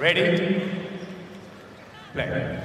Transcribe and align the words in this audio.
Ready? 0.00 0.60
Play. 2.14 2.56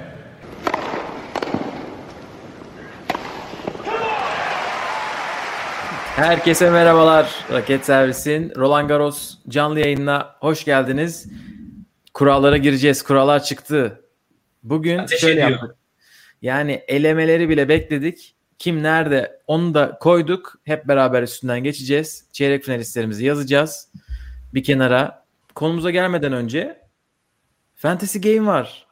Herkese 6.15 6.70
merhabalar. 6.70 7.46
Raket 7.52 7.86
Servis'in 7.86 8.54
Roland 8.55 8.89
Garros 8.89 9.38
canlı 9.49 9.79
yayınına 9.79 10.36
hoş 10.39 10.65
geldiniz. 10.65 11.28
Kurallara 12.13 12.57
gireceğiz. 12.57 13.03
Kurallar 13.03 13.43
çıktı. 13.43 14.01
Bugün 14.63 14.97
Ateş 14.97 15.19
şöyle 15.21 15.33
ediyor. 15.33 15.49
yaptık. 15.49 15.75
Yani 16.41 16.84
elemeleri 16.88 17.50
bile 17.50 17.70
bekledik. 17.70 18.36
Kim 18.59 18.84
nerede 18.84 19.39
onu 19.48 19.73
da 19.73 19.98
koyduk. 20.00 20.59
Hep 20.63 20.88
beraber 20.88 21.23
üstünden 21.23 21.63
geçeceğiz. 21.63 22.25
Çeyrek 22.32 22.63
finalistlerimizi 22.63 23.25
yazacağız. 23.25 23.88
Bir 24.54 24.63
kenara. 24.63 25.21
Konumuza 25.55 25.91
gelmeden 25.91 26.34
önce 26.34 26.80
Fantasy 27.82 28.20
Game 28.20 28.48
var. 28.48 28.88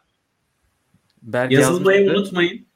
Berk 1.21 1.51
Yazılmayı 1.51 1.99
yazmıştı. 1.99 2.21
unutmayın. 2.21 2.67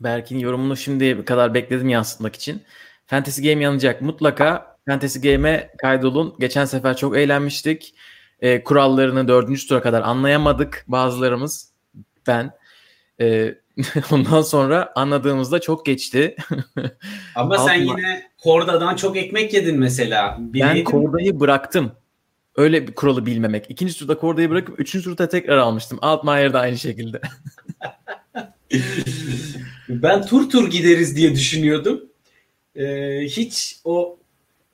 Berk'in 0.00 0.38
yorumunu 0.38 0.76
şimdiye 0.76 1.24
kadar 1.24 1.54
bekledim 1.54 1.88
yansıtmak 1.88 2.36
için. 2.36 2.62
Fantasy 3.06 3.50
Game 3.50 3.64
yanacak. 3.64 4.02
Mutlaka 4.02 4.76
Fantasy 4.86 5.18
Game'e 5.18 5.70
kaydolun. 5.78 6.36
Geçen 6.40 6.64
sefer 6.64 6.96
çok 6.96 7.16
eğlenmiştik. 7.16 7.94
Ee, 8.40 8.64
kurallarını 8.64 9.28
dördüncü 9.28 9.68
tura 9.68 9.82
kadar 9.82 10.02
anlayamadık 10.02 10.84
bazılarımız. 10.88 11.72
Ben. 12.26 12.50
Ee, 13.20 13.54
ondan 14.12 14.42
sonra 14.42 14.92
anladığımızda 14.94 15.60
çok 15.60 15.86
geçti. 15.86 16.36
Ama 17.34 17.58
sen 17.66 17.74
yine 17.74 18.30
Korda'dan 18.38 18.96
çok 18.96 19.16
ekmek 19.16 19.54
yedin 19.54 19.78
mesela. 19.78 20.36
Bir 20.40 20.60
ben. 20.60 20.84
Korda'yı 20.84 21.40
bıraktım. 21.40 21.92
Öyle 22.58 22.86
bir 22.86 22.94
kuralı 22.94 23.26
bilmemek. 23.26 23.66
İkinci 23.68 23.98
turda 23.98 24.18
Korda'yı 24.18 24.50
bırakıp 24.50 24.80
üçüncü 24.80 25.04
turda 25.04 25.28
tekrar 25.28 25.58
almıştım. 25.58 25.98
Altmaier 26.02 26.52
de 26.52 26.58
aynı 26.58 26.78
şekilde. 26.78 27.20
Ben 29.88 30.26
tur 30.26 30.50
tur 30.50 30.70
gideriz 30.70 31.16
diye 31.16 31.34
düşünüyordum. 31.34 32.04
Ee, 32.76 33.20
hiç 33.22 33.80
o 33.84 34.18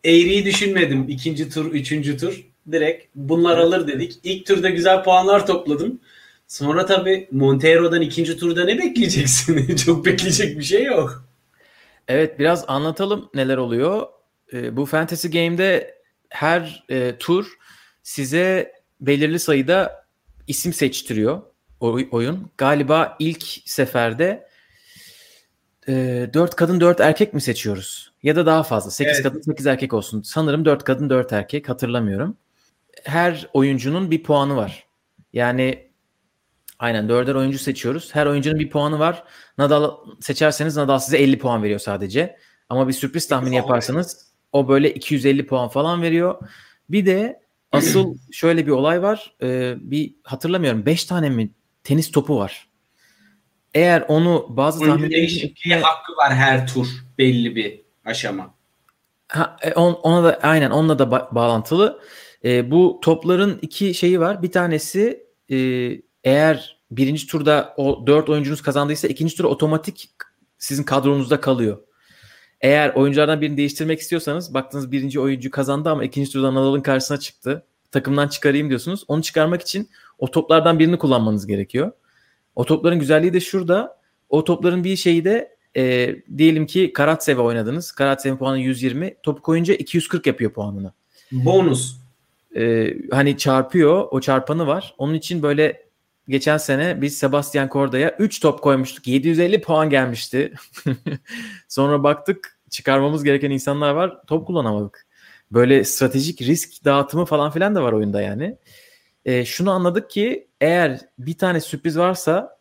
eğriyi 0.05 0.45
düşünmedim. 0.45 1.09
İkinci 1.09 1.49
tur, 1.51 1.73
üçüncü 1.73 2.17
tur. 2.17 2.47
Direkt 2.73 3.07
bunlar 3.15 3.59
alır 3.59 3.89
dedik. 3.89 4.19
İlk 4.25 4.47
turda 4.47 4.71
güzel 4.71 5.05
puanlar 5.05 5.47
topladım. 5.47 6.01
Sonra 6.48 6.87
tabii 6.87 7.29
Montero'dan 7.31 8.01
ikinci 8.01 8.37
turda 8.37 8.65
ne 8.65 8.79
bekleyeceksin? 8.79 9.77
çok 9.85 10.07
bekleyecek 10.07 10.59
bir 10.59 10.65
şey 10.65 10.85
yok. 10.85 11.25
Evet 12.09 12.39
biraz 12.39 12.65
anlatalım 12.69 13.31
neler 13.35 13.57
oluyor. 13.57 14.07
Ee, 14.53 14.77
bu 14.77 14.87
Fantasy 14.87 15.29
Game'de 15.29 15.95
her 16.29 16.85
e, 16.89 17.15
tur 17.19 17.47
size 18.05 18.73
belirli 19.01 19.39
sayıda 19.39 20.05
isim 20.47 20.73
seçtiriyor 20.73 21.43
oy- 21.81 22.09
oyun. 22.11 22.51
Galiba 22.59 23.17
ilk 23.19 23.45
seferde 23.65 24.49
e, 25.89 26.31
4 26.35 26.55
kadın 26.57 26.81
4 26.81 27.01
erkek 27.01 27.35
mi 27.35 27.41
seçiyoruz? 27.41 28.13
Ya 28.23 28.37
da 28.37 28.47
daha 28.47 28.63
fazla. 28.63 28.91
8 28.91 29.13
Evet. 29.15 29.23
kadın 29.23 29.41
8 29.41 29.67
erkek 29.67 29.93
olsun. 29.95 30.23
Sanırım 30.23 30.65
4 30.65 30.85
kadın 30.85 31.11
4 31.11 31.33
erkek 31.33 31.69
hatırlamıyorum. 31.69 32.37
Her 33.05 33.49
oyuncunun 33.53 34.11
bir 34.11 34.23
puanı 34.23 34.57
var. 34.57 34.87
Yani 35.33 35.91
aynen 36.79 37.09
4'er 37.09 37.35
oyuncu 37.39 37.59
seçiyoruz. 37.59 38.15
Her 38.15 38.27
oyuncunun 38.27 38.59
bir 38.59 38.71
puanı 38.71 38.99
var. 38.99 39.25
Nadal 39.59 39.97
seçerseniz 40.21 40.77
Nadal 40.77 40.99
size 40.99 41.19
50 41.19 41.39
puan 41.39 41.63
veriyor 41.63 41.81
sadece. 41.81 42.37
Ama 42.69 42.89
bir 42.89 42.93
sürpriz 42.93 43.29
tahmini 43.29 43.55
yaparsanız 43.57 44.33
o 44.53 44.69
böyle 44.69 44.95
250 44.95 45.47
puan 45.47 45.69
falan 45.69 46.03
veriyor. 46.03 46.49
Bir 46.91 47.07
de 47.07 47.44
asıl 47.77 48.17
şöyle 48.33 48.67
bir 48.67 48.70
olay 48.70 49.03
var. 49.03 49.33
Ee, 49.42 49.75
bir 49.80 50.14
hatırlamıyorum 50.22 50.86
5 50.86 51.05
tane 51.05 51.30
mi 51.30 51.50
tenis 51.84 52.11
topu 52.11 52.39
var. 52.39 52.69
Eğer 53.75 54.05
onu 54.08 54.47
bazı 54.48 54.80
tahminlerin 54.86 55.11
değişikliğe 55.12 55.80
hakkı 55.80 56.12
var 56.12 56.34
her 56.34 56.67
tur 56.67 56.86
belli 57.19 57.56
bir 57.56 57.80
aşama. 58.05 58.55
Ha, 59.29 59.57
e, 59.63 59.73
on- 59.73 59.98
ona 60.02 60.24
da 60.24 60.39
aynen 60.42 60.70
onunla 60.70 60.98
da 60.98 61.02
ba- 61.05 61.34
bağlantılı. 61.34 62.01
E, 62.45 62.70
bu 62.70 63.01
topların 63.02 63.58
iki 63.63 63.95
şeyi 63.95 64.20
var. 64.20 64.42
Bir 64.42 64.52
tanesi 64.52 65.27
e, 65.51 65.57
eğer 66.24 66.80
birinci 66.90 67.27
turda 67.27 67.74
o 67.77 68.07
dört 68.07 68.29
oyuncunuz 68.29 68.63
kazandıysa 68.63 69.08
ikinci 69.08 69.36
tur 69.36 69.45
otomatik 69.45 70.08
sizin 70.58 70.83
kadronuzda 70.83 71.40
kalıyor. 71.40 71.79
Eğer 72.64 72.95
oyunculardan 72.95 73.41
birini 73.41 73.57
değiştirmek 73.57 74.01
istiyorsanız 74.01 74.55
baktınız 74.55 74.92
birinci 74.92 75.20
oyuncu 75.20 75.51
kazandı 75.51 75.91
ama 75.91 76.05
ikinci 76.05 76.33
turda 76.33 76.55
Nadal'ın 76.55 76.80
karşısına 76.80 77.19
çıktı. 77.19 77.64
Takımdan 77.91 78.29
çıkarayım 78.29 78.69
diyorsunuz. 78.69 79.05
Onu 79.08 79.23
çıkarmak 79.23 79.63
için 79.63 79.89
o 80.19 80.30
toplardan 80.30 80.79
birini 80.79 80.98
kullanmanız 80.98 81.47
gerekiyor. 81.47 81.92
O 82.57 82.64
topların 82.64 82.98
güzelliği 82.98 83.33
de 83.33 83.41
şurada. 83.41 83.98
O 84.29 84.45
topların 84.45 84.85
bir 84.85 84.97
şeyi 84.97 85.25
de 85.25 85.57
e, 85.77 86.17
diyelim 86.36 86.67
ki 86.67 86.92
Karatsev'e 86.92 87.41
oynadınız. 87.41 87.92
Karatsev'in 87.92 88.36
puanı 88.36 88.58
120. 88.58 89.14
Topu 89.23 89.42
koyunca 89.42 89.75
240 89.75 90.27
yapıyor 90.27 90.52
puanını. 90.52 90.92
Bonus. 91.33 91.96
E, 92.57 92.95
hani 93.11 93.39
çarpıyor. 93.39 94.08
O 94.11 94.20
çarpanı 94.20 94.67
var. 94.67 94.95
Onun 94.98 95.14
için 95.14 95.42
böyle 95.42 95.85
geçen 96.29 96.57
sene 96.57 97.01
biz 97.01 97.19
Sebastian 97.19 97.69
Korda'ya 97.69 98.17
3 98.19 98.41
top 98.41 98.63
koymuştuk. 98.63 99.07
750 99.07 99.61
puan 99.61 99.91
gelmişti. 99.91 100.52
Sonra 101.69 102.02
baktık 102.02 102.54
çıkarmamız 102.74 103.24
gereken 103.24 103.51
insanlar 103.51 103.90
var. 103.90 104.27
Top 104.27 104.46
kullanamadık. 104.46 105.07
Böyle 105.51 105.85
stratejik 105.85 106.42
risk 106.42 106.85
dağıtımı 106.85 107.24
falan 107.24 107.51
filan 107.51 107.74
da 107.74 107.83
var 107.83 107.92
oyunda 107.92 108.23
yani. 108.23 108.57
E, 109.24 109.45
şunu 109.45 109.70
anladık 109.70 110.11
ki 110.11 110.48
eğer 110.61 111.01
bir 111.18 111.39
tane 111.39 111.61
sürpriz 111.61 111.98
varsa 111.98 112.58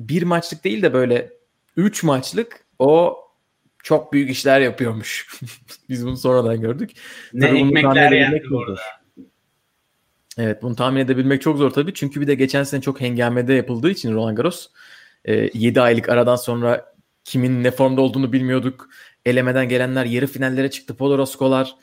bir 0.00 0.22
maçlık 0.22 0.64
değil 0.64 0.82
de 0.82 0.92
böyle 0.92 1.32
3 1.76 2.02
maçlık 2.02 2.66
o 2.78 3.18
çok 3.82 4.12
büyük 4.12 4.30
işler 4.30 4.60
yapıyormuş. 4.60 5.40
Biz 5.88 6.06
bunu 6.06 6.16
sonradan 6.16 6.60
gördük. 6.60 6.90
Ne 7.32 7.48
Tabii 7.48 7.58
ekmekler 7.58 8.12
arada. 8.12 8.48
zor. 8.48 8.78
Evet 10.38 10.62
bunu 10.62 10.76
tahmin 10.76 11.00
edebilmek 11.00 11.42
çok 11.42 11.58
zor 11.58 11.70
tabii. 11.70 11.94
Çünkü 11.94 12.20
bir 12.20 12.26
de 12.26 12.34
geçen 12.34 12.62
sene 12.62 12.80
çok 12.80 13.00
hengamede 13.00 13.54
yapıldığı 13.54 13.90
için 13.90 14.14
Roland 14.14 14.36
Garros 14.36 14.68
7 15.54 15.80
aylık 15.80 16.08
aradan 16.08 16.36
sonra 16.36 16.94
kimin 17.24 17.64
ne 17.64 17.70
formda 17.70 18.00
olduğunu 18.00 18.32
bilmiyorduk. 18.32 18.88
Elemeden 19.26 19.68
gelenler 19.68 20.04
yarı 20.04 20.26
finallere 20.26 20.70
çıktı. 20.70 20.96
Podoroskolar, 20.96 21.74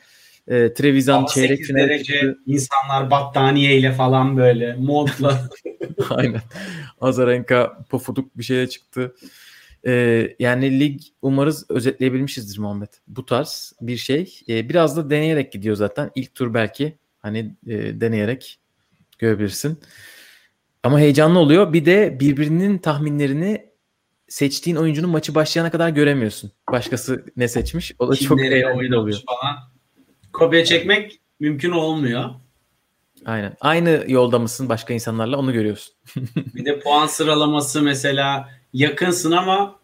e, 0.48 0.74
Trevisan 0.74 1.26
çeyrek 1.26 1.58
8 1.58 1.66
finale 1.66 1.88
derece 1.88 2.12
çıktı. 2.12 2.38
insanlar 2.46 3.10
battaniyeyle 3.10 3.92
falan 3.92 4.36
böyle 4.36 4.74
montla. 4.74 5.48
Aynen. 6.10 6.40
Azarenka 7.00 7.84
pofuduk 7.90 8.38
bir 8.38 8.42
şeye 8.42 8.68
çıktı. 8.68 9.14
Ee, 9.86 10.36
yani 10.38 10.80
lig 10.80 11.00
umarız 11.22 11.70
özetleyebilmişizdir 11.70 12.58
Muhammed. 12.58 12.88
Bu 13.08 13.26
tarz 13.26 13.72
bir 13.80 13.96
şey. 13.96 14.40
Ee, 14.48 14.68
biraz 14.68 14.96
da 14.96 15.10
deneyerek 15.10 15.52
gidiyor 15.52 15.76
zaten. 15.76 16.10
İlk 16.14 16.34
tur 16.34 16.54
belki 16.54 16.98
hani 17.18 17.54
e, 17.66 18.00
deneyerek 18.00 18.58
görebilirsin. 19.18 19.80
Ama 20.82 21.00
heyecanlı 21.00 21.38
oluyor. 21.38 21.72
Bir 21.72 21.84
de 21.84 22.20
birbirinin 22.20 22.78
tahminlerini 22.78 23.71
seçtiğin 24.32 24.76
oyuncunun 24.76 25.10
maçı 25.10 25.34
başlayana 25.34 25.70
kadar 25.70 25.88
göremiyorsun. 25.88 26.52
Başkası 26.72 27.24
ne 27.36 27.48
seçmiş? 27.48 27.92
O 27.98 28.08
da 28.08 28.14
Kim 28.14 28.28
çok 28.28 28.40
eğlenceli 28.40 28.96
oluyor. 28.96 29.22
falan. 29.26 29.56
Kopya 30.32 30.64
çekmek 30.64 31.20
mümkün 31.40 31.70
olmuyor. 31.70 32.30
Aynen. 33.24 33.56
Aynı 33.60 34.04
yolda 34.08 34.38
mısın 34.38 34.68
başka 34.68 34.94
insanlarla 34.94 35.36
onu 35.38 35.52
görüyorsun. 35.52 35.94
Bir 36.54 36.64
de 36.64 36.80
puan 36.80 37.06
sıralaması 37.06 37.82
mesela 37.82 38.48
yakınsın 38.72 39.32
ama 39.32 39.76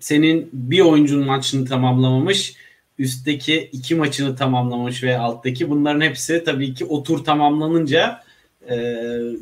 senin 0.00 0.50
bir 0.52 0.80
oyuncunun 0.80 1.26
maçını 1.26 1.68
tamamlamamış. 1.68 2.56
Üstteki 2.98 3.70
iki 3.72 3.94
maçını 3.94 4.36
tamamlamış 4.36 5.02
ve 5.02 5.18
alttaki 5.18 5.70
bunların 5.70 6.00
hepsi 6.00 6.44
tabii 6.44 6.74
ki 6.74 6.84
o 6.84 7.02
tur 7.02 7.24
tamamlanınca 7.24 8.22
e, 8.70 8.76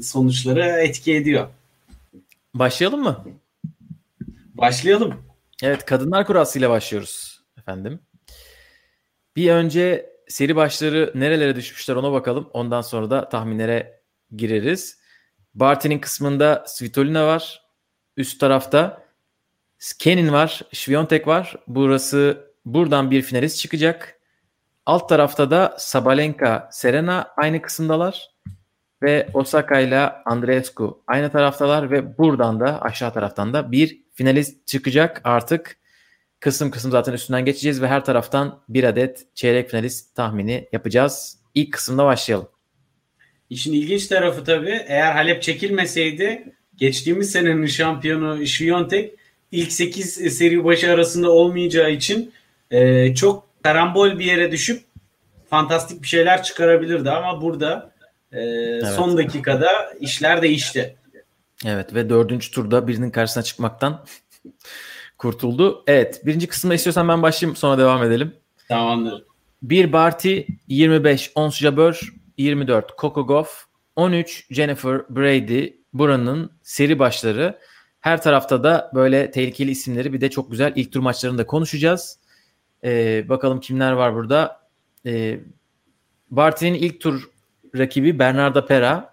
sonuçları 0.02 0.64
etki 0.64 1.14
ediyor. 1.14 1.48
Başlayalım 2.54 3.02
mı? 3.02 3.24
Başlayalım. 4.54 5.24
Evet 5.62 5.84
kadınlar 5.84 6.26
kurasıyla 6.26 6.70
başlıyoruz 6.70 7.40
efendim. 7.58 8.00
Bir 9.36 9.50
önce 9.50 10.14
seri 10.28 10.56
başları 10.56 11.12
nerelere 11.14 11.56
düşmüşler 11.56 11.96
ona 11.96 12.12
bakalım. 12.12 12.50
Ondan 12.52 12.80
sonra 12.80 13.10
da 13.10 13.28
tahminlere 13.28 14.02
gireriz. 14.36 14.98
Barty'nin 15.54 15.98
kısmında 15.98 16.64
Svitolina 16.66 17.26
var. 17.26 17.62
Üst 18.16 18.40
tarafta 18.40 19.04
Skenin 19.78 20.32
var. 20.32 20.62
Sviontek 20.72 21.26
var. 21.26 21.56
Burası 21.66 22.50
buradan 22.64 23.10
bir 23.10 23.22
finalist 23.22 23.58
çıkacak. 23.58 24.20
Alt 24.86 25.08
tarafta 25.08 25.50
da 25.50 25.76
Sabalenka, 25.78 26.68
Serena 26.72 27.32
aynı 27.36 27.62
kısımdalar. 27.62 28.33
Ve 29.04 29.28
Osaka 29.34 29.80
ile 29.80 29.98
Andreescu 30.24 31.02
aynı 31.06 31.32
taraftalar 31.32 31.90
ve 31.90 32.18
buradan 32.18 32.60
da 32.60 32.82
aşağı 32.82 33.12
taraftan 33.12 33.52
da 33.52 33.72
bir 33.72 33.98
finalist 34.14 34.66
çıkacak 34.66 35.20
artık. 35.24 35.76
Kısım 36.40 36.70
kısım 36.70 36.90
zaten 36.90 37.12
üstünden 37.12 37.44
geçeceğiz 37.44 37.82
ve 37.82 37.88
her 37.88 38.04
taraftan 38.04 38.60
bir 38.68 38.84
adet 38.84 39.26
çeyrek 39.34 39.70
finalist 39.70 40.14
tahmini 40.14 40.68
yapacağız. 40.72 41.38
İlk 41.54 41.72
kısımda 41.72 42.04
başlayalım. 42.04 42.48
İşin 43.50 43.72
ilginç 43.72 44.06
tarafı 44.06 44.44
tabii 44.44 44.84
eğer 44.86 45.12
Halep 45.12 45.42
çekilmeseydi 45.42 46.52
geçtiğimiz 46.76 47.30
senenin 47.30 47.66
şampiyonu 47.66 48.46
Şviyontek 48.46 49.14
ilk 49.52 49.72
8 49.72 50.14
seri 50.38 50.64
başı 50.64 50.92
arasında 50.92 51.30
olmayacağı 51.30 51.90
için 51.90 52.32
e, 52.70 53.14
çok 53.14 53.46
karambol 53.62 54.18
bir 54.18 54.24
yere 54.24 54.52
düşüp 54.52 54.82
fantastik 55.50 56.02
bir 56.02 56.08
şeyler 56.08 56.42
çıkarabilirdi 56.42 57.10
ama 57.10 57.42
burada 57.42 57.93
e, 58.34 58.40
evet. 58.40 58.86
son 58.86 59.16
dakikada 59.16 59.68
işler 60.00 60.42
değişti. 60.42 60.96
Evet 61.66 61.94
ve 61.94 62.08
dördüncü 62.08 62.50
turda 62.50 62.88
birinin 62.88 63.10
karşısına 63.10 63.42
çıkmaktan 63.42 64.04
kurtuldu. 65.18 65.84
Evet 65.86 66.26
birinci 66.26 66.46
kısımda 66.46 66.74
istiyorsan 66.74 67.08
ben 67.08 67.22
başlayayım 67.22 67.56
sonra 67.56 67.78
devam 67.78 68.02
edelim. 68.02 68.34
Tamamdır. 68.68 69.24
1 69.62 69.92
Barty 69.92 70.40
25 70.68 71.32
Ons 71.34 71.58
Jabeur 71.58 72.12
24 72.38 72.98
Coco 72.98 73.26
Goff 73.26 73.64
13 73.96 74.46
Jennifer 74.50 75.16
Brady 75.16 75.72
buranın 75.92 76.50
seri 76.62 76.98
başları. 76.98 77.58
Her 78.00 78.22
tarafta 78.22 78.64
da 78.64 78.90
böyle 78.94 79.30
tehlikeli 79.30 79.70
isimleri 79.70 80.12
bir 80.12 80.20
de 80.20 80.30
çok 80.30 80.50
güzel 80.50 80.72
ilk 80.76 80.92
tur 80.92 81.00
maçlarını 81.00 81.38
da 81.38 81.46
konuşacağız. 81.46 82.18
Ee, 82.84 83.28
bakalım 83.28 83.60
kimler 83.60 83.92
var 83.92 84.14
burada. 84.14 84.60
Ee, 85.06 85.40
Barty'nin 86.30 86.74
ilk 86.74 87.00
tur 87.00 87.28
rakibi 87.78 88.18
Bernardo 88.18 88.66
Pera. 88.66 89.12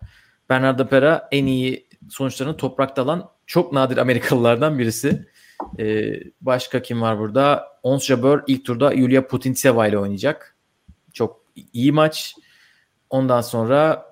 Bernardo 0.49 0.87
Pera 0.87 1.27
en 1.31 1.45
iyi 1.45 1.87
sonuçlarını 2.09 2.57
toprakta 2.57 3.01
alan 3.01 3.29
çok 3.45 3.73
nadir 3.73 3.97
Amerikalılardan 3.97 4.79
birisi. 4.79 5.27
Ee, 5.79 6.13
başka 6.41 6.81
kim 6.81 7.01
var 7.01 7.19
burada? 7.19 7.67
Ons 7.83 8.05
Jabeur 8.05 8.43
ilk 8.47 8.65
turda 8.65 8.93
Yulia 8.93 9.27
Putintseva 9.27 9.87
ile 9.87 9.97
oynayacak. 9.97 10.57
Çok 11.13 11.41
iyi 11.73 11.91
maç. 11.91 12.35
Ondan 13.09 13.41
sonra 13.41 14.05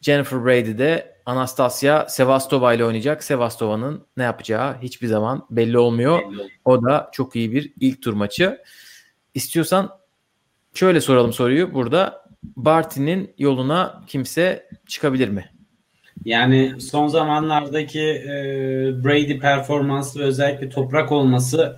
Jennifer 0.00 0.44
Brady 0.44 0.78
de 0.78 1.16
Anastasia 1.26 2.08
Sevastova 2.08 2.74
ile 2.74 2.84
oynayacak. 2.84 3.24
Sevastova'nın 3.24 4.06
ne 4.16 4.22
yapacağı 4.22 4.78
hiçbir 4.82 5.06
zaman 5.06 5.46
belli 5.50 5.78
olmuyor. 5.78 6.20
O 6.64 6.82
da 6.82 7.10
çok 7.12 7.36
iyi 7.36 7.52
bir 7.52 7.72
ilk 7.80 8.02
tur 8.02 8.12
maçı. 8.12 8.62
İstiyorsan 9.34 9.98
şöyle 10.74 11.00
soralım 11.00 11.32
soruyu 11.32 11.74
burada. 11.74 12.21
Barty'nin 12.42 13.34
yoluna 13.38 14.02
kimse 14.06 14.68
çıkabilir 14.86 15.28
mi? 15.28 15.50
Yani 16.24 16.80
son 16.80 17.08
zamanlardaki 17.08 18.00
e, 18.00 18.34
Brady 19.04 19.38
performansı 19.38 20.18
ve 20.18 20.22
özellikle 20.22 20.68
toprak 20.68 21.12
olması 21.12 21.76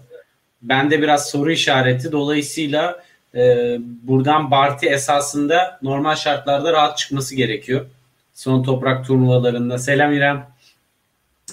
bende 0.63 1.03
biraz 1.03 1.31
soru 1.31 1.53
işareti. 1.53 2.13
Dolayısıyla 2.13 3.03
e, 3.35 3.77
buradan 4.03 4.51
Barty 4.51 4.89
esasında 4.89 5.79
normal 5.83 6.15
şartlarda 6.15 6.73
rahat 6.73 6.99
çıkması 6.99 7.35
gerekiyor. 7.35 7.87
Son 8.35 8.63
toprak 8.63 9.07
turnuvalarında. 9.07 9.79
Selam 9.79 10.13
İrem. 10.13 10.47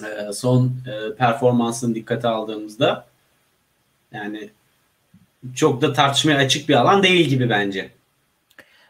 E, 0.02 0.32
son 0.32 0.66
e, 0.66 1.14
performansını 1.16 1.94
dikkate 1.94 2.28
aldığımızda 2.28 3.06
yani 4.12 4.50
çok 5.54 5.82
da 5.82 5.92
tartışmaya 5.92 6.38
açık 6.38 6.68
bir 6.68 6.74
alan 6.74 7.02
değil 7.02 7.26
gibi 7.26 7.50
bence. 7.50 7.90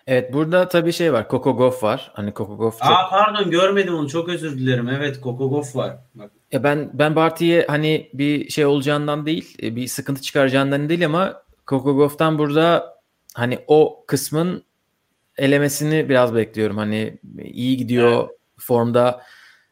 Evet 0.07 0.33
burada 0.33 0.69
tabii 0.69 0.93
şey 0.93 1.13
var. 1.13 1.27
Coco 1.31 1.57
Goff 1.57 1.83
var. 1.83 2.11
Hani 2.15 2.33
Coco 2.35 2.57
Goff 2.57 2.79
çok... 2.79 2.93
Aa 2.93 3.09
pardon 3.11 3.51
görmedim 3.51 3.95
onu. 3.95 4.09
Çok 4.09 4.29
özür 4.29 4.59
dilerim. 4.59 4.89
Evet 4.89 5.23
Coco 5.23 5.51
Goff 5.51 5.77
var. 5.77 5.97
Bak. 6.15 6.31
Ya 6.53 6.65
ben 6.65 6.91
ben 6.95 7.17
Barty'ye 7.17 7.65
hani 7.69 8.11
bir 8.15 8.51
şey 8.51 8.67
olacağından 8.67 9.27
değil, 9.27 9.57
e, 9.63 9.77
bir 9.77 9.87
sıkıntı 9.87 10.23
çıkaracağından 10.23 10.89
değil 10.89 11.07
ama 11.07 11.43
Coco 11.67 11.97
Goff'tan 11.97 12.39
burada 12.39 12.99
hani 13.35 13.59
o 13.67 14.05
kısmın 14.07 14.65
elemesini 15.39 16.09
biraz 16.09 16.35
bekliyorum. 16.35 16.77
Hani 16.77 17.19
iyi 17.45 17.77
gidiyor 17.77 18.25
evet. 18.25 18.39
formda. 18.59 19.23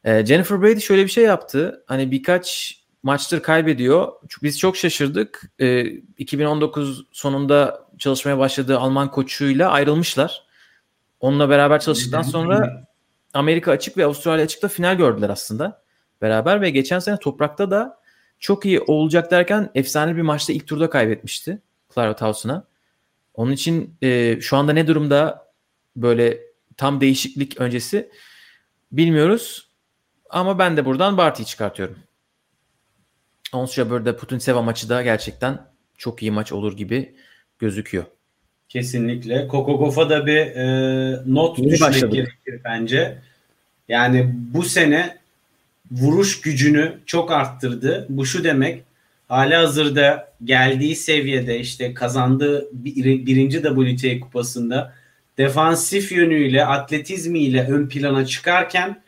Ee, 0.05 0.27
Jennifer 0.27 0.63
Brady 0.63 0.81
şöyle 0.81 1.05
bir 1.05 1.11
şey 1.11 1.25
yaptı. 1.25 1.85
Hani 1.87 2.11
birkaç 2.11 2.81
maçtır 3.03 3.41
kaybediyor. 3.41 4.13
Biz 4.43 4.59
çok 4.59 4.77
şaşırdık. 4.77 5.53
Ee, 5.61 5.85
2019 6.19 7.07
sonunda 7.13 7.87
çalışmaya 8.01 8.39
başladığı 8.39 8.79
Alman 8.79 9.11
koçuyla 9.11 9.71
ayrılmışlar. 9.71 10.45
Onunla 11.21 11.49
beraber 11.49 11.81
çalıştıktan 11.81 12.23
sonra 12.23 12.87
Amerika 13.35 13.73
açık 13.73 13.97
ve 13.97 14.05
Avustralya 14.05 14.45
açıkta 14.45 14.69
final 14.69 14.97
gördüler 14.97 15.31
aslında 15.31 15.83
beraber 16.23 16.61
ve 16.61 16.71
geçen 16.71 16.99
sene 16.99 17.19
toprakta 17.19 17.71
da 17.71 18.01
çok 18.39 18.67
iyi 18.67 18.81
olacak 18.81 19.31
derken 19.31 19.71
efsane 19.75 20.17
bir 20.17 20.23
maçta 20.23 20.53
ilk 20.53 20.67
turda 20.67 20.91
kaybetmişti 20.91 21.63
Clara 21.95 22.17
Towson'a. 22.17 22.65
Onun 23.35 23.53
için 23.53 23.97
e, 24.03 24.41
şu 24.41 24.57
anda 24.57 24.73
ne 24.73 24.87
durumda 24.87 25.47
böyle 25.97 26.41
tam 26.77 27.01
değişiklik 27.01 27.61
öncesi 27.61 28.11
bilmiyoruz. 28.93 29.71
Ama 30.31 30.59
ben 30.59 30.77
de 30.77 30.85
buradan 30.85 31.17
Barty'yi 31.17 31.47
çıkartıyorum. 31.47 31.99
Ons 33.53 33.75
Jabeur'de 33.75 34.17
Putin 34.17 34.39
Seva 34.39 34.63
maçı 34.63 34.89
da 34.89 35.03
gerçekten 35.03 35.71
çok 35.99 36.23
iyi 36.23 36.31
maç 36.31 36.53
olur 36.53 36.77
gibi 36.77 37.17
gözüküyor. 37.61 38.05
Kesinlikle. 38.69 39.49
Kokogof'a 39.49 40.11
da 40.11 40.27
bir 40.27 40.37
e, 40.37 41.23
not 41.27 41.59
Yeni 41.59 41.71
düşmek 41.71 41.91
başladık. 41.91 42.13
gerekir 42.13 42.61
bence. 42.65 43.19
Yani 43.89 44.35
bu 44.35 44.63
sene 44.63 45.17
vuruş 45.91 46.41
gücünü 46.41 46.93
çok 47.07 47.33
arttırdı. 47.33 48.07
Bu 48.09 48.27
şu 48.27 48.45
demek 48.45 48.83
hali 49.29 49.55
hazırda 49.55 50.33
geldiği 50.45 50.97
seviyede 50.97 51.61
işte 51.61 51.95
kazandığı 51.95 52.69
bir, 52.73 53.27
birinci 53.27 53.63
WTA 53.63 54.21
kupasında 54.21 54.95
defansif 55.39 56.13
yönüyle 56.13 56.67
atletizmiyle 56.67 57.67
ön 57.69 57.89
plana 57.89 58.27
çıkarken 58.27 59.03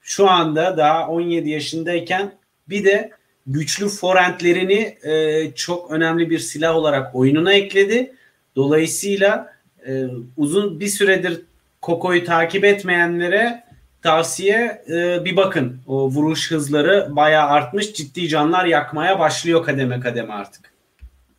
şu 0.00 0.30
anda 0.30 0.76
daha 0.76 1.08
17 1.08 1.50
yaşındayken 1.50 2.32
bir 2.68 2.84
de 2.84 3.10
güçlü 3.46 3.88
forentlerini 3.88 4.98
e, 5.02 5.52
çok 5.54 5.90
önemli 5.90 6.30
bir 6.30 6.38
silah 6.38 6.76
olarak 6.76 7.14
oyununa 7.14 7.52
ekledi. 7.52 8.14
Dolayısıyla 8.56 9.52
e, 9.88 10.04
uzun 10.36 10.80
bir 10.80 10.88
süredir 10.88 11.40
Koko'yu 11.82 12.24
takip 12.24 12.64
etmeyenlere 12.64 13.64
tavsiye 14.02 14.84
e, 14.88 15.24
bir 15.24 15.36
bakın. 15.36 15.80
O 15.86 16.08
vuruş 16.10 16.50
hızları 16.50 17.08
bayağı 17.10 17.46
artmış. 17.46 17.94
Ciddi 17.94 18.28
canlar 18.28 18.64
yakmaya 18.64 19.18
başlıyor 19.18 19.64
kademe 19.64 20.00
kademe 20.00 20.34
artık. 20.34 20.72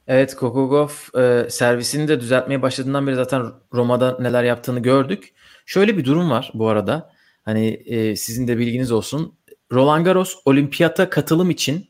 Evet 0.08 0.36
Kokogov 0.36 0.90
e, 1.20 1.50
servisini 1.50 2.08
de 2.08 2.20
düzeltmeye 2.20 2.62
başladığından 2.62 3.08
beri 3.08 3.16
zaten 3.16 3.46
Roma'da 3.74 4.18
neler 4.20 4.44
yaptığını 4.44 4.80
gördük. 4.80 5.34
Şöyle 5.66 5.98
bir 5.98 6.06
durum 6.06 6.30
var 6.30 6.52
bu 6.54 6.70
arada. 6.70 7.12
Hani 7.46 7.68
e, 7.68 8.16
sizin 8.16 8.48
de 8.48 8.58
bilginiz 8.58 8.92
olsun. 8.92 9.34
Roland 9.72 10.06
Garros 10.06 10.36
olimpiyata 10.46 11.10
katılım 11.10 11.50
için 11.50 11.90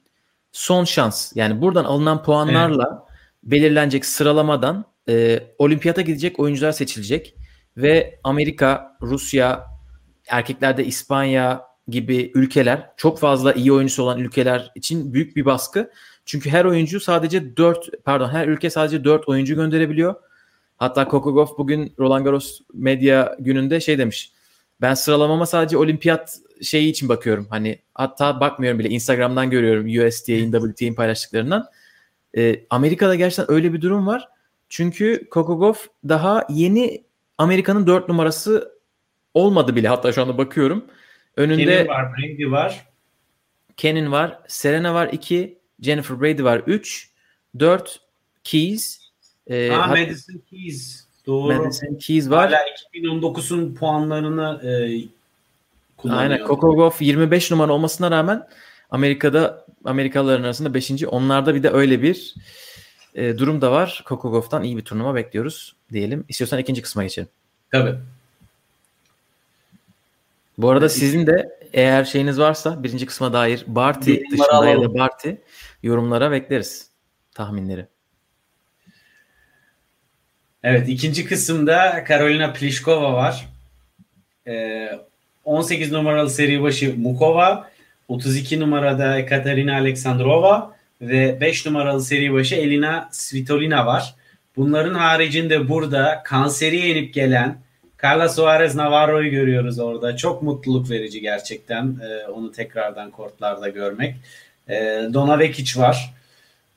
son 0.57 0.83
şans. 0.83 1.31
Yani 1.35 1.61
buradan 1.61 1.85
alınan 1.85 2.23
puanlarla 2.23 2.87
evet. 2.91 3.19
belirlenecek 3.43 4.05
sıralamadan 4.05 4.85
e, 5.09 5.43
olimpiyata 5.57 6.01
gidecek 6.01 6.39
oyuncular 6.39 6.71
seçilecek. 6.71 7.35
Ve 7.77 8.19
Amerika, 8.23 8.97
Rusya, 9.01 9.65
erkeklerde 10.27 10.85
İspanya 10.85 11.63
gibi 11.87 12.31
ülkeler 12.35 12.89
çok 12.97 13.19
fazla 13.19 13.53
iyi 13.53 13.73
oyuncusu 13.73 14.03
olan 14.03 14.19
ülkeler 14.19 14.71
için 14.75 15.13
büyük 15.13 15.35
bir 15.35 15.45
baskı. 15.45 15.91
Çünkü 16.25 16.49
her 16.49 16.65
oyuncu 16.65 16.99
sadece 16.99 17.57
4 17.57 18.03
pardon 18.03 18.29
her 18.29 18.47
ülke 18.47 18.69
sadece 18.69 19.03
4 19.03 19.29
oyuncu 19.29 19.55
gönderebiliyor. 19.55 20.15
Hatta 20.77 21.07
Kokogov 21.07 21.47
bugün 21.57 21.93
Roland 21.99 22.25
Garros 22.25 22.61
medya 22.73 23.35
gününde 23.39 23.79
şey 23.79 23.97
demiş. 23.97 24.31
Ben 24.81 24.93
sıralamama 24.93 25.45
sadece 25.45 25.77
olimpiyat 25.77 26.39
şeyi 26.63 26.89
için 26.89 27.09
bakıyorum. 27.09 27.47
Hani 27.49 27.79
hatta 27.93 28.39
bakmıyorum 28.39 28.79
bile 28.79 28.89
Instagram'dan 28.89 29.49
görüyorum 29.49 29.85
USDA'in, 29.85 30.51
WTA'in 30.51 30.93
paylaştıklarından. 30.93 31.65
Ee, 32.37 32.65
Amerika'da 32.69 33.15
gerçekten 33.15 33.55
öyle 33.55 33.73
bir 33.73 33.81
durum 33.81 34.07
var. 34.07 34.27
Çünkü 34.69 35.29
Kokogov 35.29 35.73
daha 36.09 36.47
yeni 36.49 37.03
Amerika'nın 37.37 37.87
4 37.87 38.09
numarası 38.09 38.71
olmadı 39.33 39.75
bile. 39.75 39.87
Hatta 39.87 40.11
şu 40.11 40.21
anda 40.21 40.37
bakıyorum. 40.37 40.85
Önünde 41.35 41.65
Kenin 41.65 41.87
var, 41.87 42.13
Brady 42.17 42.51
var. 42.51 42.87
Kenin 43.77 44.11
var, 44.11 44.39
Serena 44.47 44.93
var 44.93 45.09
2, 45.11 45.57
Jennifer 45.81 46.21
Brady 46.21 46.43
var 46.43 46.63
3, 46.67 47.09
4 47.59 47.99
Keys. 48.43 48.99
E, 49.47 49.71
Aa, 49.71 49.89
hat- 49.89 49.97
Madison 49.97 50.41
Keys. 50.49 51.07
Doğru. 51.25 51.55
Madison 51.55 51.95
Keys 51.95 52.29
var. 52.29 52.49
Hala 52.49 52.59
2019'un 52.93 53.75
puanlarını 53.75 54.61
e, 54.63 55.01
kullanıyor. 55.97 56.31
Aynen. 56.31 56.45
Coco 56.45 56.75
Gauff 56.75 57.01
25 57.01 57.51
numara 57.51 57.73
olmasına 57.73 58.11
rağmen 58.11 58.47
Amerika'da 58.89 59.65
Amerikalıların 59.85 60.43
arasında 60.43 60.73
5. 60.73 61.03
Onlarda 61.03 61.55
bir 61.55 61.63
de 61.63 61.69
öyle 61.69 62.01
bir 62.01 62.35
e, 63.15 63.37
durum 63.37 63.61
da 63.61 63.71
var. 63.71 64.03
Coco 64.07 64.31
Gauff'tan 64.31 64.63
iyi 64.63 64.77
bir 64.77 64.85
turnuva 64.85 65.15
bekliyoruz 65.15 65.75
diyelim. 65.91 66.25
İstiyorsan 66.27 66.59
ikinci 66.59 66.81
kısma 66.81 67.03
geçelim. 67.03 67.29
Tabii. 67.71 67.95
Bu 70.57 70.69
arada 70.69 70.89
sizin 70.89 71.27
de 71.27 71.59
eğer 71.73 72.03
şeyiniz 72.05 72.39
varsa 72.39 72.83
birinci 72.83 73.05
kısma 73.05 73.33
dair 73.33 73.63
Barty 73.67 74.15
dışında 74.31 74.69
ya 74.69 74.81
da 74.81 74.93
Barty 74.93 75.31
yorumlara 75.83 76.31
bekleriz 76.31 76.89
tahminleri. 77.33 77.87
Evet 80.63 80.89
ikinci 80.89 81.25
kısımda 81.25 82.03
Karolina 82.03 82.53
Pliskova 82.53 83.13
var. 83.13 83.47
e, 84.47 84.89
18 85.47 85.91
numaralı 85.91 86.29
seri 86.29 86.61
başı 86.61 86.99
Mukova, 86.99 87.69
32 88.07 88.59
numarada 88.59 89.19
Ekaterina 89.19 89.73
Aleksandrova 89.73 90.75
ve 91.01 91.41
5 91.41 91.65
numaralı 91.65 92.01
seri 92.01 92.33
başı 92.33 92.55
Elina 92.55 93.09
Svitolina 93.11 93.85
var. 93.85 94.15
Bunların 94.57 94.93
haricinde 94.93 95.69
burada 95.69 96.21
kanseri 96.25 96.75
yenip 96.75 97.13
gelen 97.13 97.57
Carla 98.03 98.29
Suarez 98.29 98.75
Navarro'yu 98.75 99.31
görüyoruz 99.31 99.79
orada. 99.79 100.17
Çok 100.17 100.41
mutluluk 100.41 100.89
verici 100.89 101.21
gerçekten 101.21 101.95
e, 102.09 102.27
onu 102.27 102.51
tekrardan 102.51 103.11
kortlarda 103.11 103.69
görmek. 103.69 104.15
E, 104.69 104.75
Dona 105.13 105.39
Vekic 105.39 105.79
var. 105.79 106.13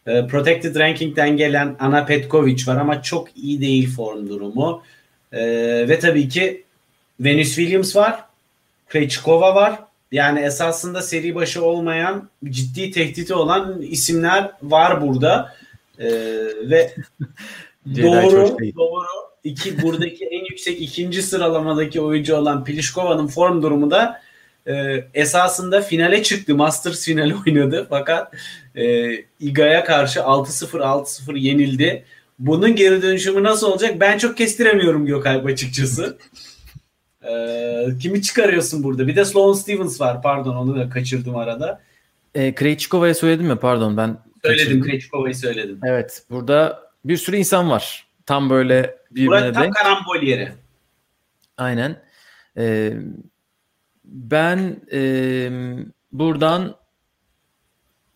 E, 0.07 0.27
Protected 0.27 0.77
Ranking'den 0.77 1.37
gelen 1.37 1.77
Ana 1.81 2.05
Petkovic 2.05 2.67
var 2.67 2.77
ama 2.77 3.03
çok 3.03 3.37
iyi 3.37 3.61
değil 3.61 3.91
form 3.91 4.29
durumu. 4.29 4.83
E, 5.33 5.41
ve 5.89 5.99
tabii 5.99 6.29
ki 6.29 6.63
Venus 7.21 7.55
Williams 7.55 7.97
var. 7.97 8.30
Krejcikova 8.91 9.55
var. 9.55 9.79
Yani 10.13 10.41
esasında 10.41 11.03
seri 11.03 11.35
başı 11.35 11.65
olmayan 11.65 12.29
ciddi 12.45 12.91
tehditi 12.91 13.35
olan 13.35 13.83
isimler 13.83 14.51
var 14.63 15.03
burada. 15.03 15.55
E, 15.99 16.09
ve 16.71 16.95
doğru 18.03 18.59
doğru 18.77 19.07
iki 19.45 19.83
buradaki 19.83 20.25
en 20.25 20.45
yüksek 20.45 20.83
ikinci 20.83 21.23
sıralamadaki 21.23 22.01
oyuncu 22.01 22.37
olan 22.37 22.65
Pliškova'nın 22.65 23.27
form 23.27 23.63
durumu 23.63 23.91
da 23.91 24.21
e, 24.67 25.05
esasında 25.15 25.81
finale 25.81 26.23
çıktı. 26.23 26.55
Masters 26.55 27.05
finali 27.05 27.35
oynadı 27.47 27.87
fakat 27.91 28.35
e, 28.75 29.11
Iga'ya 29.41 29.85
karşı 29.85 30.21
6-0 30.21 30.79
6-0 30.79 31.39
yenildi. 31.39 32.05
Bunun 32.39 32.77
geri 32.77 33.03
dönüşümü 33.03 33.43
nasıl 33.43 33.67
olacak? 33.67 34.01
Ben 34.01 34.19
çok 34.19 34.37
kestiremiyorum 34.37 35.07
Gökalp 35.07 35.47
açıkçası. 35.47 36.19
E, 37.29 37.99
kimi 38.03 38.23
çıkarıyorsun 38.23 38.83
burada? 38.83 39.07
Bir 39.07 39.17
de 39.17 39.25
Sloane 39.25 39.57
Stevens 39.57 40.01
var. 40.01 40.23
Pardon 40.23 40.57
onu 40.57 40.77
da 40.77 40.89
kaçırdım 40.91 41.37
arada. 41.37 41.81
E, 42.35 42.55
Krejcikova'ya 42.55 43.15
söyledim 43.15 43.47
mi? 43.47 43.57
Pardon 43.57 43.97
ben 43.97 44.19
Söyledim. 44.45 44.83
Krejcikova'yı 44.83 45.35
söyledim. 45.35 45.81
Evet. 45.85 46.23
Burada 46.31 46.83
bir 47.05 47.17
sürü 47.17 47.37
insan 47.37 47.71
var. 47.71 48.07
Tam 48.27 48.51
böyle 48.51 48.97
birbirine 49.11 49.29
Burası 49.31 49.53
tam 49.53 49.63
denk. 49.63 49.75
karambol 49.77 50.23
yeri. 50.23 50.53
Aynen. 51.57 52.03
Ee, 52.57 52.93
ben 54.05 54.77
e, 54.93 55.51
buradan 56.13 56.77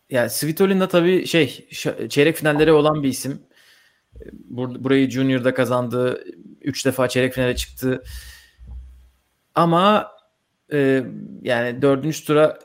ya 0.09 0.29
Svitolina 0.29 0.87
tabii 0.87 1.27
şey 1.27 1.67
çeyrek 2.09 2.35
finalleri 2.35 2.71
olan 2.71 3.03
bir 3.03 3.09
isim. 3.09 3.41
Bur- 4.53 4.83
burayı 4.83 5.09
Junior'da 5.09 5.53
kazandı. 5.53 6.23
Üç 6.61 6.85
defa 6.85 7.09
çeyrek 7.09 7.33
finale 7.33 7.55
çıktı. 7.55 8.03
Ama 9.55 10.11
e, 10.73 11.03
yani 11.41 11.81
dördüncü 11.81 12.25
tura 12.25 12.59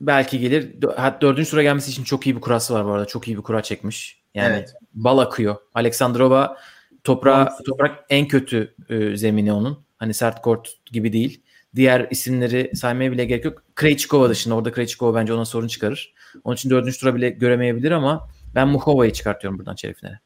belki 0.00 0.38
gelir. 0.40 0.82
Dördüncü 1.20 1.50
tura 1.50 1.62
gelmesi 1.62 1.90
için 1.90 2.04
çok 2.04 2.26
iyi 2.26 2.36
bir 2.36 2.40
kurası 2.40 2.74
var 2.74 2.86
bu 2.86 2.90
arada. 2.90 3.06
Çok 3.06 3.28
iyi 3.28 3.36
bir 3.36 3.42
kura 3.42 3.62
çekmiş. 3.62 4.22
Yani 4.34 4.54
Evet. 4.54 4.74
bal 4.94 5.18
akıyor. 5.18 5.56
Aleksandrova 5.74 6.56
toprağı, 7.04 7.46
Doğru. 7.46 7.64
toprak 7.64 8.04
en 8.10 8.28
kötü 8.28 8.74
e, 8.88 9.16
zemini 9.16 9.52
onun. 9.52 9.86
Hani 9.98 10.14
sert 10.14 10.42
kort 10.42 10.68
gibi 10.86 11.12
değil. 11.12 11.42
Diğer 11.76 12.06
isimleri 12.10 12.76
saymaya 12.76 13.12
bile 13.12 13.24
gerek 13.24 13.44
yok. 13.44 13.62
Krejcikova 13.74 14.28
dışında. 14.30 14.54
Orada 14.54 14.72
Krejcikova 14.72 15.14
bence 15.14 15.32
ona 15.32 15.44
sorun 15.44 15.68
çıkarır. 15.68 16.14
Onun 16.44 16.54
için 16.56 16.70
dördüncü 16.70 16.98
tura 16.98 17.14
bile 17.14 17.30
göremeyebilir 17.30 17.90
ama 17.90 18.28
ben 18.54 18.68
Muhova'yı 18.68 19.12
çıkartıyorum 19.12 19.58
buradan 19.58 19.74
çeyrek 19.74 19.96
finale. 19.98 20.20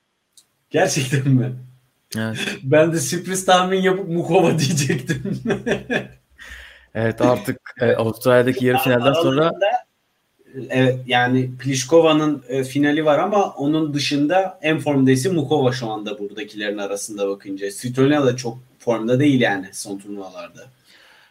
Gerçekten 0.70 1.28
mi? 1.28 1.52
Evet. 2.18 2.38
Ben 2.62 2.92
de 2.92 3.00
sürpriz 3.00 3.44
tahmin 3.44 3.82
yapıp 3.82 4.08
Mukova 4.08 4.58
diyecektim. 4.58 5.40
evet 6.94 7.20
artık 7.20 7.60
e, 7.80 7.92
Avustralya'daki 7.92 8.66
yarı 8.66 8.78
finalden 8.78 9.12
sonra 9.12 9.52
evet 10.70 10.98
yani 11.06 11.50
Pliškova'nın 11.56 12.42
e, 12.48 12.64
finali 12.64 13.04
var 13.04 13.18
ama 13.18 13.50
onun 13.50 13.94
dışında 13.94 14.58
en 14.62 14.78
formda 14.78 15.32
Mukova 15.32 15.72
şu 15.72 15.90
anda 15.90 16.18
buradakilerin 16.18 16.78
arasında 16.78 17.28
bakınca. 17.28 17.70
Svitolina 17.70 18.26
da 18.26 18.36
çok 18.36 18.58
formda 18.78 19.20
değil 19.20 19.40
yani 19.40 19.68
son 19.72 19.98
turnuvalarda. 19.98 20.60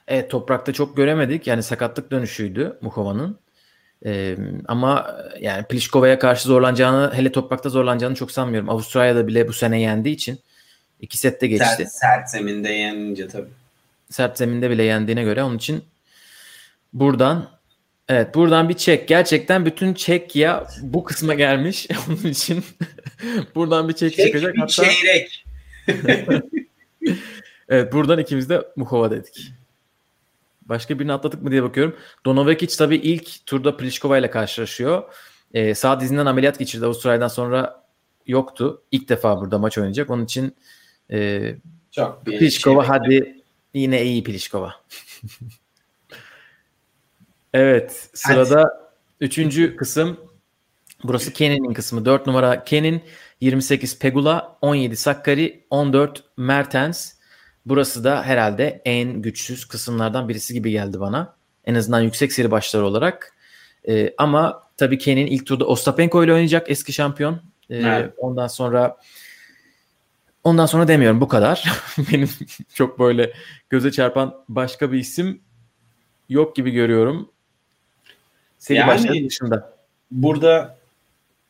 Evet 0.07 0.31
toprakta 0.31 0.73
çok 0.73 0.97
göremedik. 0.97 1.47
Yani 1.47 1.63
sakatlık 1.63 2.11
dönüşüydü 2.11 2.77
Muhova'nın. 2.81 3.39
Ee, 4.05 4.37
ama 4.67 5.17
yani 5.41 5.63
Pliškova'ya 5.63 6.19
karşı 6.19 6.47
zorlanacağını 6.47 7.11
hele 7.13 7.31
toprakta 7.31 7.69
zorlanacağını 7.69 8.15
çok 8.15 8.31
sanmıyorum. 8.31 8.69
Avustralya'da 8.69 9.27
bile 9.27 9.47
bu 9.47 9.53
sene 9.53 9.81
yendiği 9.81 10.15
için 10.15 10.39
iki 10.99 11.17
sette 11.17 11.47
geçti. 11.47 11.65
Sert, 11.77 11.91
sert 11.91 12.29
zeminde 12.29 12.69
yenince 12.69 13.27
tabii. 13.27 13.49
Sert 14.09 14.37
zeminde 14.37 14.69
bile 14.69 14.83
yendiğine 14.83 15.23
göre 15.23 15.43
onun 15.43 15.57
için 15.57 15.83
buradan 16.93 17.49
evet 18.09 18.35
buradan 18.35 18.69
bir 18.69 18.73
çek. 18.73 19.07
Gerçekten 19.07 19.65
bütün 19.65 19.93
çek 19.93 20.35
ya 20.35 20.67
bu 20.81 21.03
kısma 21.03 21.33
gelmiş. 21.33 21.87
onun 22.07 22.31
için 22.31 22.63
buradan 23.55 23.89
bir 23.89 23.93
çek, 23.93 24.13
Çek 24.15 24.25
çıkacak. 24.25 24.53
bir 24.53 24.59
Hatta 24.59 24.71
çeyrek. 24.71 25.45
Evet 27.69 27.93
buradan 27.93 28.19
ikimiz 28.19 28.49
de 28.49 28.67
Muhova 28.75 29.11
dedik. 29.11 29.51
Başka 30.61 30.99
birini 30.99 31.13
atladık 31.13 31.41
mı 31.41 31.51
diye 31.51 31.63
bakıyorum. 31.63 31.95
Donovekic 32.25 32.77
tabii 32.77 32.95
ilk 32.95 33.45
turda 33.45 33.77
Pliškova 33.77 34.17
ile 34.17 34.29
karşılaşıyor. 34.29 35.03
Ee, 35.53 35.75
sağ 35.75 35.99
dizinden 35.99 36.25
ameliyat 36.25 36.59
geçirdi. 36.59 36.85
Avustralya'dan 36.85 37.27
sonra 37.27 37.83
yoktu. 38.27 38.81
İlk 38.91 39.09
defa 39.09 39.41
burada 39.41 39.57
maç 39.57 39.77
oynayacak. 39.77 40.09
Onun 40.09 40.25
için 40.25 40.55
e, 41.11 41.55
Çok 41.91 42.25
bir 42.25 42.39
Pliškova 42.39 42.85
çeyrek. 42.85 43.01
hadi 43.01 43.41
yine 43.73 44.03
iyi 44.03 44.23
Pliškova. 44.23 44.75
evet 47.53 48.09
sırada 48.13 48.89
üçüncü 49.21 49.75
kısım. 49.75 50.17
Burası 51.03 51.33
Kenin'in 51.33 51.73
kısmı. 51.73 52.05
4 52.05 52.27
numara 52.27 52.63
Kenin, 52.63 53.01
28 53.41 53.99
Pegula, 53.99 54.57
17 54.61 54.97
Sakkari, 54.97 55.63
14 55.69 56.23
Mertens. 56.37 57.13
Burası 57.65 58.03
da 58.03 58.23
herhalde 58.23 58.81
en 58.85 59.21
güçsüz 59.21 59.65
kısımlardan 59.65 60.29
birisi 60.29 60.53
gibi 60.53 60.71
geldi 60.71 60.99
bana. 60.99 61.35
En 61.65 61.75
azından 61.75 62.01
yüksek 62.01 62.33
seri 62.33 62.51
başları 62.51 62.85
olarak. 62.85 63.33
Ee, 63.87 64.13
ama 64.17 64.63
tabii 64.77 64.97
Kenin 64.97 65.27
ilk 65.27 65.45
turda 65.45 65.65
Ostapenko 65.65 66.23
ile 66.23 66.33
oynayacak 66.33 66.71
eski 66.71 66.93
şampiyon. 66.93 67.33
Ee, 67.69 67.75
Evet. 67.77 68.13
Ondan 68.17 68.47
sonra 68.47 68.97
ondan 70.49 70.65
sonra 70.65 70.87
demiyorum 70.87 71.21
bu 71.21 71.27
kadar. 71.27 71.63
Benim 72.11 72.29
çok 72.73 72.99
böyle 72.99 73.33
göze 73.69 73.91
çarpan 73.91 74.35
başka 74.49 74.91
bir 74.91 74.99
isim 74.99 75.41
yok 76.29 76.55
gibi 76.55 76.71
görüyorum. 76.71 77.29
Seri 78.59 78.77
Yani- 78.77 78.87
başları 78.87 79.25
dışında. 79.25 79.73
Burada 80.11 80.77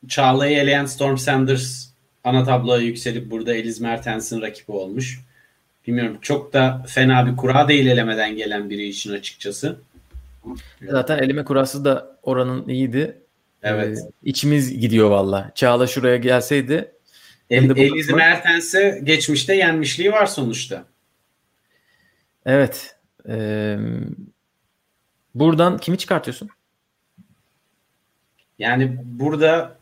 Çağla'yı 0.08 0.58
eleyen 0.58 0.86
Storm 0.86 1.18
Sanders 1.18 1.90
ana 2.24 2.44
tabloya 2.44 2.82
yükselip 2.82 3.32
burada 3.32 3.54
Eliz 3.54 3.82
Mertens'in 3.82 4.42
rakibi 4.42 4.72
olmuş. 4.72 5.22
Bilmiyorum 5.88 6.18
çok 6.22 6.54
da 6.54 6.86
fena 6.88 7.28
bir 7.28 7.36
kura 7.36 7.68
değil 7.68 7.88
elemeden 7.88 8.36
gelen 8.36 8.70
biri 8.70 8.88
için 8.88 9.14
açıkçası. 9.14 9.76
Zaten 10.90 11.18
elime 11.18 11.44
kurası 11.44 11.86
da 11.86 12.18
oranın 12.24 12.68
iyiydi. 12.68 13.18
Evet. 13.64 13.98
Ee, 13.98 14.12
içimiz 14.24 14.80
gidiyor 14.80 15.10
valla. 15.10 15.52
Çağla 15.56 15.88
şuraya 15.88 16.18
gelseydi 16.18 16.92
El, 17.50 17.68
kısmı- 17.70 18.16
Mertens'e 18.16 19.02
geçmişte 19.04 19.56
yenmişliği 19.56 20.12
var 20.12 20.26
sonuçta. 20.26 20.86
Evet. 22.46 22.96
Ee, 23.30 23.78
buradan 25.36 25.78
kimi 25.78 25.98
çıkartıyorsun? 25.98 26.50
Yani 28.60 28.98
burada 29.04 29.78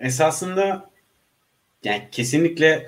esasında 0.00 0.90
yani 1.84 2.08
kesinlikle 2.12 2.86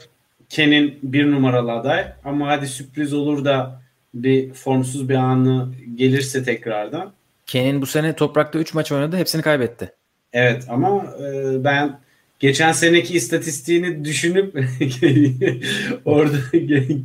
Ken'in 0.49 0.99
bir 1.02 1.30
numaralı 1.30 1.73
aday 1.73 2.12
ama 2.25 2.49
hadi 2.49 2.66
sürpriz 2.66 3.12
olur 3.12 3.45
da 3.45 3.83
bir 4.14 4.52
formsuz 4.52 5.09
bir 5.09 5.14
anı 5.14 5.75
gelirse 5.95 6.42
tekrardan. 6.45 7.12
Ken'in 7.47 7.83
bu 7.83 7.87
sene 7.87 8.16
toprakta 8.16 8.59
3 8.59 8.75
maç 8.75 8.92
oynadı. 8.92 9.16
Hepsini 9.16 9.42
kaybetti. 9.42 9.92
Evet 10.33 10.66
ama 10.68 11.04
e, 11.21 11.64
ben 11.64 12.00
geçen 12.40 12.73
seneki 12.73 13.14
istatistiğini 13.14 14.05
düşünüp 14.05 14.55
orada 16.05 16.37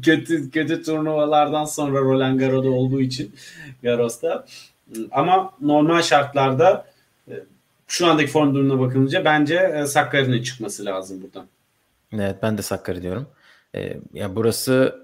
kötü 0.02 0.52
kötü 0.52 0.84
turnuvalardan 0.84 1.66
sonra 1.66 2.00
Roland 2.00 2.40
Garros'da 2.40 2.70
olduğu 2.70 3.02
için 3.02 3.36
Garros'ta 3.84 4.46
ama 5.12 5.52
normal 5.62 6.02
şartlarda 6.02 6.86
e, 7.28 7.34
şu 7.88 8.08
andaki 8.08 8.32
form 8.32 8.56
durumuna 8.56 8.80
bakılınca 8.80 9.26
bence 9.26 9.56
e, 9.56 9.86
Sakkari'nin 9.86 10.44
çıkması 10.44 10.86
lazım 10.86 11.22
buradan. 11.22 11.48
Evet 12.14 12.36
ben 12.42 12.58
de 12.58 12.62
Sakkari 12.62 13.02
diyorum. 13.02 13.28
Ee, 13.76 13.98
ya 14.14 14.36
burası 14.36 15.02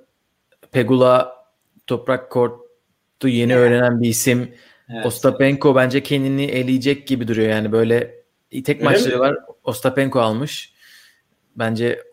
Pegula 0.71 1.45
toprak 1.87 2.29
kortu 2.29 3.27
yeni 3.27 3.55
öğrenen 3.55 4.01
bir 4.01 4.09
isim. 4.09 4.51
Evet. 4.89 5.05
Ostapenko 5.05 5.75
bence 5.75 6.03
kendini 6.03 6.45
eleyecek 6.45 7.07
gibi 7.07 7.27
duruyor 7.27 7.49
yani 7.49 7.71
böyle 7.71 8.16
tek 8.51 8.69
Öyle 8.69 8.83
maçları 8.83 9.15
mi? 9.15 9.19
var. 9.19 9.37
Ostapenko 9.63 10.19
almış. 10.19 10.73
Bence 11.55 12.03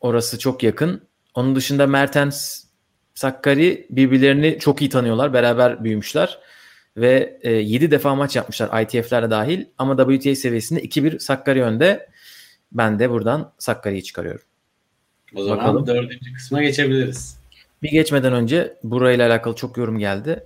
orası 0.00 0.38
çok 0.38 0.62
yakın. 0.62 1.02
Onun 1.34 1.56
dışında 1.56 1.86
Mertens 1.86 2.64
Sakkari 3.14 3.86
birbirlerini 3.90 4.58
çok 4.58 4.80
iyi 4.80 4.90
tanıyorlar. 4.90 5.32
Beraber 5.32 5.84
büyümüşler. 5.84 6.38
Ve 6.96 7.38
e, 7.42 7.52
7 7.52 7.90
defa 7.90 8.14
maç 8.14 8.36
yapmışlar 8.36 8.82
ITF'lerle 8.82 9.30
dahil. 9.30 9.64
Ama 9.78 9.96
WTA 9.96 10.34
seviyesinde 10.34 10.84
2-1 10.84 11.18
Sakkari 11.18 11.62
önde. 11.62 12.08
Ben 12.72 12.98
de 12.98 13.10
buradan 13.10 13.52
Sakkari'yi 13.58 14.04
çıkarıyorum. 14.04 14.42
O 15.34 15.42
zaman 15.42 15.58
Bakalım. 15.58 15.86
dördüncü 15.86 16.32
kısma 16.34 16.62
geçebiliriz. 16.62 17.38
Bir 17.82 17.90
geçmeden 17.90 18.32
önce 18.32 18.76
burayla 18.82 19.28
alakalı 19.28 19.56
çok 19.56 19.76
yorum 19.76 19.98
geldi. 19.98 20.44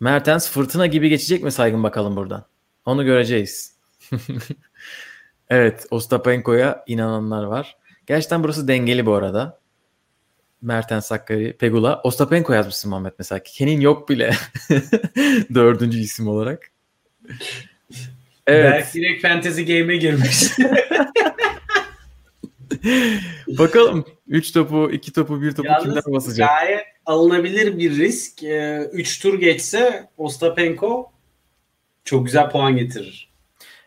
Mertens 0.00 0.50
fırtına 0.50 0.86
gibi 0.86 1.08
geçecek 1.08 1.42
mi 1.42 1.52
saygın 1.52 1.82
bakalım 1.82 2.16
buradan? 2.16 2.44
Onu 2.84 3.04
göreceğiz. 3.04 3.74
evet 5.50 5.86
Ostapenko'ya 5.90 6.84
inananlar 6.86 7.44
var. 7.44 7.76
Gerçekten 8.06 8.42
burası 8.42 8.68
dengeli 8.68 9.06
bu 9.06 9.14
arada. 9.14 9.60
Mertens, 10.62 11.06
Sakkari, 11.06 11.56
Pegula. 11.56 12.00
Ostapenko 12.04 12.52
yazmışsın 12.52 12.90
Muhammed 12.90 13.12
mesela. 13.18 13.42
Kenin 13.42 13.80
yok 13.80 14.08
bile. 14.08 14.34
Dördüncü 15.54 15.98
isim 15.98 16.28
olarak. 16.28 16.70
Evet. 18.46 18.72
Belki 18.72 18.92
direkt 19.00 19.22
fantasy 19.22 19.62
game'e 19.62 19.96
girmiş. 19.96 20.50
Bakalım 23.58 24.04
3 24.28 24.52
topu, 24.52 24.90
2 24.92 25.12
topu, 25.12 25.42
1 25.42 25.50
topu 25.50 25.62
kimler 25.62 25.86
Yalnız 25.86 26.06
basacak? 26.06 26.48
gayet 26.48 26.84
alınabilir 27.06 27.78
bir 27.78 27.96
risk. 27.96 28.42
3 28.92 29.20
tur 29.22 29.40
geçse 29.40 30.08
Ostapenko 30.16 31.12
çok 32.04 32.26
güzel 32.26 32.50
puan 32.50 32.76
getirir. 32.76 33.29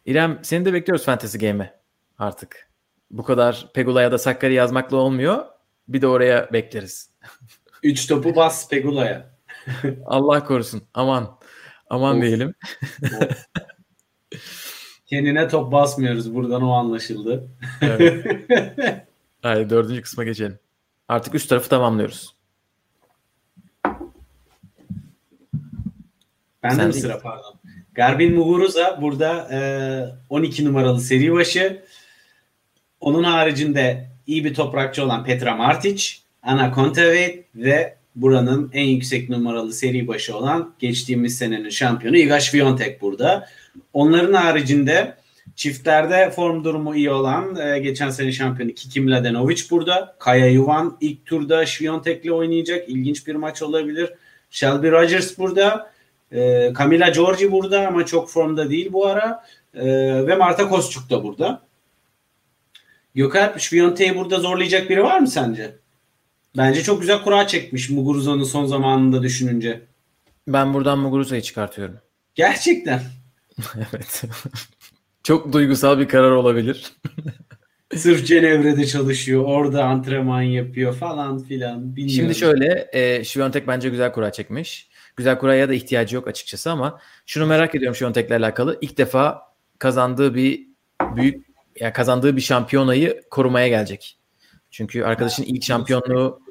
İrem 0.05 0.39
seni 0.41 0.65
de 0.65 0.73
bekliyoruz 0.73 1.05
Fantasy 1.05 1.37
Game'e 1.37 1.73
artık. 2.19 2.69
Bu 3.11 3.23
kadar 3.23 3.67
Pegula 3.73 4.01
ya 4.01 4.11
da 4.11 4.17
Sakkari 4.17 4.53
yazmakla 4.53 4.97
olmuyor. 4.97 5.45
Bir 5.87 6.01
de 6.01 6.07
oraya 6.07 6.53
bekleriz. 6.53 7.09
3 7.83 8.07
topu 8.07 8.35
bas 8.35 8.69
Pegula'ya. 8.69 9.29
Allah 10.05 10.43
korusun. 10.45 10.83
Aman. 10.93 11.37
Aman 11.89 12.15
Of. 12.17 12.21
diyelim. 12.23 12.53
Of. 13.03 13.47
Kendine 15.05 15.47
top 15.47 15.71
basmıyoruz. 15.71 16.35
Buradan 16.35 16.61
o 16.61 16.71
anlaşıldı. 16.71 17.47
Evet. 17.81 18.25
Haydi 19.41 19.69
dördüncü 19.69 20.01
kısma 20.01 20.23
geçelim. 20.23 20.59
Artık 21.07 21.35
üst 21.35 21.49
tarafı 21.49 21.69
tamamlıyoruz. 21.69 22.35
Bende 26.63 26.75
Sen 26.75 26.87
mi 26.87 26.93
değil. 26.93 27.01
sıra 27.03 27.19
pardon. 27.19 27.59
Garbin 27.95 28.35
Muguruza 28.35 28.99
burada 29.01 29.47
e, 29.51 29.59
12 30.29 30.65
numaralı 30.65 31.01
seri 31.01 31.33
başı. 31.33 31.83
Onun 32.99 33.23
haricinde 33.23 34.09
iyi 34.27 34.45
bir 34.45 34.53
toprakçı 34.53 35.03
olan 35.03 35.23
Petra 35.23 35.55
Martic, 35.55 36.05
Ana 36.43 36.71
Kontaveit 36.71 37.45
ve 37.55 37.95
buranın 38.15 38.71
en 38.73 38.83
yüksek 38.85 39.29
numaralı 39.29 39.73
seri 39.73 40.07
başı 40.07 40.37
olan 40.37 40.73
geçtiğimiz 40.79 41.37
senenin 41.37 41.69
şampiyonu 41.69 42.17
Iga 42.17 42.39
Swiatek 42.39 43.01
burada. 43.01 43.49
Onların 43.93 44.33
haricinde 44.33 45.15
çiftlerde 45.55 46.31
form 46.31 46.63
durumu 46.63 46.95
iyi 46.95 47.09
olan 47.09 47.55
e, 47.55 47.79
geçen 47.79 48.09
sene 48.09 48.31
şampiyonu 48.31 48.73
Kiki 48.73 49.01
Mladenovic 49.01 49.61
burada. 49.71 50.15
Kaya 50.19 50.47
Yuvan 50.47 50.97
ilk 51.01 51.25
turda 51.25 51.65
Swiatek'le 51.65 52.31
oynayacak. 52.31 52.89
İlginç 52.89 53.27
bir 53.27 53.35
maç 53.35 53.61
olabilir. 53.61 54.13
Shelby 54.49 54.87
Rogers 54.87 55.37
burada. 55.37 55.92
E, 56.33 56.73
Camila 56.77 57.09
Giorgi 57.09 57.51
burada 57.51 57.87
ama 57.87 58.05
çok 58.05 58.29
formda 58.29 58.69
değil 58.69 58.93
bu 58.93 59.07
ara. 59.07 59.45
E, 59.73 59.85
ve 60.27 60.35
Marta 60.35 60.69
Kostyuk 60.69 61.09
da 61.09 61.23
burada. 61.23 61.61
Gökalp 63.15 63.59
Şviyonte'yi 63.59 64.15
burada 64.15 64.39
zorlayacak 64.39 64.89
biri 64.89 65.03
var 65.03 65.19
mı 65.19 65.27
sence? 65.27 65.75
Bence 66.57 66.83
çok 66.83 67.01
güzel 67.01 67.21
kura 67.21 67.47
çekmiş 67.47 67.89
Muguruza'nın 67.89 68.43
son 68.43 68.65
zamanında 68.65 69.23
düşününce. 69.23 69.81
Ben 70.47 70.73
buradan 70.73 70.99
Muguruza'yı 70.99 71.41
çıkartıyorum. 71.41 71.95
Gerçekten. 72.35 73.01
evet. 73.75 74.23
Çok 75.23 75.53
duygusal 75.53 75.99
bir 75.99 76.07
karar 76.07 76.31
olabilir. 76.31 76.93
Sırf 77.95 78.25
Cenevre'de 78.25 78.85
çalışıyor. 78.85 79.43
Orada 79.43 79.83
antrenman 79.83 80.41
yapıyor 80.41 80.95
falan 80.95 81.43
filan. 81.43 81.95
Bilmiyorum. 81.95 82.15
Şimdi 82.15 82.35
şöyle, 82.35 82.89
e, 82.93 83.23
Şiviyontek 83.23 83.67
bence 83.67 83.89
güzel 83.89 84.11
kura 84.11 84.31
çekmiş. 84.31 84.87
Güzel 85.15 85.39
kuraya 85.39 85.69
da 85.69 85.73
ihtiyacı 85.73 86.15
yok 86.15 86.27
açıkçası 86.27 86.71
ama 86.71 86.99
şunu 87.25 87.45
merak 87.45 87.75
ediyorum 87.75 87.95
Şiviyontek'le 87.95 88.31
alakalı. 88.31 88.77
İlk 88.81 88.97
defa 88.97 89.41
kazandığı 89.79 90.35
bir 90.35 90.67
büyük 91.15 91.45
ya 91.79 91.93
kazandığı 91.93 92.35
bir 92.35 92.41
şampiyonayı 92.41 93.21
korumaya 93.29 93.67
gelecek. 93.67 94.19
Çünkü 94.71 95.03
arkadaşın 95.03 95.43
ilk 95.43 95.63
şampiyonluğu 95.63 96.41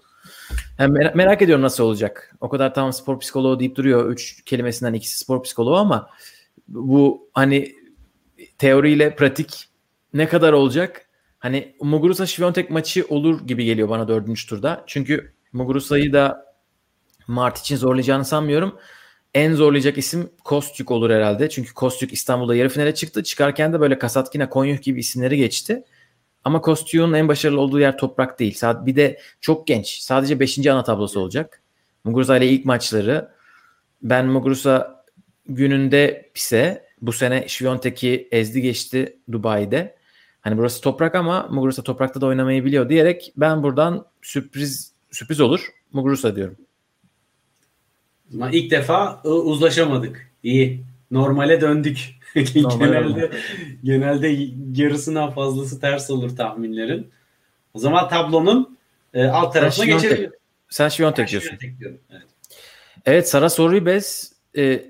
hem 0.77 0.91
mer- 0.91 1.17
merak 1.17 1.43
ediyorum 1.43 1.65
nasıl 1.65 1.85
olacak. 1.85 2.35
O 2.41 2.49
kadar 2.49 2.75
tamam 2.75 2.93
spor 2.93 3.21
psikoloğu 3.21 3.61
deyip 3.61 3.77
duruyor. 3.77 4.11
Üç 4.11 4.45
kelimesinden 4.45 4.93
ikisi 4.93 5.19
spor 5.19 5.43
psikoloğu 5.43 5.77
ama 5.77 6.11
bu 6.69 7.29
hani 7.35 7.73
teoriyle 8.59 9.17
pratik 9.17 9.69
ne 10.15 10.29
kadar 10.29 10.53
olacak? 10.53 11.07
Hani 11.39 11.77
Muguruza 11.81 12.27
Şiviyontek 12.27 12.71
maçı 12.71 13.07
olur 13.09 13.47
gibi 13.47 13.65
geliyor 13.65 13.89
bana 13.89 14.09
dördüncü 14.09 14.47
turda. 14.47 14.85
Çünkü 14.87 15.33
Muguruza'yı 15.53 16.13
da 16.13 16.52
Mart 17.33 17.59
için 17.59 17.77
zorlayacağını 17.77 18.25
sanmıyorum. 18.25 18.79
En 19.35 19.55
zorlayacak 19.55 19.99
isim 19.99 20.31
Kostyuk 20.45 20.91
olur 20.91 21.11
herhalde. 21.11 21.49
Çünkü 21.49 21.75
Kostyuk 21.75 22.13
İstanbul'da 22.13 22.57
yarı 22.57 22.69
finale 22.69 22.95
çıktı. 22.95 23.23
Çıkarken 23.23 23.73
de 23.73 23.81
böyle 23.81 23.99
Kasatkina, 23.99 24.49
Konyuk 24.49 24.83
gibi 24.83 25.01
isimleri 25.01 25.37
geçti. 25.37 25.85
Ama 26.45 26.61
Kostyuk'un 26.61 27.13
en 27.13 27.29
başarılı 27.29 27.61
olduğu 27.61 27.81
yer 27.81 27.99
toprak 27.99 28.39
değil. 28.39 28.61
Bir 28.63 28.97
de 28.97 29.19
çok 29.41 29.67
genç. 29.67 30.01
Sadece 30.01 30.41
5. 30.41 30.67
ana 30.67 30.85
tablosu 30.85 31.21
olacak. 31.21 31.63
Muguruza 32.05 32.37
ile 32.37 32.49
ilk 32.49 32.65
maçları. 32.65 33.29
Ben 34.03 34.27
Muguruza 34.27 35.05
gününde 35.47 36.31
ise 36.35 36.87
bu 37.01 37.13
sene 37.13 37.49
Şviyontek'i 37.49 38.29
ezdi 38.31 38.63
geçti 38.63 39.19
Dubai'de. 39.33 39.97
Hani 40.41 40.59
burası 40.59 40.81
toprak 40.81 41.15
ama 41.15 41.49
Muguruza 41.51 41.83
toprakta 41.83 42.21
da 42.21 42.27
oynamayı 42.27 42.65
biliyor 42.65 42.89
diyerek 42.89 43.33
ben 43.37 43.63
buradan 43.63 44.07
sürpriz 44.23 44.93
sürpriz 45.11 45.41
olur 45.41 45.69
Muguruza 45.93 46.37
diyorum. 46.37 46.57
Ama 48.35 48.51
ilk 48.51 48.71
defa 48.71 49.23
uzlaşamadık. 49.23 50.31
İyi. 50.43 50.85
Normale 51.11 51.61
döndük. 51.61 52.23
Genelde 52.35 53.31
genelde 53.85 54.49
yarısından 54.83 55.31
fazlası 55.31 55.81
ters 55.81 56.11
olur 56.11 56.37
tahminlerin. 56.37 57.11
O 57.75 57.79
zaman 57.79 58.09
tablonun 58.09 58.79
e, 59.15 59.25
alt 59.25 59.53
tarafına 59.53 59.85
geçelim. 59.85 60.33
Sen 60.69 60.89
Şviyontek 60.89 61.27
Ben 61.27 61.31
diyorsun. 61.31 61.59
Diyorum. 61.81 61.99
Evet. 62.11 62.23
Evet 63.07 63.29
Sara 63.29 63.51
Sorribes 63.51 64.33
e, 64.57 64.85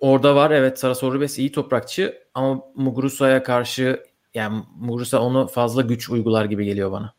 orada 0.00 0.36
var. 0.36 0.50
Evet 0.50 0.78
Sara 0.78 0.94
Sorribes 0.94 1.38
iyi 1.38 1.52
toprakçı 1.52 2.18
ama 2.34 2.64
Muguruza'ya 2.74 3.42
karşı 3.42 4.02
yani 4.34 4.62
Muguruza 4.76 5.20
onu 5.20 5.46
fazla 5.46 5.82
güç 5.82 6.10
uygular 6.10 6.44
gibi 6.44 6.64
geliyor 6.64 6.92
bana. 6.92 7.14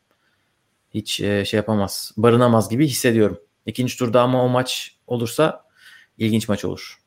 Hiç 0.94 1.22
e, 1.22 1.46
şey 1.46 1.58
yapamaz. 1.58 2.12
Barınamaz 2.18 2.70
gibi 2.70 2.88
hissediyorum. 2.88 3.40
İkinci 3.66 3.98
turda 3.98 4.22
ama 4.22 4.44
o 4.44 4.50
maç 4.50 4.98
olursa 5.08 5.66
ilginç 6.18 6.50
maç 6.50 6.66
olur. 6.66 6.98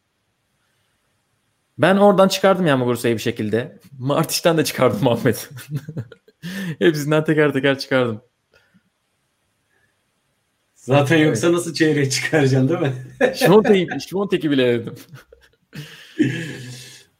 Ben 1.78 1.96
oradan 1.96 2.28
çıkardım 2.28 2.66
ya 2.66 2.76
Muguruza'yı 2.76 3.14
bir 3.16 3.20
şekilde. 3.22 3.78
Martiş'ten 3.98 4.58
de 4.58 4.64
çıkardım 4.64 5.00
Muhammed. 5.02 5.36
Hepsinden 6.78 7.24
teker 7.24 7.52
teker 7.52 7.78
çıkardım. 7.78 8.22
Zaten 10.74 11.16
yoksa 11.18 11.52
nasıl 11.52 11.74
çeyreğe 11.74 12.10
çıkaracaksın 12.10 12.68
değil 12.68 12.80
mi? 12.80 12.92
Şivontek'i 13.34 14.00
Şivontek'i 14.08 14.50
bile 14.50 14.66
dedim. 14.80 14.94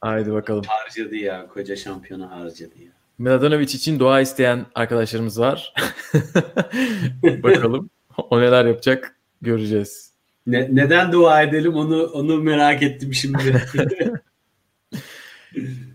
Haydi 0.01 0.31
bakalım. 0.33 0.63
harcadı 0.67 1.15
ya. 1.15 1.47
Koca 1.47 1.75
şampiyonu 1.75 2.31
harcadı 2.31 2.83
ya. 2.83 2.91
Mladenovic 3.17 3.63
için 3.63 3.99
dua 3.99 4.21
isteyen 4.21 4.65
arkadaşlarımız 4.75 5.39
var. 5.39 5.73
Bakalım 7.23 7.89
o 8.17 8.41
neler 8.41 8.65
yapacak 8.65 9.18
göreceğiz. 9.41 10.13
Ne, 10.47 10.67
neden 10.71 11.11
dua 11.11 11.41
edelim 11.41 11.73
onu 11.75 12.03
onu 12.03 12.43
merak 12.43 12.83
ettim 12.83 13.13
şimdi. 13.13 13.63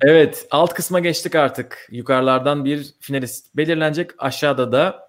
Evet 0.01 0.47
alt 0.51 0.75
kısma 0.75 1.01
geçtik 1.01 1.35
artık. 1.35 1.89
Yukarılardan 1.91 2.65
bir 2.65 2.95
finalist 3.01 3.57
belirlenecek. 3.57 4.11
Aşağıda 4.19 4.73
da 4.73 5.09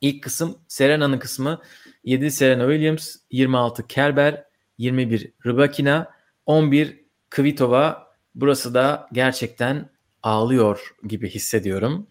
ilk 0.00 0.22
kısım 0.22 0.58
Serena'nın 0.68 1.18
kısmı. 1.18 1.60
7 2.04 2.30
Serena 2.30 2.70
Williams, 2.72 3.16
26 3.30 3.86
Kerber, 3.86 4.44
21 4.78 5.32
Rybakina, 5.46 6.10
11 6.46 7.04
Kvitova. 7.30 8.10
Burası 8.34 8.74
da 8.74 9.08
gerçekten 9.12 9.90
ağlıyor 10.22 10.94
gibi 11.06 11.30
hissediyorum. 11.30 12.06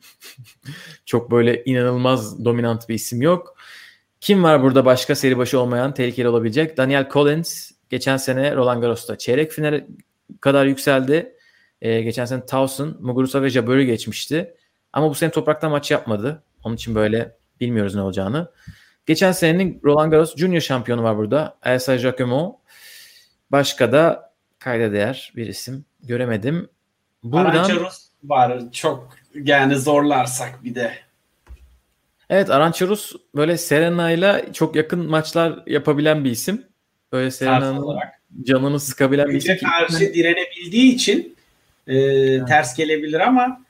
Çok 1.06 1.32
böyle 1.32 1.64
inanılmaz 1.64 2.46
dominant 2.46 2.90
bir 2.90 2.96
isim 2.96 3.22
yok. 3.22 3.56
Kim 4.22 4.44
var 4.44 4.64
burada 4.64 4.86
başka 4.86 5.16
seri 5.16 5.38
başı 5.38 5.60
olmayan 5.60 5.94
tehlikeli 5.94 6.28
olabilecek? 6.28 6.78
Daniel 6.78 7.10
Collins 7.10 7.72
geçen 7.90 8.18
sene 8.18 8.56
Roland 8.56 8.82
Garros'ta 8.82 9.18
çeyrek 9.18 9.52
finale 9.52 9.88
kadar 10.42 10.66
yükseldi. 10.66 11.36
Ee, 11.82 12.02
geçen 12.02 12.26
sene 12.26 12.46
Towson, 12.46 12.98
Muguruza 13.02 13.42
ve 13.42 13.50
Jabber'ı 13.50 13.84
geçmişti. 13.84 14.56
Ama 14.94 15.10
bu 15.10 15.16
sene 15.16 15.32
toprakta 15.32 15.70
maç 15.70 15.92
yapmadı. 15.92 16.44
Onun 16.64 16.76
için 16.76 16.96
böyle 16.96 17.36
bilmiyoruz 17.60 17.96
ne 17.96 18.02
olacağını. 18.02 18.52
Geçen 19.06 19.32
senenin 19.32 19.82
Roland 19.84 20.12
Garros 20.12 20.36
Junior 20.36 20.62
şampiyonu 20.62 21.04
var 21.04 21.18
burada. 21.18 21.58
Elsa 21.64 21.96
Giacomo. 21.96 22.60
Başka 23.52 23.92
da 23.92 24.34
kayda 24.60 24.92
değer 24.92 25.34
bir 25.36 25.48
isim 25.48 25.86
göremedim. 26.04 26.70
Buradan 27.24 27.46
Arançarus 27.46 28.08
var. 28.24 28.72
Çok 28.72 29.10
yani 29.34 29.76
zorlarsak 29.76 30.64
bir 30.64 30.76
de. 30.76 30.94
Evet 32.30 32.50
Arançarus 32.50 33.16
böyle 33.36 33.58
Serena 33.58 34.12
ile 34.12 34.46
çok 34.54 34.76
yakın 34.76 35.10
maçlar 35.10 35.64
yapabilen 35.68 36.24
bir 36.24 36.32
isim. 36.32 36.64
Böyle 37.12 37.32
Serena'nın 37.32 37.98
canını 38.44 38.80
sıkabilen 38.80 39.28
bir 39.28 39.34
isim. 39.34 39.58
karşı 39.58 40.14
direnebildiği 40.14 40.94
için 40.94 41.36
e, 41.88 41.96
ters 42.46 42.76
gelebilir 42.76 43.20
ama 43.20 43.62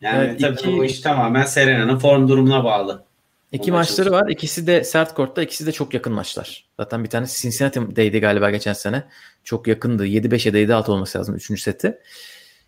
yani 0.00 0.24
evet, 0.24 0.40
tabii 0.40 0.54
iki, 0.54 0.72
bu 0.72 0.84
iş 0.84 1.00
tamamen 1.00 1.44
Serena'nın 1.44 1.98
form 1.98 2.28
durumuna 2.28 2.64
bağlı. 2.64 3.04
İki 3.52 3.72
maçları 3.72 4.10
var. 4.10 4.28
İkisi 4.28 4.66
de 4.66 4.84
sert 4.84 5.14
kortta. 5.14 5.42
ikisi 5.42 5.66
de 5.66 5.72
çok 5.72 5.94
yakın 5.94 6.12
maçlar. 6.12 6.64
Zaten 6.80 7.04
bir 7.04 7.08
tanesi 7.08 7.42
Cincinnati'deydi 7.42 8.20
galiba 8.20 8.50
geçen 8.50 8.72
sene. 8.72 9.04
Çok 9.44 9.66
yakındı. 9.66 10.06
7-5 10.06 10.48
ya 10.48 10.54
da 10.54 10.58
7-6 10.58 10.90
olması 10.90 11.18
lazım 11.18 11.34
3. 11.34 11.62
seti. 11.62 11.98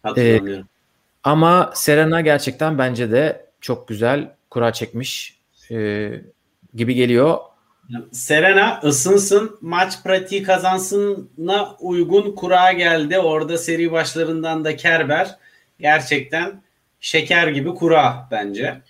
Hatırlamıyorum. 0.03 0.64
Ee, 0.64 0.68
ama 1.24 1.72
Serena 1.74 2.20
gerçekten 2.20 2.79
bence 2.79 3.11
de 3.11 3.46
çok 3.61 3.88
güzel 3.88 4.31
kura 4.55 4.73
çekmiş 4.73 5.40
e, 5.71 6.11
gibi 6.75 6.95
geliyor. 6.95 7.38
Serena 8.12 8.81
ısınsın, 8.85 9.59
maç 9.61 10.03
pratiği 10.03 10.43
kazansına 10.43 11.77
uygun 11.81 12.35
kura 12.35 12.73
geldi. 12.73 13.19
Orada 13.19 13.59
seri 13.59 13.93
başlarından 13.93 14.64
da 14.64 14.77
Kerber 14.77 15.38
gerçekten 15.79 16.62
şeker 17.01 17.49
gibi 17.49 17.75
kura 17.75 18.29
bence. 18.31 18.83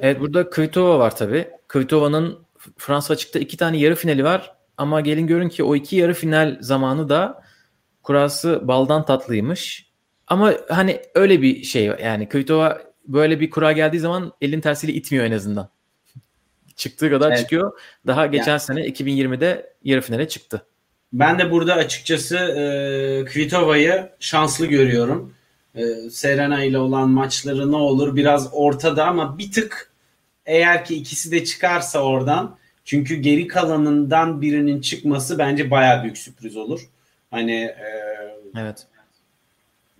Evet 0.00 0.20
burada 0.20 0.50
Kvitova 0.50 0.98
var 0.98 1.16
tabi. 1.16 1.48
Kvitova'nın 1.68 2.38
Fransa 2.76 3.14
açıkta 3.14 3.38
iki 3.38 3.56
tane 3.56 3.76
yarı 3.76 3.94
finali 3.94 4.24
var. 4.24 4.54
Ama 4.76 5.00
gelin 5.00 5.26
görün 5.26 5.48
ki 5.48 5.64
o 5.64 5.76
iki 5.76 5.96
yarı 5.96 6.14
final 6.14 6.58
zamanı 6.60 7.08
da 7.08 7.42
kurası 8.02 8.68
baldan 8.68 9.04
tatlıymış. 9.04 9.86
Ama 10.26 10.52
hani 10.68 11.02
öyle 11.14 11.42
bir 11.42 11.62
şey 11.62 11.84
yani 11.84 12.28
Kvitova 12.28 12.86
böyle 13.08 13.40
bir 13.40 13.50
kura 13.50 13.72
geldiği 13.72 13.98
zaman 13.98 14.32
elin 14.40 14.60
tersiyle 14.60 14.92
itmiyor 14.92 15.24
en 15.24 15.32
azından. 15.32 15.68
Çıktığı 16.76 17.10
kadar 17.10 17.28
evet. 17.28 17.38
çıkıyor. 17.38 17.80
Daha 18.06 18.26
geçen 18.26 18.50
yani. 18.50 18.60
sene 18.60 18.86
2020'de 18.86 19.72
yarı 19.84 20.00
finale 20.00 20.28
çıktı. 20.28 20.66
Ben 21.12 21.38
de 21.38 21.50
burada 21.50 21.74
açıkçası 21.74 22.36
e, 22.36 23.24
Kvitova'yı 23.24 24.10
şanslı 24.20 24.66
görüyorum. 24.66 25.34
E, 25.74 26.10
Serena 26.10 26.64
ile 26.64 26.78
olan 26.78 27.10
maçları 27.10 27.72
ne 27.72 27.76
olur 27.76 28.16
biraz 28.16 28.48
ortada 28.52 29.06
ama 29.06 29.38
bir 29.38 29.52
tık 29.52 29.90
eğer 30.46 30.84
ki 30.84 30.94
ikisi 30.94 31.32
de 31.32 31.44
çıkarsa 31.44 32.02
oradan 32.02 32.56
çünkü 32.84 33.14
geri 33.14 33.46
kalanından 33.46 34.42
birinin 34.42 34.80
çıkması 34.80 35.38
bence 35.38 35.70
baya 35.70 36.02
büyük 36.02 36.18
sürpriz 36.18 36.56
olur. 36.56 36.88
Hani 37.30 37.54
e, 37.54 38.02
evet. 38.56 38.86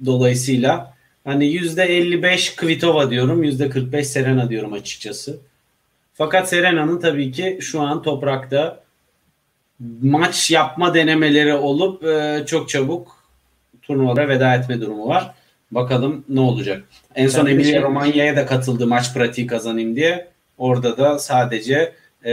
Dolayısıyla 0.04 0.95
hani 1.26 1.46
%55 1.46 2.56
Kvitova 2.56 3.10
diyorum, 3.10 3.44
%45 3.44 4.04
Serena 4.04 4.50
diyorum 4.50 4.72
açıkçası. 4.72 5.38
Fakat 6.14 6.48
Serena'nın 6.48 7.00
tabii 7.00 7.32
ki 7.32 7.58
şu 7.60 7.80
an 7.80 8.02
toprakta 8.02 8.80
maç 10.02 10.50
yapma 10.50 10.94
denemeleri 10.94 11.54
olup 11.54 12.04
e, 12.04 12.44
çok 12.46 12.68
çabuk 12.68 13.16
turnuvalara 13.82 14.28
veda 14.28 14.54
etme 14.54 14.80
durumu 14.80 15.08
var. 15.08 15.34
Bakalım 15.70 16.24
ne 16.28 16.40
olacak. 16.40 16.84
En 17.14 17.28
son 17.28 17.46
Emilia 17.46 17.70
şey... 17.70 17.82
Romanya'ya 17.82 18.36
da 18.36 18.46
katıldı 18.46 18.86
maç 18.86 19.14
pratiği 19.14 19.46
kazanayım 19.46 19.96
diye. 19.96 20.28
Orada 20.58 20.96
da 20.96 21.18
sadece 21.18 21.92
e, 22.24 22.30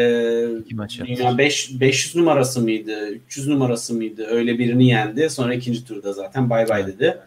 dünya 1.06 1.38
5 1.38 1.80
500 1.80 2.16
numarası 2.16 2.62
mıydı, 2.62 3.10
300 3.10 3.48
numarası 3.48 3.94
mıydı 3.94 4.26
öyle 4.30 4.60
birini 4.60 4.88
yendi. 4.88 5.30
Sonra 5.30 5.54
ikinci 5.54 5.86
turda 5.86 6.14
zaten 6.14 6.50
bay 6.50 6.70
bay 6.70 6.88
dedi. 6.88 7.18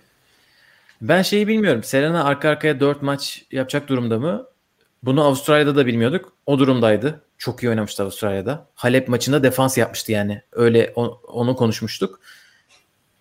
Ben 1.00 1.22
şeyi 1.22 1.48
bilmiyorum. 1.48 1.82
Serena 1.82 2.24
arka 2.24 2.48
arkaya 2.48 2.80
4 2.80 3.02
maç 3.02 3.44
yapacak 3.50 3.88
durumda 3.88 4.18
mı? 4.18 4.46
Bunu 5.02 5.24
Avustralya'da 5.24 5.76
da 5.76 5.86
bilmiyorduk. 5.86 6.32
O 6.46 6.58
durumdaydı. 6.58 7.22
Çok 7.38 7.62
iyi 7.62 7.68
oynamıştı 7.68 8.02
Avustralya'da. 8.02 8.66
Halep 8.74 9.08
maçında 9.08 9.42
defans 9.42 9.78
yapmıştı 9.78 10.12
yani. 10.12 10.42
Öyle 10.52 10.92
onu 11.26 11.56
konuşmuştuk. 11.56 12.20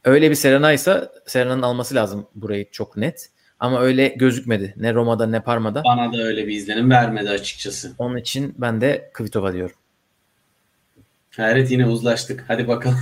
Öyle 0.03 0.29
bir 0.29 0.35
Serena 0.35 0.71
ise 0.73 1.11
Serena'nın 1.25 1.61
alması 1.61 1.95
lazım 1.95 2.27
burayı 2.35 2.71
çok 2.71 2.97
net. 2.97 3.29
Ama 3.59 3.81
öyle 3.81 4.07
gözükmedi. 4.07 4.73
Ne 4.77 4.93
Roma'da 4.93 5.27
ne 5.27 5.39
Parma'da. 5.39 5.83
Bana 5.83 6.13
da 6.13 6.17
öyle 6.17 6.47
bir 6.47 6.53
izlenim 6.53 6.91
vermedi 6.91 7.29
açıkçası. 7.29 7.93
Onun 7.97 8.17
için 8.17 8.55
ben 8.57 8.81
de 8.81 9.11
Kvitova 9.13 9.53
diyorum. 9.53 9.75
Evet 11.37 11.71
yine 11.71 11.87
uzlaştık. 11.87 12.43
Hadi 12.47 12.67
bakalım. 12.67 12.99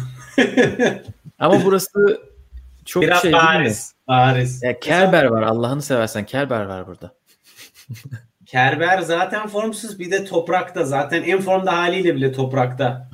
Ama 1.39 1.65
burası 1.65 2.21
çok 2.85 3.03
Biraz 3.03 3.21
şey 3.21 3.31
Paris. 3.31 3.92
Paris. 4.07 4.63
Ya 4.63 4.79
Kerber 4.79 5.25
var. 5.25 5.41
Allah'ını 5.41 5.81
seversen 5.81 6.25
Kerber 6.25 6.65
var 6.65 6.87
burada. 6.87 7.13
Kerber 8.45 9.01
zaten 9.01 9.47
formsuz. 9.47 9.99
Bir 9.99 10.11
de 10.11 10.25
toprakta. 10.25 10.85
Zaten 10.85 11.23
en 11.23 11.41
formda 11.41 11.77
haliyle 11.77 12.15
bile 12.15 12.31
toprakta. 12.31 13.09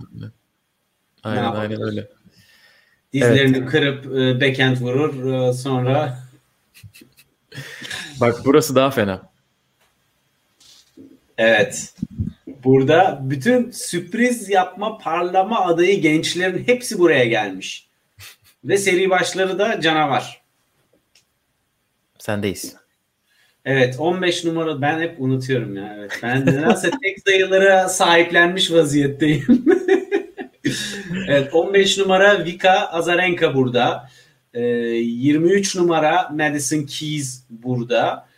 Aynen 1.23 1.43
aynen 1.43 1.81
öyle. 1.81 2.09
Dizlerini 3.13 3.57
evet. 3.57 3.69
kırıp 3.69 4.05
e, 4.05 4.41
backhand 4.41 4.77
vurur. 4.77 5.33
E, 5.33 5.53
sonra 5.53 6.19
Bak 8.21 8.41
burası 8.45 8.75
daha 8.75 8.91
fena. 8.91 9.21
Evet. 11.37 11.93
Burada 12.63 13.19
bütün 13.21 13.71
sürpriz 13.71 14.49
yapma, 14.49 14.97
parlama 14.97 15.65
adayı 15.65 16.01
gençlerin 16.01 16.67
hepsi 16.67 16.99
buraya 16.99 17.25
gelmiş. 17.25 17.87
Ve 18.63 18.77
seri 18.77 19.09
başları 19.09 19.59
da 19.59 19.81
canavar. 19.81 20.38
Sendeyiz. 22.19 22.75
Evet 23.65 23.95
15 23.99 24.45
numara 24.45 24.81
ben 24.81 24.99
hep 25.01 25.21
unutuyorum 25.21 25.75
ya. 25.75 25.95
Evet. 25.99 26.19
Ben 26.23 26.45
nedense 26.45 26.91
tek 27.03 27.19
sayılara 27.25 27.89
sahiplenmiş 27.89 28.71
vaziyetteyim. 28.71 29.65
evet 31.27 31.53
15 31.53 31.97
numara 31.97 32.45
Vika 32.45 32.71
Azarenka 32.71 33.55
burada. 33.55 34.09
23 34.53 35.75
ee, 35.75 35.79
numara 35.79 36.29
Madison 36.29 36.83
Keys 36.83 37.43
burada. 37.49 38.29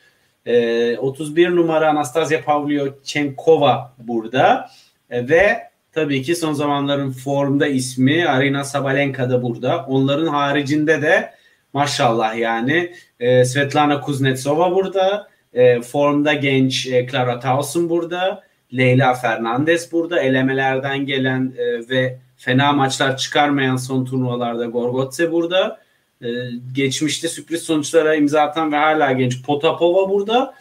31 0.46 1.48
ee, 1.48 1.56
numara 1.56 1.90
Anastasia 1.90 2.44
Pavlyuchenkova 2.44 3.94
burada. 3.98 4.70
Ee, 5.10 5.30
ve 5.30 5.58
tabii 5.92 6.22
ki 6.22 6.36
son 6.36 6.54
zamanların 6.54 7.12
formda 7.12 7.68
ismi 7.68 8.28
Arina 8.28 8.64
Sabalenka 8.64 9.30
da 9.30 9.44
burada. 9.44 9.86
Onların 9.86 10.28
haricinde 10.28 11.02
de 11.02 11.34
maşallah 11.74 12.38
yani 12.38 12.94
e, 13.22 13.46
Svetlana 13.46 14.02
Kuznetsova 14.02 14.76
burada. 14.76 15.28
E, 15.54 15.82
formda 15.82 16.34
genç 16.34 16.88
e, 16.88 17.08
Clara 17.12 17.40
Tauson 17.40 17.90
burada. 17.90 18.44
Leyla 18.78 19.14
Fernandez 19.14 19.92
burada. 19.92 20.20
Elemelerden 20.20 21.06
gelen 21.06 21.54
ve 21.90 22.18
fena 22.38 22.74
maçlar 22.74 23.18
çıkarmayan 23.18 23.76
son 23.76 24.06
turnuvalarda 24.06 24.66
Gorgotse 24.66 25.32
burada. 25.32 25.80
Ee, 26.24 26.28
geçmişte 26.74 27.28
sürpriz 27.28 27.64
sonuçlara 27.64 28.16
imza 28.16 28.42
atan 28.42 28.72
ve 28.72 28.76
hala 28.76 29.12
genç 29.12 29.44
Potapova 29.44 30.10
burada. 30.10 30.54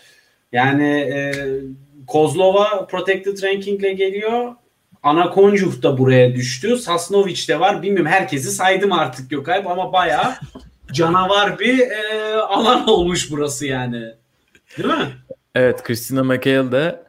Yani 0.53 0.89
e, 0.89 1.33
Kozlova 2.07 2.87
Protected 2.87 3.43
Ranking 3.43 3.81
ile 3.81 3.93
geliyor. 3.93 4.55
Ana 5.03 5.31
Konjuh 5.31 5.83
da 5.83 5.99
buraya 5.99 6.35
düştü. 6.35 6.77
Sasnovic 6.77 7.49
de 7.49 7.61
var. 7.61 7.83
Bilmiyorum 7.83 8.11
herkesi 8.13 8.51
saydım 8.51 8.93
artık 8.93 9.31
Gökalp 9.31 9.67
ama 9.67 9.93
bayağı 9.93 10.35
canavar 10.93 11.59
bir 11.59 11.79
e, 11.79 12.35
alan 12.35 12.89
olmuş 12.89 13.31
burası 13.31 13.67
yani. 13.67 14.15
Değil 14.79 14.89
mi? 14.89 15.09
Evet 15.55 15.83
Christina 15.83 16.25
McHale 16.25 16.73
de 16.73 17.05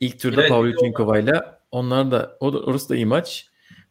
ilk 0.00 0.20
turda 0.20 0.40
evet, 0.40 0.50
Pavlyuchenkova 0.50 1.18
ile 1.18 1.42
onlar 1.70 2.10
da 2.10 2.36
orası 2.40 2.88
da 2.88 2.96
iyi 2.96 3.06
maç. 3.06 3.46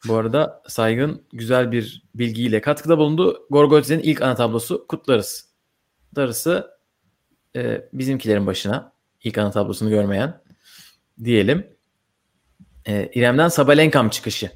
Bu 0.07 0.15
arada 0.15 0.63
Saygın 0.67 1.23
güzel 1.33 1.71
bir 1.71 2.03
bilgiyle 2.15 2.61
katkıda 2.61 2.97
bulundu. 2.97 3.47
Gorgotze'nin 3.49 4.03
ilk 4.03 4.21
ana 4.21 4.35
tablosu 4.35 4.87
kutlarız. 4.87 5.49
Darısı 6.15 6.71
e, 7.55 7.89
bizimkilerin 7.93 8.47
başına 8.47 8.91
ilk 9.23 9.37
ana 9.37 9.51
tablosunu 9.51 9.89
görmeyen 9.89 10.41
diyelim. 11.23 11.67
E, 12.85 13.09
İrem'den 13.13 13.47
Sabalenkam 13.47 14.09
çıkışı. 14.09 14.51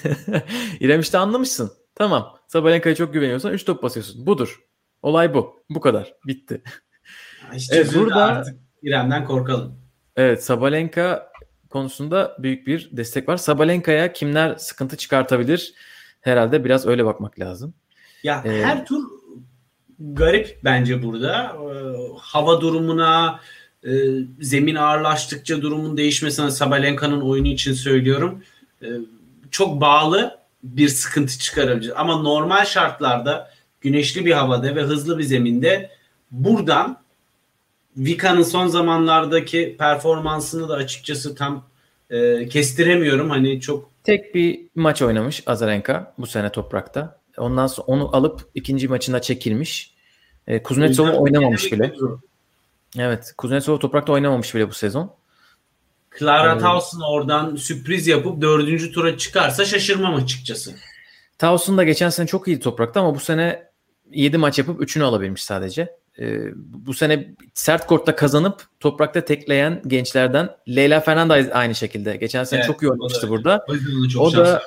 İrem 0.80 1.00
işte 1.00 1.18
anlamışsın. 1.18 1.79
Tamam. 2.00 2.38
Sabalenka'ya 2.48 2.94
çok 2.94 3.12
güveniyorsan 3.12 3.52
3 3.52 3.64
top 3.64 3.82
basıyorsun. 3.82 4.26
Budur. 4.26 4.60
Olay 5.02 5.34
bu. 5.34 5.56
Bu 5.70 5.80
kadar. 5.80 6.14
Bitti. 6.26 6.62
İşte 7.56 7.76
evet, 7.76 7.94
burada 7.94 8.24
artık 8.24 8.56
İrem'den 8.82 9.24
korkalım. 9.24 9.74
Evet 10.16 10.44
Sabalenka 10.44 11.32
konusunda 11.70 12.36
büyük 12.38 12.66
bir 12.66 12.88
destek 12.92 13.28
var. 13.28 13.36
Sabalenka'ya 13.36 14.12
kimler 14.12 14.56
sıkıntı 14.56 14.96
çıkartabilir? 14.96 15.74
Herhalde 16.20 16.64
biraz 16.64 16.86
öyle 16.86 17.04
bakmak 17.04 17.38
lazım. 17.38 17.74
Ya 18.22 18.42
ee, 18.44 18.50
her 18.50 18.86
tur 18.86 19.04
garip 19.98 20.60
bence 20.64 21.02
burada. 21.02 21.56
Ee, 21.56 21.96
hava 22.18 22.60
durumuna, 22.60 23.40
e, 23.84 23.90
zemin 24.40 24.74
ağırlaştıkça 24.74 25.62
durumun 25.62 25.96
değişmesine 25.96 26.50
Sabalenka'nın 26.50 27.20
oyunu 27.20 27.48
için 27.48 27.72
söylüyorum. 27.72 28.42
E, 28.82 28.88
çok 29.50 29.80
bağlı 29.80 30.39
bir 30.62 30.88
sıkıntı 30.88 31.38
çıkarabilir. 31.38 32.00
Ama 32.00 32.22
normal 32.22 32.64
şartlarda 32.64 33.50
güneşli 33.80 34.26
bir 34.26 34.32
havada 34.32 34.76
ve 34.76 34.82
hızlı 34.82 35.18
bir 35.18 35.24
zeminde 35.24 35.90
buradan 36.30 37.00
Vika'nın 37.96 38.42
son 38.42 38.66
zamanlardaki 38.66 39.76
performansını 39.78 40.68
da 40.68 40.74
açıkçası 40.74 41.34
tam 41.34 41.64
e, 42.10 42.48
kestiremiyorum. 42.48 43.30
Hani 43.30 43.60
çok 43.60 43.90
Tek 44.04 44.34
bir 44.34 44.60
maç 44.74 45.02
oynamış 45.02 45.42
Azarenka 45.46 46.14
bu 46.18 46.26
sene 46.26 46.52
toprakta. 46.52 47.20
Ondan 47.38 47.66
sonra 47.66 47.86
onu 47.86 48.16
alıp 48.16 48.48
ikinci 48.54 48.88
maçına 48.88 49.20
çekilmiş. 49.22 49.94
E, 50.46 50.62
Kuznetsov 50.62 51.08
oynamamış 51.08 51.72
bile. 51.72 51.92
Evet, 52.98 53.32
Kuznetsov 53.38 53.78
toprakta 53.78 54.12
oynamamış 54.12 54.54
bile 54.54 54.68
bu 54.68 54.72
sezon. 54.72 55.14
Clara 56.18 56.52
Evet. 56.52 56.62
Towson 56.62 57.00
oradan 57.00 57.56
sürpriz 57.56 58.06
yapıp 58.06 58.40
dördüncü 58.40 58.92
tura 58.92 59.18
çıkarsa 59.18 59.64
şaşırmam 59.64 60.14
açıkçası. 60.14 60.74
Towson 61.38 61.78
da 61.78 61.84
geçen 61.84 62.10
sene 62.10 62.26
çok 62.26 62.48
iyiydi 62.48 62.60
toprakta 62.60 63.00
ama 63.00 63.14
bu 63.14 63.20
sene 63.20 63.70
7 64.10 64.38
maç 64.38 64.58
yapıp 64.58 64.82
3'ünü 64.82 65.02
alabilmiş 65.02 65.42
sadece. 65.42 65.96
Ee, 66.18 66.40
bu 66.56 66.94
sene 66.94 67.34
sert 67.54 67.86
kortta 67.86 68.16
kazanıp 68.16 68.62
toprakta 68.80 69.24
tekleyen 69.24 69.82
gençlerden 69.86 70.50
Leyla 70.68 71.00
Fernandez 71.00 71.48
aynı 71.52 71.74
şekilde. 71.74 72.16
Geçen 72.16 72.44
sene 72.44 72.60
Evet, 72.60 72.66
çok 72.66 72.82
iyi 72.82 72.86
o 72.86 72.88
da 72.88 72.92
oynamıştı 72.92 73.28
burada. 73.28 73.66
O 74.18 74.20
O 74.20 74.32
da 74.32 74.62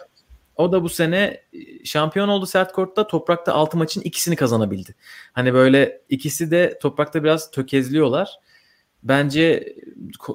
o 0.56 0.72
da 0.72 0.84
bu 0.84 0.90
sene 0.90 1.42
e, 1.54 1.86
şampiyon 1.86 2.28
oldu 2.28 2.46
sert 2.46 2.72
kortta. 2.72 3.08
Toprakta 3.08 3.54
6 3.54 3.78
maçın 3.78 4.02
ikisini 4.02 4.36
kazanabildi. 4.36 4.96
Hani 5.34 5.54
böyle 5.54 6.02
ikisi 6.10 6.52
de 6.52 6.80
toprakta 6.82 7.24
biraz 7.24 7.52
tökezliyorlar. 7.52 8.30
Bence 9.04 9.76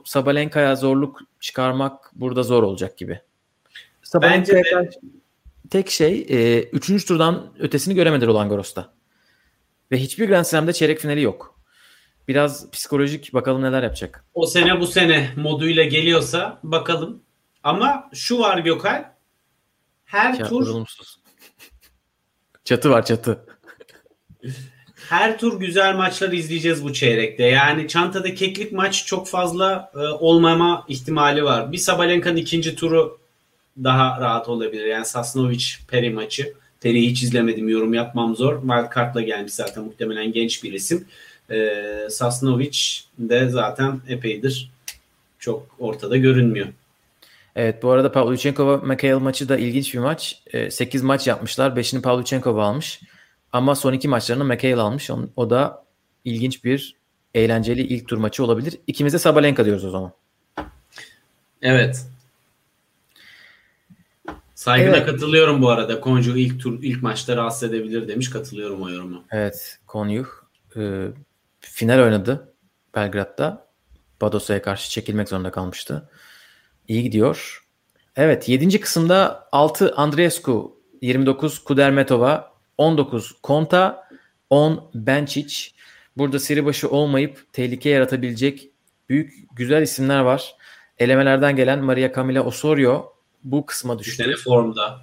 Sabalenka'ya 0.04 0.76
zorluk 0.76 1.20
çıkarmak 1.40 2.10
burada 2.14 2.42
zor 2.42 2.62
olacak 2.62 2.98
gibi. 2.98 3.20
Sabalenka'ya 4.02 4.62
karşı 4.62 5.00
tek 5.70 5.90
şey 5.90 6.26
e, 6.28 6.62
üçüncü 6.62 7.06
turdan 7.06 7.52
ötesini 7.58 7.94
göremedi 7.94 8.26
Roland 8.26 8.50
Garros'ta. 8.50 8.92
Ve 9.92 9.96
hiçbir 9.96 10.28
Grand 10.28 10.44
Slam'de 10.44 10.72
çeyrek 10.72 10.98
finali 10.98 11.22
yok. 11.22 11.60
Biraz 12.28 12.70
psikolojik 12.70 13.34
bakalım 13.34 13.62
neler 13.62 13.82
yapacak. 13.82 14.24
o 14.34 14.46
sene 14.46 14.80
bu 14.80 14.86
sene 14.86 15.30
moduyla 15.36 15.84
geliyorsa 15.84 16.60
bakalım. 16.62 17.22
Ama 17.62 18.10
şu 18.14 18.38
var 18.38 18.58
Gökhan. 18.58 19.14
Her 20.04 20.38
Kağıt 20.38 20.48
tur 20.48 20.68
olumsuz. 20.68 21.20
çatı 22.64 22.90
var 22.90 23.04
çatı. 23.04 23.46
her 25.08 25.38
tur 25.38 25.60
güzel 25.60 25.94
maçlar 25.94 26.32
izleyeceğiz 26.32 26.84
bu 26.84 26.92
çeyrekte. 26.92 27.42
Yani 27.42 27.88
çantada 27.88 28.34
keklik 28.34 28.72
maç 28.72 29.06
çok 29.06 29.28
fazla 29.28 29.90
e, 29.94 29.98
olmama 29.98 30.84
ihtimali 30.88 31.44
var. 31.44 31.72
Bir 31.72 31.78
Sabalenka'nın 31.78 32.36
ikinci 32.36 32.74
turu 32.74 33.18
daha 33.84 34.20
rahat 34.20 34.48
olabilir. 34.48 34.86
Yani 34.86 35.04
Sasnovic 35.04 35.64
Peri 35.88 36.10
maçı. 36.10 36.54
Peri'yi 36.80 37.10
hiç 37.10 37.22
izlemedim. 37.22 37.68
Yorum 37.68 37.94
yapmam 37.94 38.36
zor. 38.36 38.60
Wildcard'la 38.60 39.20
gelmiş 39.20 39.52
zaten 39.52 39.84
muhtemelen 39.84 40.32
genç 40.32 40.64
bir 40.64 40.72
isim. 40.72 41.04
E, 41.50 41.70
Sasnovic 42.10 42.78
de 43.18 43.48
zaten 43.48 44.00
epeydir 44.08 44.70
çok 45.38 45.66
ortada 45.78 46.16
görünmüyor. 46.16 46.66
Evet 47.56 47.82
bu 47.82 47.90
arada 47.90 48.12
Pavlyuchenkova 48.12 48.76
Mikhail 48.76 49.14
maçı 49.14 49.48
da 49.48 49.58
ilginç 49.58 49.94
bir 49.94 49.98
maç. 49.98 50.42
8 50.70 51.02
maç 51.02 51.26
yapmışlar. 51.26 51.70
5'ini 51.70 52.02
Pavlyuchenkova 52.02 52.64
almış. 52.64 53.00
Ama 53.52 53.74
son 53.74 53.92
iki 53.92 54.08
maçlarını 54.08 54.44
Mikhail 54.44 54.78
almış. 54.78 55.10
O, 55.36 55.50
da 55.50 55.84
ilginç 56.24 56.64
bir 56.64 56.96
eğlenceli 57.34 57.80
ilk 57.82 58.08
tur 58.08 58.16
maçı 58.16 58.44
olabilir. 58.44 58.78
İkimiz 58.86 59.12
de 59.12 59.18
Sabalenka 59.18 59.64
diyoruz 59.64 59.84
o 59.84 59.90
zaman. 59.90 60.12
Evet. 61.62 62.06
Saygına 64.54 64.96
Evet. 64.96 65.06
katılıyorum 65.06 65.62
bu 65.62 65.70
arada. 65.70 66.00
Konju 66.00 66.36
ilk 66.36 66.60
tur 66.60 66.82
ilk 66.82 67.02
maçta 67.02 67.36
rahatsız 67.36 67.62
edebilir 67.70 68.08
demiş. 68.08 68.30
Katılıyorum 68.30 68.82
o 68.82 68.90
yoruma. 68.90 69.24
Evet 69.30 69.78
Konyuh 69.86 70.26
e, 70.76 71.06
final 71.60 72.02
oynadı 72.02 72.52
Belgrad'da. 72.94 73.68
Badosa'ya 74.20 74.62
karşı 74.62 74.90
çekilmek 74.90 75.28
zorunda 75.28 75.50
kalmıştı. 75.50 76.08
İyi 76.88 77.02
gidiyor. 77.02 77.64
Evet 78.16 78.48
7. 78.48 78.80
kısımda 78.80 79.48
6 79.52 79.94
Andreescu, 79.94 80.76
29 81.02 81.58
Kudermetova, 81.58 82.52
19 82.78 83.32
Konta, 83.42 84.08
10 84.50 84.90
Benčić. 84.94 85.70
Burada 86.16 86.38
seri 86.38 86.64
başı 86.64 86.88
olmayıp 86.88 87.52
tehlike 87.52 87.90
yaratabilecek 87.90 88.68
büyük 89.08 89.34
güzel 89.56 89.82
isimler 89.82 90.20
var. 90.20 90.54
Elemelerden 90.98 91.56
gelen 91.56 91.78
Maria 91.78 92.12
Camila 92.14 92.42
Osorio 92.42 93.12
bu 93.44 93.66
kısma 93.66 93.98
düştü. 93.98 94.24
sene 94.24 94.36
formda. 94.36 95.00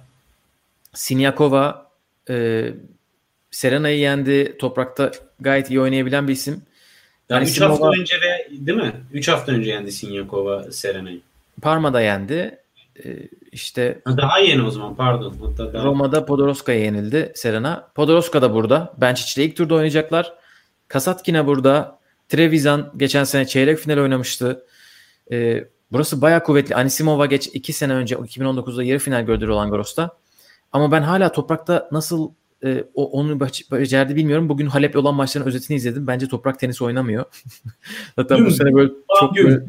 Siniakova 0.94 1.90
e, 2.30 2.66
Serena'yı 3.50 3.98
yendi. 3.98 4.58
Toprakta 4.58 5.12
gayet 5.40 5.70
iyi 5.70 5.80
oynayabilen 5.80 6.28
bir 6.28 6.32
isim. 6.32 6.62
Yani 7.28 7.40
Yani 7.40 7.50
3 7.50 7.60
hafta 7.60 7.90
önce 7.90 8.14
ve 8.20 8.66
değil 8.66 8.78
mi? 8.78 8.92
3 9.12 9.28
hafta 9.28 9.52
önce 9.52 9.70
yendi 9.70 9.92
Sinyakova 9.92 10.72
Serena'yı. 10.72 11.20
Parma'da 11.62 12.00
yendi. 12.00 12.58
E, 13.04 13.28
işte 13.52 14.00
Ha, 14.04 14.16
Daha 14.16 14.38
yeni 14.38 14.62
o 14.62 14.70
zaman 14.70 14.96
pardon. 14.96 15.34
Hatta 15.42 15.72
daha... 15.72 15.84
Roma'da 15.84 16.26
Podoroska'ya 16.26 16.80
yenildi 16.80 17.32
Serena. 17.34 17.88
Podoroska 17.94 18.42
da 18.42 18.54
burada. 18.54 18.94
Benčić 19.00 19.38
ile 19.38 19.44
ilk 19.46 19.56
turda 19.56 19.74
oynayacaklar. 19.74 20.32
Kasatkina 20.88 21.46
burada. 21.46 21.98
Trevisan 22.28 22.92
geçen 22.96 23.24
sene 23.24 23.46
çeyrek 23.46 23.78
final 23.78 23.98
oynamıştı. 23.98 24.66
E, 25.32 25.64
burası 25.92 26.22
bayağı 26.22 26.42
kuvvetli. 26.42 26.74
Anisimova 26.74 27.26
geç 27.26 27.50
2 27.52 27.72
sene 27.72 27.92
önce 27.94 28.14
2019'da 28.14 28.84
yarı 28.84 28.98
final 28.98 29.22
gördü 29.22 29.46
Roland 29.46 29.70
Garros'ta. 29.70 30.10
Ama 30.72 30.92
ben 30.92 31.02
hala 31.02 31.32
toprakta 31.32 31.88
nasıl 31.92 32.30
e, 32.64 32.84
o, 32.94 33.10
onu 33.10 33.40
becerdi 33.72 34.16
bilmiyorum. 34.16 34.48
Bugün 34.48 34.66
Halep'le 34.66 34.96
olan 34.96 35.14
maçların 35.14 35.46
özetini 35.46 35.76
izledim. 35.76 36.06
Bence 36.06 36.28
toprak 36.28 36.58
tenisi 36.58 36.84
oynamıyor. 36.84 37.24
Zaten 38.18 38.46
bu 38.46 38.50
sene 38.50 38.74
böyle 38.74 38.92
çok 39.20 39.36
böyle, 39.36 39.60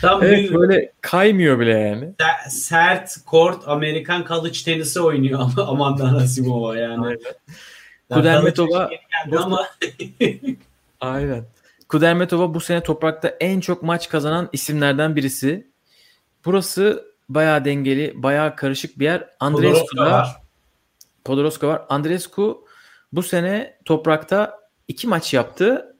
Tam 0.00 0.22
evet, 0.22 0.50
bir 0.50 0.54
böyle 0.54 0.92
kaymıyor 1.00 1.60
bile 1.60 1.78
yani. 1.78 2.04
ser- 2.04 2.50
sert 2.50 3.16
kort 3.26 3.68
Amerikan 3.68 4.24
college 4.28 4.58
tenisi 4.64 5.00
oynuyor 5.00 5.40
ama 5.40 5.66
Amanda 5.68 6.04
Anasimova 6.04 6.76
yani. 6.76 7.06
Aynen. 7.06 7.18
Daha 8.10 8.20
Kudermetova- 8.20 8.90
ama 9.38 9.66
Aynen. 11.00 11.44
Kudermetova 11.88 12.54
bu 12.54 12.60
sene 12.60 12.82
toprakta 12.82 13.28
en 13.28 13.60
çok 13.60 13.82
maç 13.82 14.08
kazanan 14.08 14.48
isimlerden 14.52 15.16
birisi. 15.16 15.66
Burası 16.44 17.04
bayağı 17.28 17.64
dengeli, 17.64 18.12
bayağı 18.22 18.56
karışık 18.56 18.98
bir 18.98 19.04
yer. 19.04 19.20
Da 19.40 20.10
var. 20.10 20.36
Podoroska 21.24 21.68
var. 21.68 21.82
Andreescu 21.88 22.64
bu 23.12 23.22
sene 23.22 23.78
toprakta 23.84 24.60
iki 24.88 25.08
maç 25.08 25.34
yaptı. 25.34 25.96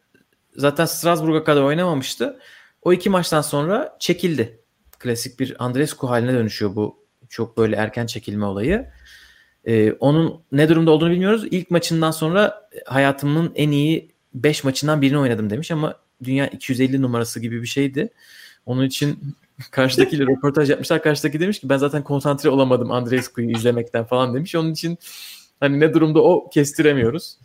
Zaten 0.56 0.84
Strasbourg'a 0.84 1.44
kadar 1.44 1.62
oynamamıştı. 1.62 2.40
O 2.84 2.92
iki 2.92 3.10
maçtan 3.10 3.40
sonra 3.40 3.96
çekildi. 4.00 4.58
Klasik 4.98 5.40
bir 5.40 5.64
Andreescu 5.64 6.08
haline 6.08 6.34
dönüşüyor 6.34 6.76
bu 6.76 7.04
çok 7.28 7.58
böyle 7.58 7.76
erken 7.76 8.06
çekilme 8.06 8.44
olayı. 8.44 8.86
Ee, 9.64 9.92
onun 9.92 10.40
ne 10.52 10.68
durumda 10.68 10.90
olduğunu 10.90 11.10
bilmiyoruz. 11.10 11.44
İlk 11.50 11.70
maçından 11.70 12.10
sonra 12.10 12.68
hayatımın 12.86 13.52
en 13.54 13.70
iyi 13.70 14.14
5 14.34 14.64
maçından 14.64 15.02
birini 15.02 15.18
oynadım 15.18 15.50
demiş 15.50 15.70
ama 15.70 15.94
dünya 16.24 16.46
250 16.46 17.02
numarası 17.02 17.40
gibi 17.40 17.62
bir 17.62 17.66
şeydi. 17.66 18.10
Onun 18.66 18.84
için 18.84 19.18
karşıdakiyle 19.70 20.24
röportaj 20.24 20.70
yapmışlar. 20.70 21.02
Karşıdaki 21.02 21.40
demiş 21.40 21.60
ki 21.60 21.68
ben 21.68 21.76
zaten 21.76 22.04
konsantre 22.04 22.50
olamadım 22.50 22.92
Andreescu'yu 22.92 23.50
izlemekten 23.50 24.04
falan 24.04 24.34
demiş. 24.34 24.54
Onun 24.54 24.72
için 24.72 24.98
hani 25.60 25.80
ne 25.80 25.94
durumda 25.94 26.22
o 26.22 26.50
kestiremiyoruz. 26.50 27.38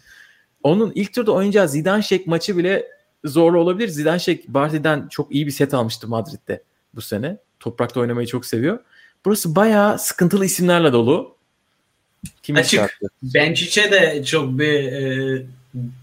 Onun 0.63 0.91
ilk 0.95 1.13
turda 1.13 1.32
oynayacağı 1.32 1.69
Zidanšek 1.69 2.28
maçı 2.28 2.58
bile 2.58 2.98
zorlu 3.25 3.60
olabilir. 3.60 3.88
Zidanšek 3.88 4.47
Barty'den 4.47 5.08
çok 5.08 5.32
iyi 5.32 5.45
bir 5.45 5.51
set 5.51 5.73
almıştı 5.73 6.08
Madrid'de 6.08 6.63
bu 6.95 7.01
sene. 7.01 7.38
Toprakta 7.60 7.99
oynamayı 7.99 8.27
çok 8.27 8.45
seviyor. 8.45 8.79
Burası 9.25 9.55
bayağı 9.55 9.99
sıkıntılı 9.99 10.45
isimlerle 10.45 10.93
dolu. 10.93 11.36
Kim 12.43 12.55
Açık. 12.55 12.99
Benčić'e 13.23 13.91
de 13.91 14.23
çok 14.23 14.60
bir 14.60 14.84
e, 14.84 15.45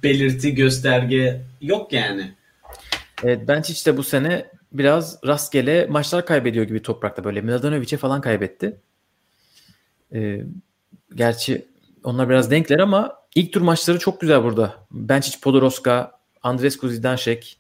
belirti 0.03 0.55
gösterge 0.55 1.41
yok 1.61 1.93
yani. 1.93 2.35
Evet 3.23 3.49
Benčić 3.49 3.87
de 3.87 3.97
bu 3.97 4.03
sene 4.03 4.47
biraz 4.73 5.19
rastgele 5.27 5.87
maçlar 5.87 6.27
kaybediyor 6.27 6.67
gibi 6.67 6.83
toprakta 6.83 7.25
böyle. 7.25 7.41
Mladenovic'e 7.41 7.97
falan 7.97 8.21
kaybetti. 8.21 8.77
Ee, 10.15 10.41
gerçi 11.15 11.67
onlar 12.05 12.29
biraz 12.29 12.51
denkler 12.51 12.79
ama 12.79 13.19
ilk 13.35 13.53
tur 13.53 13.61
maçları 13.61 13.99
çok 13.99 14.21
güzel 14.21 14.43
burada. 14.43 14.75
Benčić, 14.93 15.41
Podoroska, 15.41 16.16
Andreescu, 16.47 16.89
Zidanšek, 16.89 17.59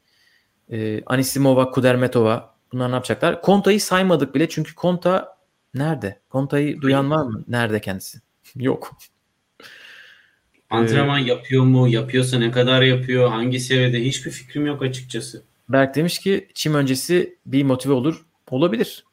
e, 0.70 1.02
Anisimova, 1.06 1.70
Kudermetova 1.70 2.54
bunlar 2.72 2.90
ne 2.90 2.94
yapacaklar? 2.94 3.42
Konta'yı 3.42 3.80
saymadık 3.80 4.34
bile 4.34 4.48
çünkü 4.48 4.74
Konta 4.74 5.36
nerede? 5.74 6.20
Konta'yı 6.30 6.80
duyan 6.80 7.10
var 7.10 7.24
mı? 7.24 7.44
Nerede 7.48 7.80
kendisi? 7.80 8.18
Yok. 8.56 8.96
Antrenman 10.70 11.18
yapıyor 11.18 11.64
mu? 11.64 11.88
Yapıyorsa 11.88 12.38
ne 12.38 12.50
kadar 12.50 12.82
yapıyor? 12.82 13.30
Hangi 13.30 13.60
seviyede? 13.60 14.04
Hiçbir 14.04 14.30
fikrim 14.30 14.66
yok 14.66 14.82
açıkçası. 14.82 15.42
Berk 15.68 15.94
demiş 15.94 16.18
ki 16.18 16.48
çim 16.54 16.74
öncesi 16.74 17.38
bir 17.46 17.64
motive 17.64 17.92
olur. 17.92 18.26
Olabilir. 18.50 19.04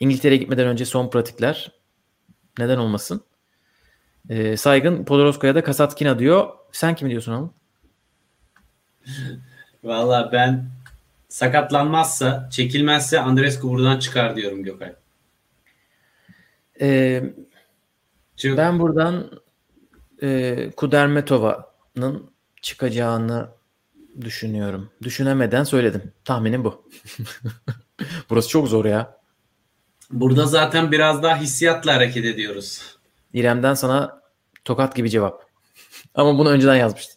İngiltere'ye 0.00 0.40
gitmeden 0.40 0.66
önce 0.66 0.84
son 0.84 1.10
pratikler. 1.10 1.72
Neden 2.58 2.78
olmasın? 2.78 3.24
Ee, 4.28 4.56
Saygın 4.56 5.04
Podorosko'ya 5.04 5.54
da 5.54 5.64
Kasatkina 5.64 6.18
diyor. 6.18 6.48
Sen 6.72 6.94
kimi 6.94 7.10
diyorsun 7.10 7.32
oğlum? 7.32 7.54
Valla 9.84 10.32
ben 10.32 10.64
sakatlanmazsa, 11.28 12.48
çekilmezse 12.50 13.20
Andrescu 13.20 13.68
buradan 13.68 13.98
çıkar 13.98 14.36
diyorum 14.36 14.62
Gökay. 14.62 14.92
Ee, 16.80 17.22
Çünkü 18.36 18.56
ben 18.56 18.78
buradan 18.78 19.30
e, 20.22 20.70
Kudermetova'nın 20.76 22.30
çıkacağını 22.62 23.48
düşünüyorum. 24.20 24.90
Düşünemeden 25.02 25.64
söyledim. 25.64 26.12
Tahminim 26.24 26.64
bu. 26.64 26.88
Burası 28.30 28.48
çok 28.48 28.68
zor 28.68 28.84
ya. 28.84 29.16
burada 30.10 30.46
zaten 30.46 30.92
biraz 30.92 31.22
daha 31.22 31.36
hissiyatla 31.36 31.94
hareket 31.94 32.24
ediyoruz. 32.24 32.96
İrem'den 33.32 33.74
sana 33.74 34.20
tokat 34.64 34.96
gibi 34.96 35.10
cevap. 35.10 35.46
Ama 36.14 36.38
bunu 36.38 36.50
önceden 36.50 36.74
yazmıştım. 36.74 37.15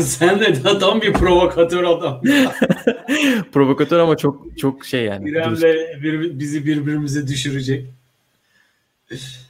Sen 0.00 0.40
de 0.40 0.78
tam 0.78 1.00
bir 1.00 1.12
provokatör 1.12 1.84
adam. 1.84 2.22
Provokatör 3.52 3.98
ama 3.98 4.16
çok 4.16 4.58
çok 4.58 4.84
şey 4.84 5.04
yani. 5.04 5.30
İrem'le 5.30 6.02
bir, 6.02 6.38
bizi 6.38 6.66
birbirimize 6.66 7.28
düşürecek. 7.28 7.86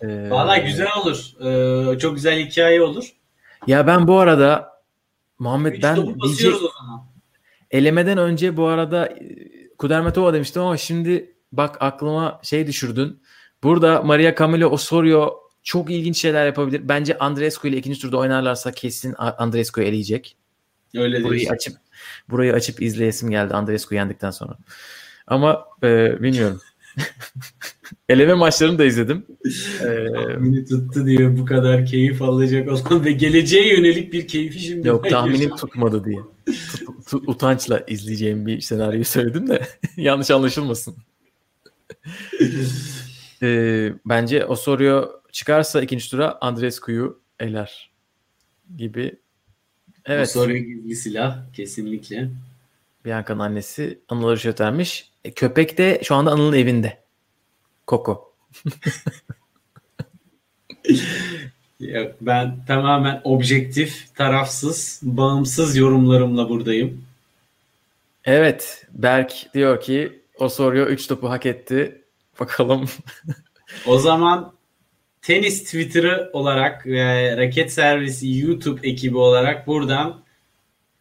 Ee, 0.02 0.30
Valla 0.30 0.58
güzel 0.58 0.88
olur. 1.02 1.32
Ee, 1.94 1.98
çok 1.98 2.14
güzel 2.14 2.46
hikaye 2.46 2.82
olur. 2.82 3.12
Ya 3.66 3.86
ben 3.86 4.08
bu 4.08 4.18
arada 4.18 4.80
Muhammed 5.38 5.74
Üç 5.74 5.82
ben 5.82 5.94
zaman. 5.94 6.16
elemeden 7.70 8.18
önce 8.18 8.56
bu 8.56 8.66
arada 8.66 9.06
e, 9.06 9.36
Kudermetova 9.78 10.34
demiştim 10.34 10.62
ama 10.62 10.76
şimdi 10.76 11.34
bak 11.52 11.76
aklıma 11.80 12.40
şey 12.42 12.66
düşürdün. 12.66 13.22
Burada 13.62 14.02
Maria 14.02 14.34
Camilo 14.34 14.68
Osorio 14.68 15.45
çok 15.66 15.90
ilginç 15.90 16.18
şeyler 16.18 16.46
yapabilir. 16.46 16.80
Bence 16.84 17.18
Andreescu 17.18 17.68
ile 17.68 17.76
ikinci 17.76 18.00
turda 18.00 18.16
oynarlarsa 18.16 18.72
kesin 18.72 19.14
A- 19.18 19.36
Andreescu'yu 19.44 19.86
eleyecek. 19.86 20.36
Öyle 20.96 21.24
Burayı 21.24 21.40
diyorsun. 21.40 21.54
açıp 21.54 21.76
burayı 22.30 22.52
açıp 22.52 22.82
izleyesim 22.82 23.30
geldi 23.30 23.54
Andreescu 23.54 23.94
yendikten 23.94 24.30
sonra. 24.30 24.58
Ama 25.26 25.64
e, 25.82 26.22
bilmiyorum. 26.22 26.60
Eleme 28.08 28.34
maçlarını 28.34 28.78
da 28.78 28.84
izledim. 28.84 29.26
E, 29.80 30.12
Tahmini 30.14 30.64
tuttu 30.64 31.06
diyor 31.06 31.38
bu 31.38 31.44
kadar 31.46 31.86
keyif 31.86 32.22
alacak 32.22 32.68
olan 32.68 33.04
ve 33.04 33.12
geleceğe 33.12 33.76
yönelik 33.76 34.12
bir 34.12 34.28
keyfi 34.28 34.58
şimdi. 34.58 34.88
yok 34.88 35.10
tahminim 35.10 35.56
tutmadı 35.56 36.04
diye. 36.04 36.18
Tut- 36.46 37.06
tut- 37.10 37.28
utançla 37.28 37.80
izleyeceğim 37.88 38.46
bir 38.46 38.60
senaryoyu 38.60 39.04
söyledim 39.04 39.48
de 39.48 39.62
yanlış 39.96 40.30
anlaşılmasın. 40.30 40.96
E, 43.42 43.92
bence 44.06 44.46
Osorio 44.46 45.20
çıkarsa 45.36 45.82
ikinci 45.82 46.10
tura 46.10 46.38
Andreescu'yu 46.40 47.20
eler 47.40 47.90
gibi. 48.76 49.16
Evet. 50.04 50.28
Bu 50.28 50.30
soruyu 50.30 50.64
gizli 50.64 50.96
silah 50.96 51.52
kesinlikle. 51.52 52.30
Bianca'nın 53.04 53.40
annesi 53.40 53.98
Anıl 54.08 54.28
Arış 54.28 54.46
ötermiş. 54.46 55.10
E, 55.24 55.30
köpek 55.30 55.78
de 55.78 56.00
şu 56.04 56.14
anda 56.14 56.30
Anıl'ın 56.30 56.56
evinde. 56.56 57.02
Koko. 57.86 58.34
Yok, 61.80 62.12
ben 62.20 62.64
tamamen 62.66 63.20
objektif, 63.24 64.14
tarafsız, 64.14 65.00
bağımsız 65.02 65.76
yorumlarımla 65.76 66.48
buradayım. 66.48 67.04
Evet. 68.24 68.86
Berk 68.90 69.54
diyor 69.54 69.80
ki 69.80 70.22
Osorio 70.38 70.86
3 70.86 71.06
topu 71.06 71.30
hak 71.30 71.46
etti. 71.46 72.02
Bakalım. 72.40 72.88
O 73.86 73.98
zaman 73.98 74.55
tenis 75.26 75.64
Twitter'ı 75.64 76.30
olarak 76.32 76.86
ve 76.86 77.36
raket 77.36 77.72
servisi 77.72 78.38
YouTube 78.38 78.88
ekibi 78.88 79.16
olarak 79.16 79.66
buradan 79.66 80.24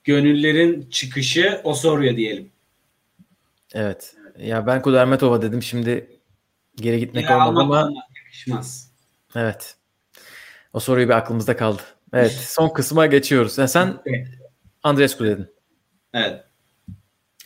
gönüllerin 0.03 0.89
çıkışı 0.89 1.61
Osorio 1.63 2.15
diyelim. 2.15 2.51
evet. 3.73 4.15
Ya 4.39 4.67
ben 4.67 4.81
Kudermetova 4.81 5.41
dedim. 5.41 5.63
Şimdi 5.63 6.19
geri 6.75 6.99
gitmek 6.99 7.23
Yine 7.23 7.35
olmadı 7.35 7.59
ama 7.59 7.91
yakışmaz. 8.15 8.91
evet. 9.35 9.75
Osorio 10.73 11.03
bir 11.05 11.09
aklımızda 11.17 11.57
kaldı. 11.57 11.81
Evet. 12.13 12.31
Son 12.31 12.69
kısma 12.69 13.05
geçiyoruz. 13.05 13.57
Yani 13.57 13.69
sen 13.69 13.93
Andreescu 14.83 15.25
dedin. 15.25 15.47
Evet. 16.13 16.43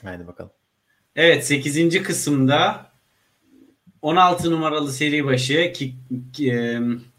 Haydi 0.03 0.27
bakalım. 0.27 0.51
Evet 1.15 1.45
8. 1.45 2.03
kısımda 2.03 2.88
16 4.01 4.51
numaralı 4.51 4.91
seri 4.91 5.25
başı 5.25 5.53
e, 5.53 5.73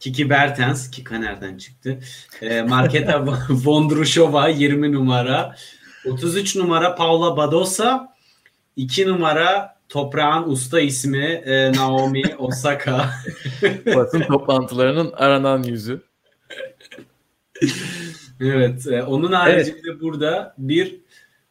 Kiki 0.00 0.30
Bertens, 0.30 0.90
Kika 0.90 1.18
nereden 1.18 1.58
çıktı? 1.58 1.98
E, 2.42 2.62
Marketa 2.62 3.24
Vondrushova 3.50 4.48
20 4.48 4.92
numara. 4.92 5.56
33 6.06 6.56
numara 6.56 6.94
Paula 6.94 7.36
Badosa. 7.36 8.14
2 8.76 9.08
numara 9.08 9.76
toprağın 9.88 10.50
usta 10.50 10.80
ismi 10.80 11.24
e, 11.24 11.72
Naomi 11.72 12.22
Osaka. 12.38 13.10
Basın 13.96 14.20
toplantılarının 14.20 15.12
aranan 15.12 15.62
yüzü. 15.62 16.02
evet 18.40 18.86
e, 18.86 19.02
onun 19.02 19.32
haricinde 19.32 20.00
burada 20.00 20.54
bir 20.58 21.00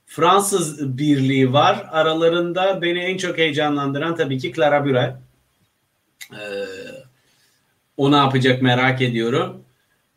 Fransız 0.10 0.98
birliği 0.98 1.54
var. 1.54 1.88
Aralarında 1.92 2.82
beni 2.82 3.00
en 3.00 3.18
çok 3.18 3.38
heyecanlandıran 3.38 4.16
tabii 4.16 4.38
ki 4.38 4.54
Clara 4.54 4.86
Burel. 4.86 5.16
Ee, 6.34 6.38
o 7.98 8.12
ne 8.12 8.16
yapacak 8.16 8.62
merak 8.62 9.02
ediyorum. 9.02 9.64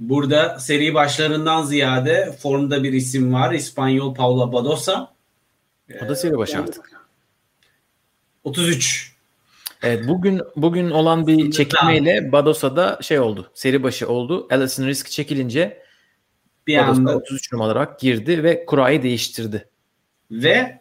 Burada 0.00 0.58
seri 0.58 0.94
başlarından 0.94 1.62
ziyade 1.62 2.36
formda 2.42 2.82
bir 2.82 2.92
isim 2.92 3.32
var. 3.32 3.52
İspanyol 3.52 4.14
Paula 4.14 4.52
Badosa. 4.52 5.14
O 6.04 6.08
da 6.08 6.16
seri 6.16 6.38
başı 6.38 6.58
artık. 6.58 6.90
33. 8.44 9.12
Evet 9.82 10.08
bugün 10.08 10.42
bugün 10.56 10.90
olan 10.90 11.26
bir 11.26 11.50
çekilmeyle 11.50 12.32
Badosa'da 12.32 12.98
şey 13.02 13.20
oldu. 13.20 13.50
Seri 13.54 13.82
başı 13.82 14.08
oldu. 14.08 14.48
Alison 14.50 14.86
Risk 14.86 15.10
çekilince 15.10 15.82
Bir 16.66 16.78
Badosa 16.78 17.00
anda 17.00 17.16
33 17.16 17.52
numara 17.52 17.66
olarak 17.66 18.00
girdi 18.00 18.42
ve 18.42 18.66
kurayı 18.66 19.02
değiştirdi. 19.02 19.71
Ve 20.32 20.78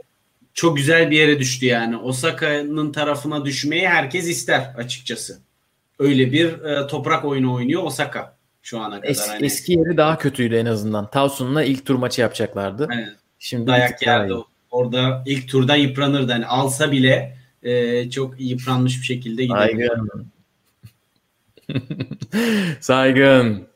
çok 0.54 0.78
güzel 0.78 1.12
bir 1.12 1.18
yere 1.18 1.40
düştü 1.40 1.66
yani. 1.66 1.98
Osaka'nın 1.98 2.92
tarafına 2.92 3.46
düşmeyi 3.46 3.88
herkes 3.88 4.28
ister 4.28 4.74
açıkçası. 4.78 5.40
Öyle 6.00 6.32
bir 6.32 6.60
e, 6.64 6.88
toprak 6.88 7.26
oyunu 7.26 7.54
oynuyor 7.54 7.84
Osaka 7.84 8.38
şu 8.62 8.80
ana 8.80 9.02
kadar. 9.02 9.14
Es- 9.14 9.28
Hani, 9.30 9.46
Eski 9.46 9.72
yeri 9.74 9.98
daha 9.98 10.18
kötüydü 10.18 10.56
en 10.56 10.66
azından. 10.66 11.10
Tavsun'la 11.12 11.64
ilk 11.64 11.86
tur 11.86 11.96
maçı 11.96 12.22
yapacaklardı. 12.22 12.88
Evet. 12.94 13.10
Şimdi 13.40 13.68
dayak 13.68 14.08
yerdi. 14.08 14.34
Orada 14.72 15.24
ilk 15.26 15.48
turda 15.50 15.76
yıpranırdı. 15.76 16.32
Hani 16.32 16.46
alsa 16.46 16.92
bile 16.92 17.38
e, 17.64 18.10
çok 18.10 18.36
yıpranmış 18.42 19.00
bir 19.02 19.06
şekilde 19.06 19.44
gidiyor. 19.44 19.60
Saygın. 19.60 20.28
Saygın. 22.80 23.68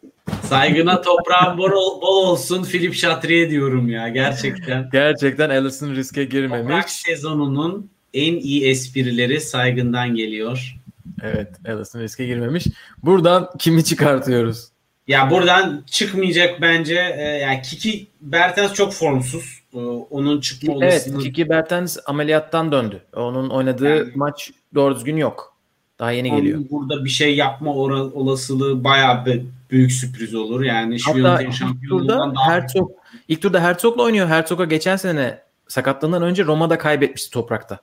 Saygına 0.43 1.01
toprağın 1.01 1.57
bol, 1.57 1.71
bol 2.01 2.27
olsun 2.27 2.63
Filip 2.63 2.93
Şatriye 2.93 3.49
diyorum 3.49 3.89
ya 3.89 4.09
gerçekten. 4.09 4.89
Gerçekten 4.91 5.49
Alison 5.49 5.95
riske 5.95 6.23
girmemiş. 6.25 6.61
Toprak 6.67 6.89
sezonunun 6.89 7.89
en 8.13 8.33
iyi 8.35 8.65
esprileri 8.65 9.41
saygından 9.41 10.15
geliyor. 10.15 10.75
Evet 11.23 11.49
Alison 11.67 11.99
riske 11.99 12.25
girmemiş. 12.25 12.67
Buradan 13.03 13.49
kimi 13.59 13.83
çıkartıyoruz? 13.83 14.67
Ya 15.07 15.31
buradan 15.31 15.83
çıkmayacak 15.87 16.61
bence. 16.61 17.13
E, 17.17 17.21
yani 17.23 17.61
Kiki 17.61 18.07
Bertens 18.21 18.73
çok 18.73 18.93
formsuz. 18.93 19.59
E, 19.73 19.77
onun 20.09 20.41
çıkma 20.41 20.73
Evet 20.73 20.93
olasılığı 20.93 21.23
Kiki 21.23 21.49
Bertens 21.49 21.97
ameliyattan 22.05 22.71
döndü. 22.71 23.01
Onun 23.15 23.49
oynadığı 23.49 23.97
Yani- 23.97 24.11
maç 24.15 24.51
doğru 24.75 24.95
düzgün 24.95 25.17
yok. 25.17 25.55
Daha 25.99 26.11
yeni 26.11 26.29
onun 26.31 26.37
geliyor. 26.41 26.59
burada 26.71 27.05
bir 27.05 27.09
şey 27.09 27.35
yapma 27.35 27.73
olasılığı 27.73 28.83
bayağı 28.83 29.25
bir 29.25 29.41
büyük 29.71 29.91
sürpriz 29.91 30.35
olur. 30.35 30.61
Yani 30.63 30.97
Hatta 31.05 31.41
ilk 31.41 31.89
turda 31.89 32.33
Herzog 32.47 32.91
ilk 33.27 33.41
turda 33.41 33.61
Herzog'la 33.61 34.03
oynuyor. 34.03 34.27
Herzog'a 34.27 34.65
geçen 34.65 34.95
sene 34.95 35.41
sakatlığından 35.67 36.23
önce 36.23 36.45
Roma'da 36.45 36.77
kaybetmişti 36.77 37.29
toprakta. 37.31 37.79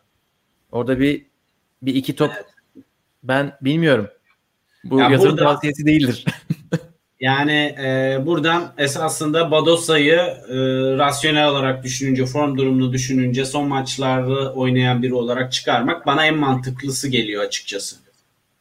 Orada 0.72 1.01
bir 1.01 1.26
bir 1.83 1.95
iki 1.95 2.16
top 2.16 2.33
ben 3.22 3.57
bilmiyorum. 3.61 4.09
Bu 4.85 4.99
Ya 5.01 5.11
yatırım 5.11 5.33
burada- 5.33 5.45
tavsiyesi 5.45 5.87
değildir. 5.87 6.24
Yani 7.20 7.76
e, 7.85 8.18
buradan 8.26 8.72
esasında 8.78 9.51
Badosa'yı 9.51 10.14
e, 10.49 10.55
rasyonel 10.99 11.49
olarak 11.49 11.85
düşününce, 11.85 12.26
form 12.26 12.59
durumunu 12.59 12.93
düşününce 12.93 13.45
son 13.45 13.68
maçlarda 13.68 14.53
oynayan 14.53 15.03
biri 15.03 15.14
olarak 15.14 15.53
çıkarmak 15.53 16.07
bana 16.07 16.26
en 16.26 16.37
mantıklısı 16.37 17.09
geliyor 17.09 17.45
açıkçası. 17.45 17.97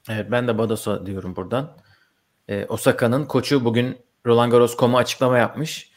evet 0.10 0.28
ben 0.32 0.48
de 0.48 0.58
Badosa 0.58 1.06
diyorum 1.06 1.36
buradan. 1.36 1.72
Ee, 2.52 2.66
Osaka'nın 2.70 3.26
koçu 3.26 3.66
bugün 3.66 3.98
Roland 4.26 4.52
Garros.com'a 4.52 4.98
açıklama 4.98 5.38
yapmış. 5.38 5.90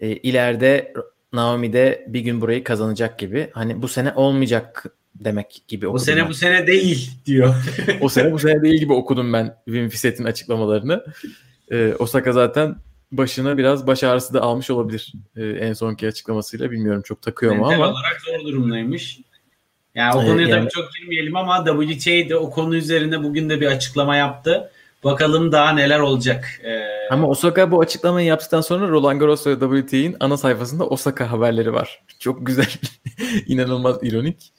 Ee, 0.00 0.08
ileride 0.08 0.94
Naomi 1.32 1.72
de 1.72 2.06
bir 2.08 2.20
gün 2.20 2.40
burayı 2.40 2.64
kazanacak 2.64 3.18
gibi. 3.18 3.50
Hani 3.52 3.82
bu 3.82 3.88
sene 3.88 4.12
olmayacak 4.12 4.84
demek 5.14 5.62
gibi 5.68 5.86
O 5.86 5.90
okudum. 5.90 6.04
sene 6.04 6.20
ben. 6.20 6.28
bu 6.28 6.34
sene 6.34 6.66
değil 6.66 7.10
diyor. 7.26 7.54
o 8.00 8.08
sene 8.08 8.32
bu 8.32 8.38
sene 8.38 8.62
değil 8.62 8.80
gibi 8.80 8.92
okudum 8.92 9.32
ben 9.32 9.56
Wim 9.64 10.26
açıklamalarını. 10.26 11.04
Ee, 11.70 11.94
Osaka 11.98 12.32
zaten 12.32 12.76
başına 13.12 13.58
biraz 13.58 13.86
baş 13.86 14.04
ağrısı 14.04 14.34
da 14.34 14.42
almış 14.42 14.70
olabilir. 14.70 15.12
Ee, 15.36 15.46
en 15.46 15.72
sonki 15.72 16.08
açıklamasıyla 16.08 16.70
bilmiyorum 16.70 17.02
çok 17.02 17.22
takıyor 17.22 17.56
mu 17.56 17.66
ama. 17.66 17.90
olarak 17.90 18.20
zor 18.20 18.46
durumdaymış. 18.46 19.20
Yani 19.94 20.14
o 20.14 20.20
konuya 20.20 20.48
yani- 20.48 20.60
tabii 20.60 20.70
çok 20.70 20.94
girmeyelim 20.94 21.36
ama 21.36 21.64
WTA 21.64 22.28
de 22.28 22.36
o 22.36 22.50
konu 22.50 22.76
üzerinde 22.76 23.22
bugün 23.22 23.50
de 23.50 23.60
bir 23.60 23.66
açıklama 23.66 24.16
yaptı. 24.16 24.70
Bakalım 25.04 25.52
daha 25.52 25.72
neler 25.72 25.98
olacak. 25.98 26.60
Ee, 26.64 27.08
Ama 27.10 27.28
Osaka 27.28 27.70
bu 27.70 27.80
açıklamayı 27.80 28.26
yaptıktan 28.26 28.60
sonra 28.60 28.88
Roland 28.88 29.20
Garros 29.20 29.46
ve 29.46 29.52
WTA'nin 29.52 30.16
ana 30.20 30.36
sayfasında 30.36 30.86
Osaka 30.86 31.30
haberleri 31.30 31.72
var. 31.72 32.02
Çok 32.18 32.46
güzel. 32.46 32.72
İnanılmaz 33.46 33.98
ironik. 34.02 34.52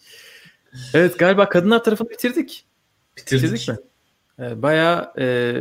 Evet 0.93 1.19
galiba 1.19 1.49
kadınlar 1.49 1.83
tarafını 1.83 2.09
bitirdik. 2.09 2.65
bitirdik. 3.17 3.53
Bitirdik 3.53 3.69
mi? 3.69 3.77
Ee, 4.39 4.61
Bayağı 4.61 5.13
e, 5.19 5.55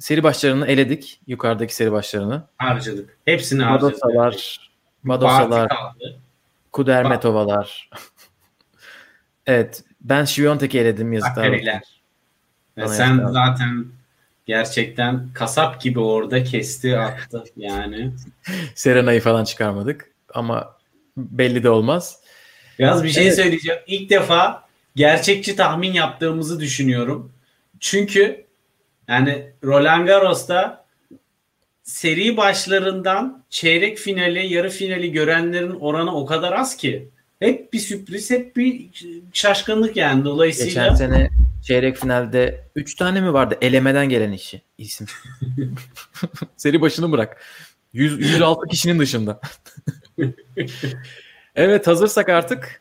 seri 0.00 0.22
başlarını 0.22 0.66
eledik. 0.66 1.20
Yukarıdaki 1.26 1.74
seri 1.74 1.92
başlarını. 1.92 2.42
Harcadık. 2.58 3.18
Hepsini 3.24 3.62
harcadık. 3.62 4.04
Madosalar, 4.04 4.70
Madosalar. 5.02 5.72
Kudermetovalar. 6.72 7.90
evet. 9.46 9.84
Ben 10.00 10.24
Şiviyontek'i 10.24 10.78
eledim. 10.78 11.20
Bakteriler. 11.20 11.82
Bana 12.76 12.88
sen 12.88 13.08
yazıklar 13.08 13.32
zaten 13.32 13.86
gerçekten 14.46 15.28
kasap 15.34 15.80
gibi 15.80 16.00
orada 16.00 16.44
kesti 16.44 16.98
attı 16.98 17.44
yani. 17.56 18.10
Serena'yı 18.74 19.20
falan 19.20 19.44
çıkarmadık. 19.44 20.10
Ama 20.34 20.76
belli 21.16 21.62
de 21.62 21.70
olmaz. 21.70 22.18
Yalnız 22.78 23.04
bir 23.04 23.08
şey 23.08 23.26
Evet. 23.26 23.36
söyleyeceğim. 23.36 23.80
İlk 23.86 24.10
defa 24.10 24.64
gerçekçi 24.96 25.56
tahmin 25.56 25.92
yaptığımızı 25.92 26.60
düşünüyorum. 26.60 27.32
Çünkü 27.80 28.44
yani 29.08 29.46
Roland 29.64 30.06
Garros'ta 30.06 30.84
seri 31.82 32.36
başlarından 32.36 33.44
çeyrek 33.50 33.98
finali, 33.98 34.54
yarı 34.54 34.70
finali 34.70 35.12
görenlerin 35.12 35.80
oranı 35.80 36.16
o 36.16 36.26
kadar 36.26 36.52
az 36.52 36.76
ki. 36.76 37.08
Hep 37.40 37.72
bir 37.72 37.78
sürpriz, 37.78 38.30
hep 38.30 38.56
bir 38.56 38.86
şaşkınlık 39.32 39.96
yani. 39.96 40.24
Dolayısıyla 40.24 40.82
Geçen 40.82 40.94
sene 40.94 41.30
çeyrek 41.64 41.96
finalde 41.96 42.68
3 42.76 42.94
tane 42.94 43.20
mi 43.20 43.32
vardı 43.32 43.58
elemeden 43.60 44.08
gelen 44.08 44.32
işi 44.32 44.62
isim. 44.78 45.06
Seri 46.56 46.80
başını 46.80 47.12
bırak. 47.12 47.42
100, 47.92 48.20
106 48.20 48.66
kişinin 48.66 48.98
dışında. 48.98 49.40
evet 51.54 51.86
hazırsak 51.86 52.28
artık 52.28 52.80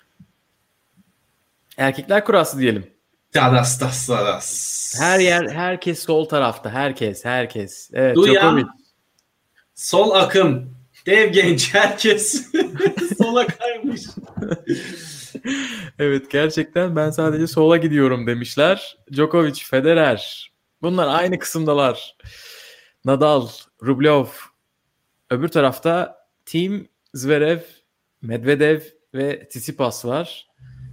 erkekler 1.78 2.26
kurası 2.26 2.60
diyelim. 2.60 2.88
Dadas 3.36 3.82
das 3.82 4.10
dadas. 4.10 4.94
Her 5.00 5.20
yer 5.20 5.50
herkes 5.50 6.04
sol 6.04 6.26
tarafta. 6.26 6.70
Herkes 6.70 7.26
herkes. 7.26 7.90
Evet 7.94 8.16
Duyan- 8.16 8.34
Djokovic. 8.36 8.66
Sol 9.76 10.12
akım. 10.12 10.74
Dev 11.06 11.32
genç 11.32 11.74
herkes 11.74 12.52
sola 13.18 13.48
kaymış. 13.48 14.02
Evet 16.00 16.32
gerçekten 16.32 16.96
ben 16.96 17.10
sadece 17.10 17.48
sola 17.48 17.78
gidiyorum 17.78 18.28
demişler. 18.28 18.98
Djokovic, 19.14 19.54
Federer. 19.54 20.52
Bunlar 20.82 21.08
aynı 21.08 21.40
kısımdalar. 21.40 22.18
Nadal, 23.06 23.48
Rublev. 23.84 24.26
Öbür 25.30 25.48
tarafta 25.48 26.18
Team 26.46 26.86
Zverev, 27.14 27.60
Medvedev 28.22 28.80
ve 29.14 29.48
Tsitsipas 29.50 30.06
var. 30.06 30.48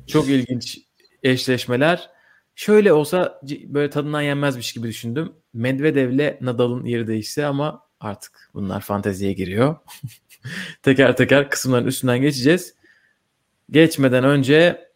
Çok 0.06 0.28
ilginç 0.28 0.78
eşleşmeler. 1.22 2.10
Şöyle 2.54 2.92
olsa 2.92 3.40
böyle 3.66 3.90
tadından 3.90 4.22
yenmezmiş 4.22 4.72
gibi 4.72 4.88
düşündüm. 4.88 5.32
Medvedev'le 5.52 6.36
Nadal'ın 6.40 6.84
yeri 6.84 7.06
değişse 7.06 7.46
ama 7.46 7.86
artık 8.00 8.50
bunlar 8.54 8.80
fanteziye 8.80 9.32
giriyor. 9.32 9.76
teker 10.82 11.16
teker 11.16 11.50
kısımların 11.50 11.86
üstünden 11.86 12.20
geçeceğiz. 12.20 12.74
Geçmeden 13.70 14.24
önce 14.24 14.88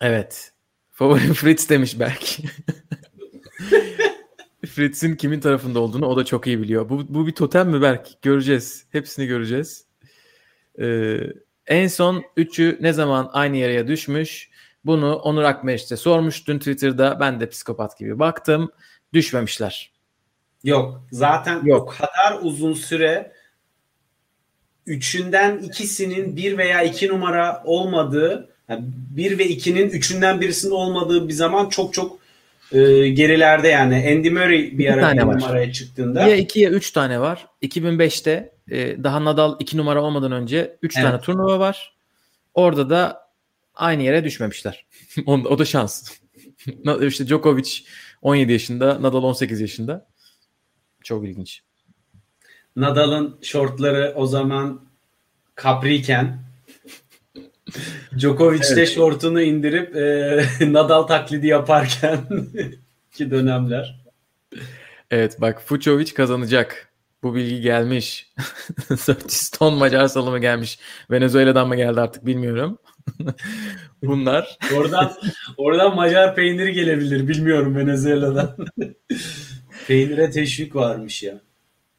evet 0.00 0.52
favorim 0.90 1.32
Fritz 1.34 1.70
demiş 1.70 2.00
belki. 2.00 2.42
Fritz'in 4.66 5.16
kimin 5.16 5.40
tarafında 5.40 5.80
olduğunu 5.80 6.06
o 6.06 6.16
da 6.16 6.24
çok 6.24 6.46
iyi 6.46 6.62
biliyor. 6.62 6.88
Bu, 6.88 7.14
bu 7.14 7.26
bir 7.26 7.32
totem 7.32 7.68
mi 7.68 7.82
Berk? 7.82 8.22
Göreceğiz. 8.22 8.86
Hepsini 8.92 9.26
göreceğiz. 9.26 9.86
Ee, 10.80 11.18
en 11.66 11.88
son 11.88 12.24
üçü 12.36 12.78
ne 12.80 12.92
zaman 12.92 13.30
aynı 13.32 13.56
yere 13.56 13.88
düşmüş? 13.88 14.50
Bunu 14.84 15.16
Onur 15.16 15.42
Akmeriç'te 15.42 15.96
sormuş 15.96 16.48
dün 16.48 16.58
Twitter'da. 16.58 17.20
Ben 17.20 17.40
de 17.40 17.48
psikopat 17.48 17.98
gibi 17.98 18.18
baktım. 18.18 18.72
Düşmemişler. 19.12 19.92
Yok. 20.64 21.06
Zaten 21.10 21.64
Yok. 21.64 21.82
o 21.82 21.86
kadar 21.86 22.42
uzun 22.42 22.72
süre 22.72 23.32
üçünden 24.86 25.58
ikisinin 25.58 26.36
bir 26.36 26.58
veya 26.58 26.82
iki 26.82 27.08
numara 27.08 27.62
olmadığı 27.64 28.48
yani 28.68 28.84
bir 29.16 29.38
ve 29.38 29.48
ikinin 29.48 29.90
üçünden 29.90 30.40
birisinin 30.40 30.72
olmadığı 30.72 31.28
bir 31.28 31.32
zaman 31.32 31.68
çok 31.68 31.94
çok 31.94 32.18
e, 32.72 33.08
gerilerde 33.08 33.68
yani. 33.68 34.08
Andy 34.16 34.30
Murray 34.30 34.58
bir 34.58 34.84
İki 34.84 34.92
ara 34.92 35.00
tane 35.00 35.20
bir 35.20 35.26
var. 35.26 35.36
numaraya 35.36 35.72
çıktığında. 35.72 36.28
Ya 36.28 36.36
2 36.36 36.60
ya 36.60 36.70
3 36.70 36.90
tane 36.90 37.20
var. 37.20 37.46
2005'te 37.62 38.52
e, 38.70 39.04
daha 39.04 39.24
Nadal 39.24 39.56
2 39.60 39.76
numara 39.76 40.02
olmadan 40.02 40.32
önce 40.32 40.76
3 40.82 40.96
Evet. 40.96 41.06
tane 41.06 41.20
turnuva 41.20 41.58
var. 41.58 41.94
Orada 42.54 42.90
da 42.90 43.28
aynı 43.74 44.02
yere 44.02 44.24
düşmemişler. 44.24 44.86
o, 45.26 45.58
da 45.58 45.64
şans. 45.64 46.10
İşte 47.02 47.26
Djokovic 47.26 47.70
17 48.22 48.52
yaşında, 48.52 49.02
Nadal 49.02 49.22
18 49.22 49.60
yaşında. 49.60 50.06
Çok 51.02 51.24
ilginç. 51.24 51.62
Nadal'ın 52.76 53.38
şortları 53.42 54.12
o 54.16 54.26
zaman 54.26 54.80
kapriyken 55.54 56.42
Djokovic 58.18 58.76
de 58.76 58.86
şortunu 58.86 59.42
indirip 59.42 59.96
e, 59.96 60.72
Nadal 60.72 61.02
taklidi 61.02 61.46
yaparken 61.46 62.18
ki 63.12 63.30
dönemler. 63.30 64.02
Evet 65.10 65.40
bak 65.40 65.62
Fucovic 65.66 66.14
kazanacak. 66.14 66.88
Bu 67.22 67.34
bilgi 67.34 67.60
gelmiş. 67.60 68.32
400 68.90 69.50
ton 69.50 69.74
Macar 69.74 70.06
salımı 70.08 70.38
gelmiş. 70.38 70.78
Venezuela'dan 71.10 71.68
mı 71.68 71.76
geldi 71.76 72.00
artık 72.00 72.26
bilmiyorum. 72.26 72.78
Bunlar 74.02 74.58
Oradan 74.76 75.12
oradan 75.56 75.94
Macar 75.94 76.34
peyniri 76.34 76.72
gelebilir 76.72 77.28
bilmiyorum 77.28 77.76
Venezuela'dan. 77.76 78.56
Peynire 79.86 80.30
teşvik 80.30 80.76
varmış 80.76 81.22
ya. 81.22 81.40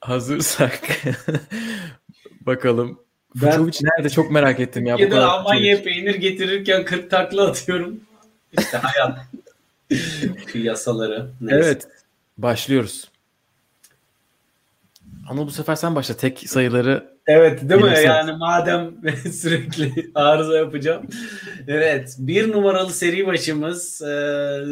Hazırsak 0.07 0.79
bakalım. 2.41 2.99
Ben- 3.35 3.51
Fucovic 3.51 3.77
nerede 3.81 4.09
çok 4.09 4.31
merak 4.31 4.59
ettim 4.59 4.85
ya. 4.85 4.95
bu 4.95 4.99
kadar 4.99 5.09
Fucovic. 5.09 5.31
Almanya'ya 5.31 5.83
peynir 5.83 6.15
getirirken 6.15 6.85
40 6.85 7.09
takla 7.09 7.47
atıyorum. 7.47 7.99
İşte 8.59 8.77
hayat. 8.77 9.19
Yasaları. 10.53 11.29
Neyse. 11.41 11.65
Evet. 11.65 11.87
Başlıyoruz. 12.37 13.07
Anıl 15.29 15.47
bu 15.47 15.51
sefer 15.51 15.75
sen 15.75 15.95
başla. 15.95 16.17
Tek 16.17 16.49
sayıları 16.49 17.13
Evet 17.27 17.69
değil 17.69 17.81
mi? 17.81 17.93
Yani 18.05 18.31
madem 18.31 18.91
sürekli 19.31 20.11
arıza 20.15 20.57
yapacağım. 20.57 21.07
Evet. 21.67 22.15
Bir 22.19 22.51
numaralı 22.51 22.89
seri 22.89 23.27
başımız 23.27 24.01
e, 24.01 24.05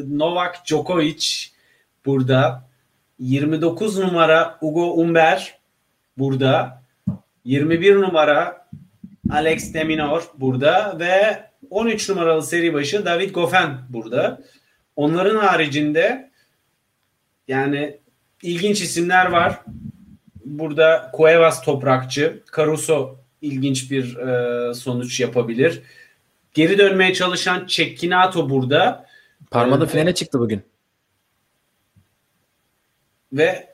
Novak 0.07 0.65
Djokovic 0.65 1.25
burada. 2.05 2.70
29 3.21 3.97
numara 3.99 4.57
Ugo 4.61 4.93
Umber 4.93 5.59
burada. 6.17 6.81
21 7.45 7.95
numara 7.95 8.67
Alex 9.29 9.73
de 9.73 9.83
Minaur 9.83 10.31
burada 10.37 10.99
ve 10.99 11.43
13 11.69 12.09
numaralı 12.09 12.43
seri 12.43 12.73
başı 12.73 13.05
David 13.05 13.33
Goffin 13.33 13.69
burada. 13.89 14.41
Onların 14.95 15.37
haricinde 15.37 16.31
yani 17.47 17.97
ilginç 18.41 18.81
isimler 18.81 19.25
var. 19.25 19.59
Burada 20.45 21.11
Cuevas 21.17 21.63
toprakçı, 21.63 22.43
Caruso 22.55 23.15
ilginç 23.41 23.91
bir 23.91 24.17
e, 24.17 24.73
sonuç 24.73 25.19
yapabilir. 25.19 25.81
Geri 26.53 26.77
dönmeye 26.77 27.13
çalışan 27.13 27.65
Cecchinato 27.67 28.49
burada 28.49 29.05
parmada 29.51 29.83
Evet. 29.83 29.91
finale 29.91 30.13
çıktı 30.13 30.39
bugün. 30.39 30.70
Ve 33.33 33.67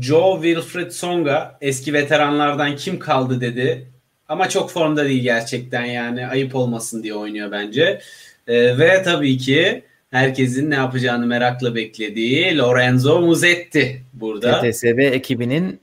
Joe 0.00 0.42
Wilfred 0.42 0.90
Songa 0.90 1.58
eski 1.60 1.94
veteranlardan 1.94 2.76
kim 2.76 2.98
kaldı 2.98 3.40
dedi. 3.40 3.86
Ama 4.28 4.48
çok 4.48 4.70
formda 4.70 5.04
değil 5.04 5.22
gerçekten 5.22 5.84
yani 5.84 6.26
ayıp 6.26 6.54
olmasın 6.54 7.02
diye 7.02 7.14
oynuyor 7.14 7.50
bence. 7.50 8.00
E, 8.46 8.78
ve 8.78 9.02
tabii 9.02 9.38
ki 9.38 9.82
herkesin 10.10 10.70
ne 10.70 10.74
yapacağını 10.74 11.26
merakla 11.26 11.74
beklediği 11.74 12.58
Lorenzo 12.58 13.20
Musetti 13.20 14.02
burada. 14.12 14.60
TTSB 14.60 14.98
ekibinin 14.98 15.80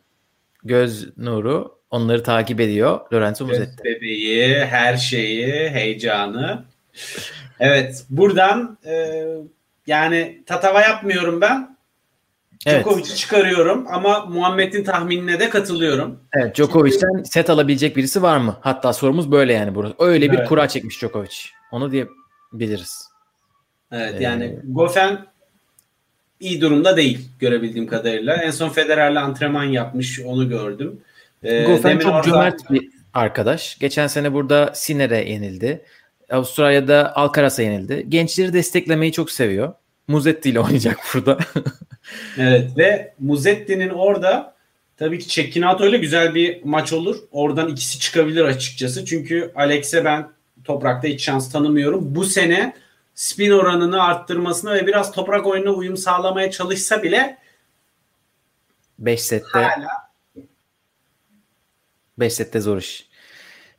göz 0.63 1.17
nuru 1.17 1.79
onları 1.91 2.23
takip 2.23 2.59
ediyor 2.59 2.99
Lorenzo 3.13 3.45
Musetti. 3.45 3.83
Bebeği, 3.83 4.65
her 4.65 4.97
şeyi, 4.97 5.69
heyecanı. 5.69 6.63
Evet 7.59 8.05
buradan 8.09 8.77
e, 8.85 9.23
yani 9.87 10.43
tatava 10.45 10.81
yapmıyorum 10.81 11.41
ben. 11.41 11.78
Evet. 12.65 12.85
Djokovic'i 12.85 13.15
çıkarıyorum 13.15 13.85
ama 13.89 14.25
Muhammed'in 14.25 14.83
tahminine 14.83 15.39
de 15.39 15.49
katılıyorum. 15.49 16.19
Evet, 16.33 16.55
Djokovic'ten 16.55 17.23
set 17.23 17.49
alabilecek 17.49 17.97
birisi 17.97 18.21
var 18.21 18.37
mı? 18.37 18.57
Hatta 18.61 18.93
sorumuz 18.93 19.31
böyle 19.31 19.53
yani 19.53 19.75
burası. 19.75 19.95
Öyle 19.99 20.31
bir 20.31 20.37
Evet. 20.37 20.49
kura 20.49 20.67
çekmiş 20.67 21.01
Djokovic. 21.01 21.35
Onu 21.71 21.91
diyebiliriz. 21.91 23.09
Evet 23.91 24.15
Ee, 24.19 24.23
yani 24.23 24.59
Goffin 24.63 25.19
iyi 26.39 26.61
durumda 26.61 26.97
değil 26.97 27.29
görebildiğim 27.39 27.87
kadarıyla. 27.87 28.35
En 28.35 28.51
son 28.51 28.69
Federer'le 28.69 29.15
antrenman 29.15 29.63
yapmış 29.63 30.19
onu 30.25 30.49
gördüm. 30.49 31.01
Ee, 31.43 31.63
Goffin 31.63 31.99
çok 31.99 32.11
orada- 32.13 32.23
cömert 32.23 32.71
bir 32.71 32.89
arkadaş. 33.13 33.79
Geçen 33.79 34.07
sene 34.07 34.33
burada 34.33 34.71
Sinner'e 34.73 35.29
yenildi. 35.31 35.85
Avustralya'da 36.31 37.15
Alcaraz'a 37.15 37.61
yenildi. 37.63 38.05
Gençleri 38.09 38.53
desteklemeyi 38.53 39.11
çok 39.11 39.31
seviyor. 39.31 39.73
Muzetti 40.09 40.49
ile 40.49 40.59
oynayacak 40.59 40.99
burada. 41.13 41.37
Evet 42.37 42.77
ve 42.77 43.13
Muzetti'nin 43.19 43.89
orada 43.89 44.55
tabii 44.97 45.19
ki 45.19 45.27
Cecchinato 45.27 45.85
ile 45.85 45.97
güzel 45.97 46.35
bir 46.35 46.63
maç 46.63 46.93
olur. 46.93 47.17
Oradan 47.31 47.67
ikisi 47.67 47.99
çıkabilir 47.99 48.43
açıkçası. 48.43 49.05
Çünkü 49.05 49.51
Alex'e 49.55 50.05
ben 50.05 50.29
toprakta 50.63 51.07
hiç 51.07 51.23
şans 51.23 51.51
tanımıyorum. 51.51 52.15
Bu 52.15 52.25
sene 52.25 52.73
spin 53.15 53.51
oranını 53.51 54.03
arttırmasına 54.03 54.73
ve 54.73 54.87
biraz 54.87 55.11
toprak 55.11 55.47
oyununa 55.47 55.71
uyum 55.71 55.97
sağlamaya 55.97 56.51
çalışsa 56.51 57.03
bile 57.03 57.37
5 58.99 59.21
sette 59.21 59.59
hala 59.59 59.87
5 62.19 62.33
sette 62.33 62.59
zor 62.59 62.77
iş. 62.77 63.09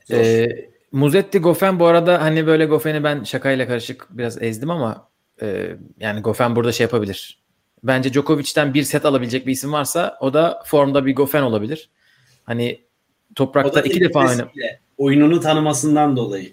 zor. 0.04 0.16
Ee, 0.16 0.70
Muzetti 0.92 1.38
Goffin 1.38 1.80
bu 1.80 1.86
arada 1.86 2.22
hani 2.22 2.46
böyle 2.46 2.64
Goffin'i 2.64 3.04
ben 3.04 3.24
şakayla 3.24 3.66
karışık 3.66 4.06
biraz 4.10 4.42
ezdim 4.42 4.70
ama 4.70 5.09
e, 5.43 5.76
yani 6.01 6.20
Goffin 6.20 6.57
burada 6.57 6.72
şey 6.72 6.84
yapabilir. 6.84 7.41
Bence 7.82 8.12
Djokovic'ten 8.12 8.74
bir 8.74 8.82
set 8.82 9.05
alabilecek 9.05 9.47
bir 9.47 9.53
isim 9.53 9.72
varsa 9.72 10.18
o 10.20 10.34
da 10.34 10.62
formda 10.66 11.07
bir 11.07 11.16
Goffin 11.16 11.43
olabilir. 11.43 11.91
Hani 12.45 12.80
toprakta 13.34 13.80
iki 13.80 14.01
defa 14.01 14.26
tecrübesiyle, 14.26 14.80
oyununu 14.99 15.41
tanımasından 15.41 16.16
dolayı. 16.16 16.53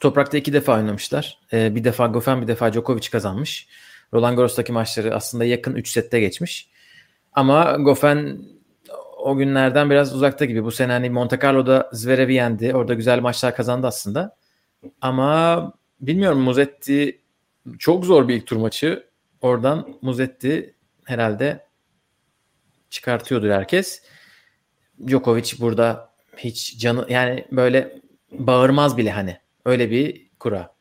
Toprakta 0.00 0.38
iki 0.38 0.52
defa 0.52 0.76
oynamışlar. 0.76 1.38
Ee, 1.52 1.74
bir 1.74 1.84
defa 1.84 2.06
Goffin 2.06 2.42
bir 2.42 2.48
defa 2.48 2.72
Djokovic 2.72 3.10
kazanmış. 3.10 3.68
Roland 4.14 4.36
Garros'taki 4.36 4.72
maçları 4.72 5.14
aslında 5.14 5.44
yakın 5.44 5.74
3 5.74 5.88
sette 5.88 6.20
geçmiş. 6.20 6.68
Ama 7.32 7.76
Goffin 7.80 8.48
o 9.18 9.36
günlerden 9.36 9.90
biraz 9.90 10.14
uzakta 10.14 10.44
gibi. 10.44 10.64
Bu 10.64 10.70
sene 10.70 10.92
hani 10.92 11.10
Monte 11.10 11.38
Carlo'da 11.42 11.90
Zverev'i 11.92 12.34
yendi. 12.34 12.74
Orada 12.74 12.94
güzel 12.94 13.20
maçlar 13.20 13.56
kazandı 13.56 13.86
aslında. 13.86 14.36
Ama 15.00 15.72
bilmiyorum 16.00 16.40
Muzetti 16.40 17.20
çok 17.78 18.04
zor 18.04 18.28
bir 18.28 18.34
ilk 18.34 18.46
tur 18.46 18.56
maçı. 18.56 19.06
Oradan 19.40 19.98
Muzetti 20.02 20.74
herhalde 21.04 21.66
çıkartıyordur 22.90 23.50
herkes. 23.50 24.02
Djokovic 25.06 25.52
burada 25.58 26.10
hiç 26.36 26.78
canı 26.78 27.06
yani 27.08 27.44
böyle 27.52 28.00
bağırmaz 28.32 28.96
bile 28.96 29.10
hani. 29.10 29.36
Öyle 29.64 29.90
bir 29.90 30.30
kura. 30.38 30.74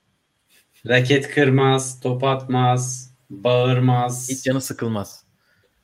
Raket 0.87 1.29
kırmaz, 1.29 1.99
top 1.99 2.23
atmaz, 2.23 3.13
bağırmaz. 3.29 4.29
Hiç 4.29 4.43
canı 4.43 4.61
sıkılmaz. 4.61 5.23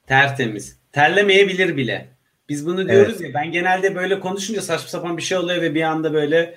Tertemiz. 0.08 0.80
Terlemeyebilir 0.92 1.78
bile. 1.78 2.16
Biz 2.50 2.66
bunu 2.66 2.90
diyoruz 2.90 3.22
ya 3.22 3.34
ben 3.34 3.52
genelde 3.52 3.96
böyle 3.96 4.20
konuşunca 4.20 4.62
saçma 4.62 4.88
sapan 4.88 5.18
bir 5.18 5.22
şey 5.22 5.38
oluyor 5.38 5.62
ve 5.62 5.76
bir 5.76 5.82
anda 5.82 6.14
böyle 6.14 6.56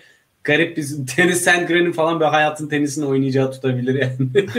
garip 0.49 0.77
bir 0.77 0.87
tenis 1.17 1.41
Sandgren'in 1.45 1.93
falan 1.93 2.21
böyle 2.21 2.31
hayatın 2.31 2.69
tenisini 2.69 3.05
oynayacağı 3.05 3.51
tutabilir 3.53 3.95
yani. 3.95 4.17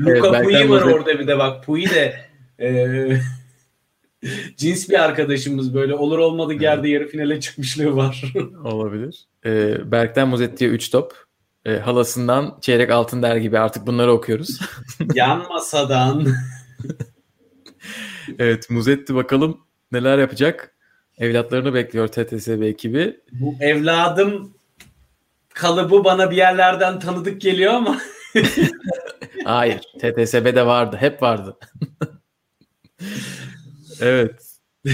Luka 0.00 0.32
Berkay 0.32 0.62
Pui 0.62 0.70
var 0.70 0.82
orada 0.82 1.18
bir 1.18 1.26
de 1.26 1.38
bak 1.38 1.64
Pui 1.64 1.90
de 1.90 2.20
e, 2.60 2.68
cins 4.56 4.88
bir 4.88 5.04
arkadaşımız 5.04 5.74
böyle 5.74 5.94
olur 5.94 6.18
olmadık 6.18 6.62
yerde 6.62 6.88
yarı 6.88 7.08
finale 7.08 7.40
çıkmışlığı 7.40 7.96
var. 7.96 8.32
Olabilir. 8.64 9.26
Ee, 9.46 9.92
Berk'ten 9.92 10.28
Muzetti'ye 10.28 10.70
3 10.70 10.90
top. 10.90 11.14
Ee, 11.64 11.76
halasından 11.76 12.58
çeyrek 12.60 12.90
altın 12.90 13.22
der 13.22 13.36
gibi 13.36 13.58
artık 13.58 13.86
bunları 13.86 14.12
okuyoruz. 14.12 14.60
Yan 15.14 15.48
masadan 15.48 16.26
evet 18.38 18.70
Muzetti 18.70 19.14
bakalım 19.14 19.60
neler 19.92 20.18
yapacak. 20.18 20.74
Evlatlarını 21.18 21.74
bekliyor 21.74 22.08
TTSB 22.08 22.62
ekibi. 22.62 23.20
bu 23.32 23.54
evladım 23.60 24.54
kalıbı 25.54 26.04
bana 26.04 26.30
bir 26.30 26.36
yerlerden 26.36 27.00
tanıdık 27.00 27.40
geliyor 27.40 27.72
ama 27.72 28.00
Hayır. 29.44 29.80
TTSB'de 29.98 30.66
vardı. 30.66 30.96
Hep 31.00 31.22
vardı. 31.22 31.58
evet. 34.00 34.46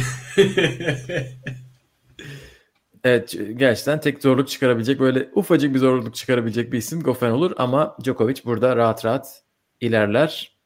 Evet 3.05 3.37
gerçekten 3.57 4.01
tek 4.01 4.23
zorluk 4.23 4.49
çıkarabilecek 4.49 5.01
böyle 5.01 5.29
ufacık 5.35 5.75
bir 5.75 5.79
zorluk 5.79 6.15
çıkarabilecek 6.15 6.73
bir 6.73 6.79
isim 6.79 7.03
Goffin 7.03 7.27
olur 7.27 7.53
ama 7.57 7.97
Djokovic 8.05 8.45
burada 8.45 8.77
rahat 8.77 9.05
rahat 9.05 9.43
ilerler. 9.81 10.57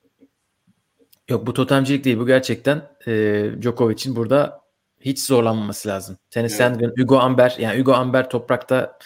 Yok 1.29 1.47
bu 1.47 1.53
totemcilik 1.53 2.05
değil 2.05 2.19
bu 2.19 2.27
gerçekten 2.27 2.83
e, 3.07 3.13
Djokovic'in 3.63 4.17
burada 4.17 4.60
hiç 5.01 5.21
zorlanmaması 5.21 5.89
lazım. 5.89 6.19
Tenis 6.31 6.53
Evet. 6.53 6.59
Sandgren, 6.59 6.93
Hugo 6.99 7.19
Amber 7.19 7.57
yani 7.59 7.81
Hugo 7.81 7.93
Amber 7.93 8.31
toprakta 8.31 8.99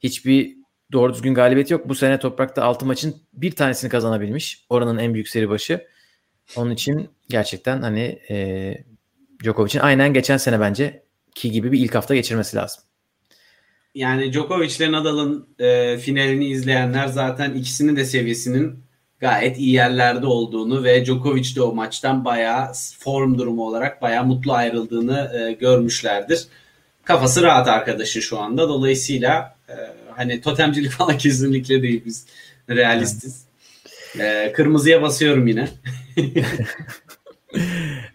hiçbir 0.00 0.56
doğru 0.92 1.14
düzgün 1.14 1.34
galibiyet 1.34 1.70
yok. 1.70 1.88
Bu 1.88 1.94
sene 1.94 2.18
toprakta 2.18 2.64
6 2.64 2.86
maçın 2.86 3.16
bir 3.32 3.50
tanesini 3.50 3.90
kazanabilmiş. 3.90 4.64
Oranın 4.68 4.98
en 4.98 5.14
büyük 5.14 5.28
seri 5.28 5.48
başı. 5.48 5.86
Onun 6.56 6.70
için 6.70 7.08
gerçekten 7.28 7.82
hani 7.82 8.18
e, 8.30 8.74
Djokovic'in 9.44 9.80
aynen 9.80 10.12
geçen 10.12 10.36
sene 10.36 10.60
bence 10.60 11.02
ki 11.34 11.50
gibi 11.50 11.72
bir 11.72 11.78
ilk 11.78 11.94
hafta 11.94 12.14
geçirmesi 12.14 12.56
lazım. 12.56 12.82
Yani 13.94 14.32
Djokovic 14.32 14.76
ile 14.76 14.92
Nadal'ın 14.92 15.48
e, 15.58 15.98
finalini 15.98 16.46
izleyenler 16.46 17.06
zaten 17.06 17.54
ikisinin 17.54 17.96
de 17.96 18.04
seviyesinin 18.04 18.83
gayet 19.24 19.58
iyi 19.58 19.72
yerlerde 19.72 20.26
olduğunu 20.26 20.84
ve 20.84 21.04
Djokovic 21.04 21.56
de 21.56 21.62
o 21.62 21.74
maçtan 21.74 22.24
bayağı 22.24 22.72
form 22.98 23.38
durumu 23.38 23.66
olarak 23.66 24.02
bayağı 24.02 24.24
mutlu 24.24 24.52
ayrıldığını 24.52 25.32
e, 25.34 25.52
görmüşlerdir. 25.52 26.46
Kafası 27.04 27.42
rahat 27.42 27.68
arkadaşın 27.68 28.20
şu 28.20 28.38
anda. 28.38 28.68
Dolayısıyla 28.68 29.56
e, 29.68 29.74
hani 30.16 30.40
totemcilik 30.40 30.90
falan 30.98 31.18
kesinlikle 31.18 31.82
değil 31.82 32.02
biz 32.06 32.26
realistiz. 32.70 33.44
E, 34.20 34.52
kırmızıya 34.52 35.02
basıyorum 35.02 35.46
yine. 35.46 35.68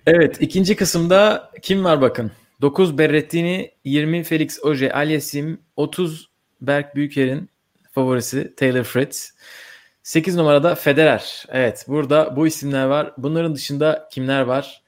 Evet 0.06 0.38
ikinci 0.42 0.76
kısımda 0.76 1.52
kim 1.62 1.84
var 1.84 2.02
bakın. 2.02 2.32
9 2.62 2.98
Berrettini, 2.98 3.72
20 3.84 4.24
Felix 4.24 4.60
Auger 4.64 4.92
Aliassime, 4.92 5.58
30 5.76 6.30
Berk 6.62 6.96
Büyüker'in 6.96 7.50
favorisi 7.92 8.56
Taylor 8.56 8.84
Fritz. 8.84 9.34
8 10.10 10.36
numarada 10.36 10.76
Federer. 10.76 11.46
Evet 11.50 11.86
burada 11.88 12.36
bu 12.36 12.48
isimler 12.48 12.86
var. 12.86 13.14
Bunların 13.18 13.56
dışında 13.56 14.08
kimler 14.12 14.42
var? 14.42 14.82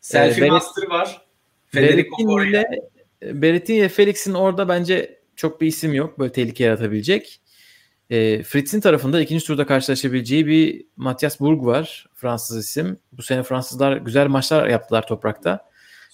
Selfie 0.00 0.44
Beret- 0.44 0.50
Master 0.50 0.88
var. 0.88 1.22
Federico 1.68 2.44
ile 2.44 2.64
Berrettini 3.22 3.76
ile 3.76 3.88
Felix'in 3.88 4.34
orada 4.34 4.68
bence 4.68 5.18
çok 5.36 5.60
bir 5.60 5.66
isim 5.66 5.94
yok. 5.94 6.18
Böyle 6.18 6.32
tehlike 6.32 6.64
yaratabilecek. 6.64 7.40
E, 8.10 8.42
Fritz'in 8.42 8.80
tarafında 8.80 9.20
ikinci 9.20 9.46
turda 9.46 9.66
karşılaşabileceği 9.66 10.46
bir 10.46 10.84
Matthias 10.96 11.40
Burg 11.40 11.66
var. 11.66 12.06
Fransız 12.14 12.64
isim. 12.64 12.98
Bu 13.12 13.22
sene 13.22 13.42
Fransızlar 13.42 13.96
güzel 13.96 14.26
maçlar 14.26 14.68
yaptılar 14.68 15.06
toprakta. 15.06 15.68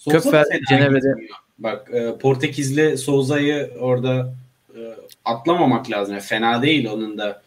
Fena 0.09 0.59
Cenevre'de-. 0.69 1.27
Bak 1.59 1.89
e, 1.93 2.17
Portekizli 2.17 2.97
Souza'yı 2.97 3.71
orada 3.79 4.33
e, 4.75 4.79
atlamamak 5.25 5.91
lazım. 5.91 6.13
Yani 6.13 6.23
fena 6.23 6.61
değil 6.61 6.89
onun 6.89 7.17
da. 7.17 7.41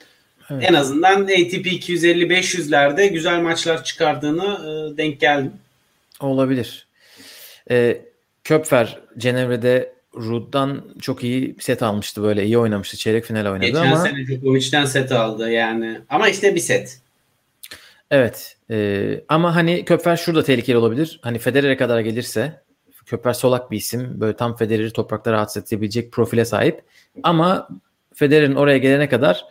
Evet. 0.53 0.71
En 0.71 0.75
azından 0.75 1.23
ATP 1.23 1.67
250-500'lerde 1.67 3.07
güzel 3.07 3.41
maçlar 3.41 3.85
çıkardığını 3.85 4.45
e, 4.45 4.97
denk 4.97 5.21
geldim. 5.21 5.53
Olabilir. 6.21 6.87
E, 7.71 8.01
Köpfer 8.45 8.99
Cenevre'de 9.19 9.93
Rud'dan 10.15 10.85
çok 11.01 11.25
iyi 11.25 11.57
set 11.61 11.83
almıştı 11.83 12.23
böyle 12.23 12.45
iyi 12.45 12.59
oynamıştı. 12.59 12.97
Çeyrek 12.97 13.25
final 13.25 13.53
oynadı 13.53 13.67
Geçen 13.67 13.87
ama 13.87 13.97
sene 13.97 14.27
Djokovic'ten 14.27 14.85
set 14.85 15.13
aldı 15.13 15.51
yani. 15.51 16.01
Ama 16.09 16.29
işte 16.29 16.55
bir 16.55 16.61
set. 16.61 17.01
evet. 18.11 18.57
E, 18.71 19.21
ama 19.29 19.57
hani 19.57 19.85
Köpfer 19.85 20.17
şurada 20.17 20.45
tehlikeli 20.45 20.77
olabilir. 20.77 21.21
Hani 21.23 21.39
Federer'e 21.39 21.77
kadar 21.77 22.01
gelirse 22.01 22.63
Köpfer 23.07 23.33
solak 23.33 23.71
bir 23.71 23.77
isim. 23.77 24.21
Böyle 24.21 24.37
tam 24.37 24.57
Federer'i 24.57 24.91
toprakta 24.91 25.33
rahatsız 25.33 25.73
edebilecek 25.73 26.13
profile 26.13 26.45
sahip. 26.45 26.83
Ama 27.23 27.69
Federer'in 28.15 28.55
oraya 28.55 28.79
gelene 28.79 29.09
kadar 29.09 29.45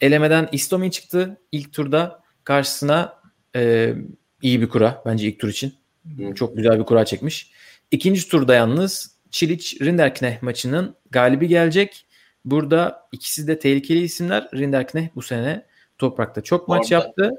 elemeden 0.00 0.48
Istomin 0.52 0.90
çıktı 0.90 1.40
ilk 1.52 1.72
turda. 1.72 2.22
Karşısına 2.44 3.14
e, 3.56 3.94
iyi 4.42 4.60
bir 4.60 4.68
kura 4.68 5.02
bence 5.06 5.28
ilk 5.28 5.40
tur 5.40 5.48
için. 5.48 5.74
Hı. 6.18 6.34
Çok 6.34 6.56
güzel 6.56 6.78
bir 6.78 6.84
kura 6.84 7.04
çekmiş. 7.04 7.50
İkinci 7.90 8.28
turda 8.28 8.54
yalnız 8.54 9.16
Çiliç 9.30 9.80
Rinderknecht 9.80 10.42
maçının 10.42 10.94
galibi 11.10 11.48
gelecek. 11.48 12.06
Burada 12.44 13.08
ikisi 13.12 13.46
de 13.46 13.58
tehlikeli 13.58 14.02
isimler. 14.02 14.48
Rinderknecht 14.54 15.14
bu 15.16 15.22
sene 15.22 15.66
toprakta 15.98 16.40
çok 16.40 16.68
maç 16.68 16.92
Orada. 16.92 16.94
yaptı. 16.94 17.30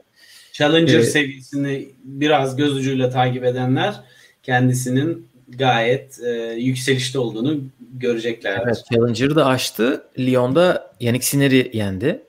Challenger 0.54 1.00
Ee, 1.00 1.04
seviyesini 1.04 1.90
biraz 2.04 2.56
göz 2.56 2.76
ucuyla 2.76 3.10
takip 3.10 3.44
edenler 3.44 3.96
kendisinin 4.44 5.28
gayet 5.50 6.20
e, 6.24 6.30
yükselişte 6.58 7.20
olduğunu 7.20 7.60
göreceklerdir. 7.94 8.64
Evet, 8.66 8.84
Challenger'ı 8.94 9.36
da 9.36 9.46
aştı. 9.46 10.04
Lyon'da 10.20 10.96
Yannick 11.00 11.26
Sinner'i 11.26 11.72
yendi. 11.74 12.27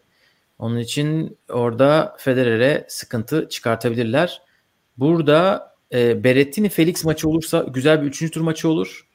Onun 0.58 0.78
için 0.78 1.38
orada 1.48 2.16
Federer'e 2.18 2.84
sıkıntı 2.88 3.48
çıkartabilirler. 3.48 4.42
Burada 4.98 5.68
e, 5.92 6.24
Berrettini 6.24 6.68
Felix 6.68 7.04
maçı 7.04 7.28
olursa 7.28 7.66
güzel 7.68 8.02
bir 8.02 8.06
üçüncü 8.06 8.32
tur 8.32 8.40
maçı 8.40 8.68
olur. 8.68 9.06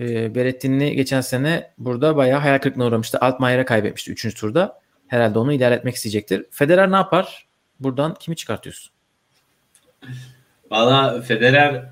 E, 0.00 0.34
Berrettini 0.34 0.96
geçen 0.96 1.20
sene 1.20 1.70
burada 1.78 2.16
bayağı 2.16 2.40
hayal 2.40 2.58
kırıklığına 2.58 2.86
uğramıştı. 2.86 3.18
Altmaier'e 3.20 3.64
kaybetmişti 3.64 4.12
üçüncü 4.12 4.36
turda. 4.36 4.80
Herhalde 5.08 5.38
onu 5.38 5.52
ilerletmek 5.52 5.94
isteyecektir. 5.94 6.46
Federer 6.50 6.92
ne 6.92 6.96
yapar? 6.96 7.46
Buradan 7.80 8.14
kimi 8.14 8.36
çıkartıyorsun? 8.36 8.92
Valla 10.70 11.22
Federer 11.22 11.84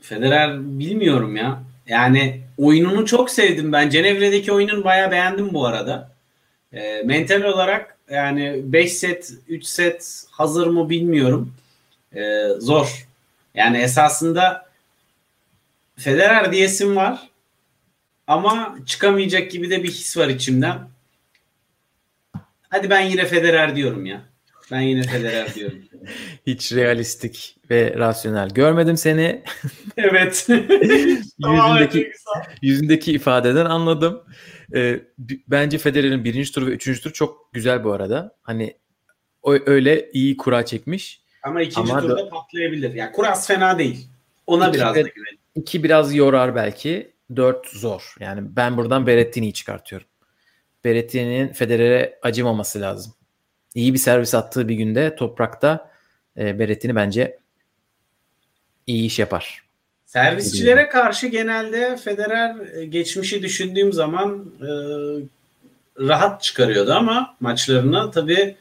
Federer 0.00 0.60
bilmiyorum 0.78 1.36
ya. 1.36 1.62
Yani 1.86 2.40
oyununu 2.58 3.06
çok 3.06 3.30
sevdim 3.30 3.72
ben. 3.72 3.90
Cenevre'deki 3.90 4.52
oyununu 4.52 4.84
bayağı 4.84 5.10
beğendim 5.10 5.54
bu 5.54 5.66
arada. 5.66 6.12
E, 6.72 7.02
mental 7.02 7.42
olarak 7.42 7.98
yani 8.10 8.60
5 8.64 8.92
set, 8.92 9.32
3 9.48 9.64
set 9.64 10.24
hazır 10.30 10.66
mı 10.66 10.90
bilmiyorum. 10.90 11.54
E, 12.14 12.48
zor. 12.58 13.06
Yani 13.54 13.78
esasında 13.78 14.66
Federer 15.96 16.52
diyesim 16.52 16.96
var. 16.96 17.30
Ama 18.26 18.78
çıkamayacak 18.86 19.50
gibi 19.50 19.70
de 19.70 19.82
bir 19.82 19.88
his 19.88 20.16
var 20.16 20.28
içimden. 20.28 20.78
Hadi 22.68 22.90
ben 22.90 23.00
yine 23.00 23.24
Federer 23.26 23.76
diyorum 23.76 24.06
ya. 24.06 24.22
Ben 24.72 24.80
yine 24.80 25.02
Federer 25.02 25.54
diyorum. 25.54 25.78
Hiç 26.46 26.72
realistik 26.72 27.56
ve 27.70 27.94
rasyonel 27.98 28.50
görmedim 28.50 28.96
seni. 28.96 29.42
evet. 29.96 30.46
yüzündeki, 31.38 32.12
yüzündeki 32.62 33.12
ifadeden 33.12 33.64
anladım. 33.66 34.22
Ee, 34.74 35.00
bence 35.48 35.78
Federer'in 35.78 36.24
birinci 36.24 36.52
turu 36.52 36.66
ve 36.66 36.70
üçüncü 36.70 37.00
turu 37.00 37.12
çok 37.12 37.52
güzel 37.52 37.84
bu 37.84 37.92
arada. 37.92 38.36
Hani 38.42 38.76
o 39.42 39.56
öyle 39.66 40.10
iyi 40.12 40.36
kura 40.36 40.64
çekmiş. 40.66 41.20
Ama 41.42 41.62
ikinci 41.62 41.92
Ama 41.92 42.00
turda 42.00 42.16
da- 42.16 42.28
patlayabilir. 42.28 42.94
Yani 42.94 43.12
kuras 43.12 43.46
fena 43.46 43.78
değil. 43.78 44.08
Ona 44.46 44.68
İki 44.68 44.74
biraz 44.78 44.96
ve- 44.96 45.04
da 45.04 45.08
güvenin. 45.08 45.38
İki 45.54 45.82
biraz 45.84 46.14
yorar 46.14 46.54
belki. 46.54 47.12
Dört 47.36 47.66
zor. 47.68 48.14
Yani 48.20 48.40
ben 48.56 48.76
buradan 48.76 49.06
Berrettini'yi 49.06 49.52
çıkartıyorum. 49.52 50.06
Berrettini'nin 50.84 51.48
Federer'e 51.52 52.18
acımaması 52.22 52.80
lazım. 52.80 53.12
İyi 53.76 53.94
bir 53.94 53.98
servis 53.98 54.34
attığı 54.34 54.68
bir 54.68 54.74
günde 54.74 55.16
toprakta 55.16 55.90
e, 56.38 56.58
Berrettini 56.58 56.94
bence 56.94 57.38
iyi 58.86 59.06
iş 59.06 59.18
yapar. 59.18 59.62
Servisçilere 60.06 60.88
karşı 60.88 61.26
genelde 61.26 61.96
Federer 61.96 62.56
e, 62.74 62.84
geçmişi 62.84 63.42
düşündüğüm 63.42 63.92
zaman 63.92 64.52
e, 64.60 64.68
rahat 65.98 66.42
çıkarıyordu 66.42 66.92
ama 66.92 67.36
maçlarına 67.40 68.10
tabii 68.10 68.56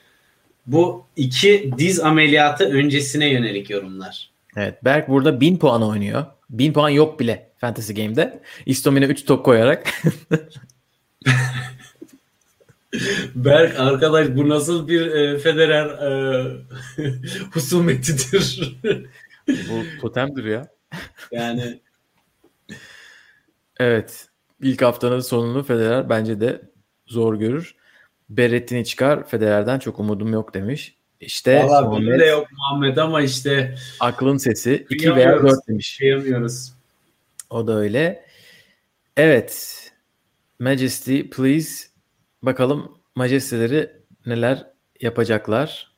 bu 0.67 1.05
iki 1.15 1.71
diz 1.77 1.99
ameliyatı 1.99 2.65
öncesine 2.65 3.29
yönelik 3.29 3.69
yorumlar. 3.69 4.29
Evet 4.55 4.83
Berk 4.83 5.09
burada 5.09 5.41
1000 5.41 5.57
puan 5.57 5.83
oynuyor. 5.83 6.25
1000 6.49 6.73
puan 6.73 6.89
yok 6.89 7.19
bile 7.19 7.49
Fantasy 7.57 7.93
Game'de. 7.93 8.39
İstomine 8.65 9.05
3 9.05 9.25
top 9.25 9.45
koyarak. 9.45 9.87
Berk 13.35 13.79
arkadaş 13.79 14.27
bu 14.29 14.49
nasıl 14.49 14.87
bir 14.87 15.07
e, 15.11 15.39
Federer 15.39 15.85
e, 15.85 16.43
husumetidir. 17.53 18.77
Bu 19.47 20.01
totemdir 20.01 20.45
ya. 20.45 20.67
yani 21.31 21.79
Evet. 23.79 24.27
İlk 24.61 24.81
haftanın 24.81 25.19
sonunu 25.19 25.63
Federer 25.63 26.09
bence 26.09 26.41
de 26.41 26.61
zor 27.07 27.35
görür. 27.35 27.75
Berrettini 28.29 28.85
çıkar. 28.85 29.27
Federer'den 29.27 29.79
çok 29.79 29.99
umudum 29.99 30.33
yok 30.33 30.53
demiş. 30.53 30.95
İşte 31.19 31.63
valla 31.63 31.91
benim 31.91 32.19
de 32.19 32.25
yok 32.25 32.47
Muhammed 32.51 32.97
ama 32.97 33.21
işte 33.21 33.75
aklın 33.99 34.37
sesi 34.37 34.85
2 34.89 35.05
veya 35.05 35.13
Kıyamıyoruz. 35.13 35.51
4 35.57 35.67
demiş. 35.67 35.97
kıyamıyoruz. 35.97 36.73
O 37.49 37.67
da 37.67 37.77
öyle. 37.77 38.25
Evet. 39.17 39.81
Majesty 40.59 41.21
please. 41.21 41.94
Bakalım 42.45 42.97
majesteleri 43.15 43.91
neler 44.25 44.67
yapacaklar. 45.01 45.91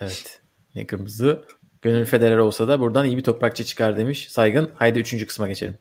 Evet. 0.00 0.40
Ne 0.74 0.86
kırmızı. 0.86 1.44
Gönül 1.82 2.04
Federer 2.04 2.36
olsa 2.36 2.68
da 2.68 2.80
buradan 2.80 3.06
iyi 3.06 3.16
bir 3.16 3.24
toprakçı 3.24 3.64
çıkar 3.64 3.96
demiş. 3.96 4.28
Saygın. 4.30 4.70
Haydi 4.74 4.98
üçüncü 4.98 5.26
kısma 5.26 5.48
geçelim. 5.48 5.78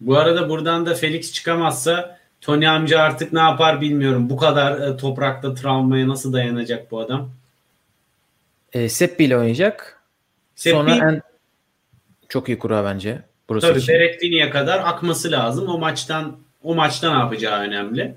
Bu 0.00 0.18
arada 0.18 0.48
buradan 0.48 0.86
da 0.86 0.94
Felix 0.94 1.32
çıkamazsa 1.32 2.18
Tony 2.40 2.68
amca 2.68 3.00
artık 3.00 3.32
ne 3.32 3.40
yapar 3.40 3.80
bilmiyorum. 3.80 4.30
Bu 4.30 4.36
kadar 4.36 4.80
e, 4.80 4.96
toprakta 4.96 5.54
travmaya 5.54 6.08
nasıl 6.08 6.32
dayanacak 6.32 6.90
bu 6.90 7.00
adam? 7.00 7.30
E, 8.72 8.88
Seppi 8.88 9.24
ile 9.24 9.36
oynayacak. 9.36 10.02
Seppi- 10.56 10.70
Sonra 10.70 10.94
en 10.94 11.22
çok 12.28 12.48
iyi 12.48 12.58
kura 12.58 12.84
bence. 12.84 13.22
Burası 13.48 13.66
Tabii 13.66 13.78
için. 13.78 13.94
Berrettini'ye 13.94 14.50
kadar 14.50 14.78
akması 14.78 15.30
lazım. 15.30 15.68
O 15.68 15.78
maçtan 15.78 16.36
o 16.62 16.74
maçta 16.74 17.14
ne 17.14 17.18
yapacağı 17.18 17.60
önemli. 17.60 18.14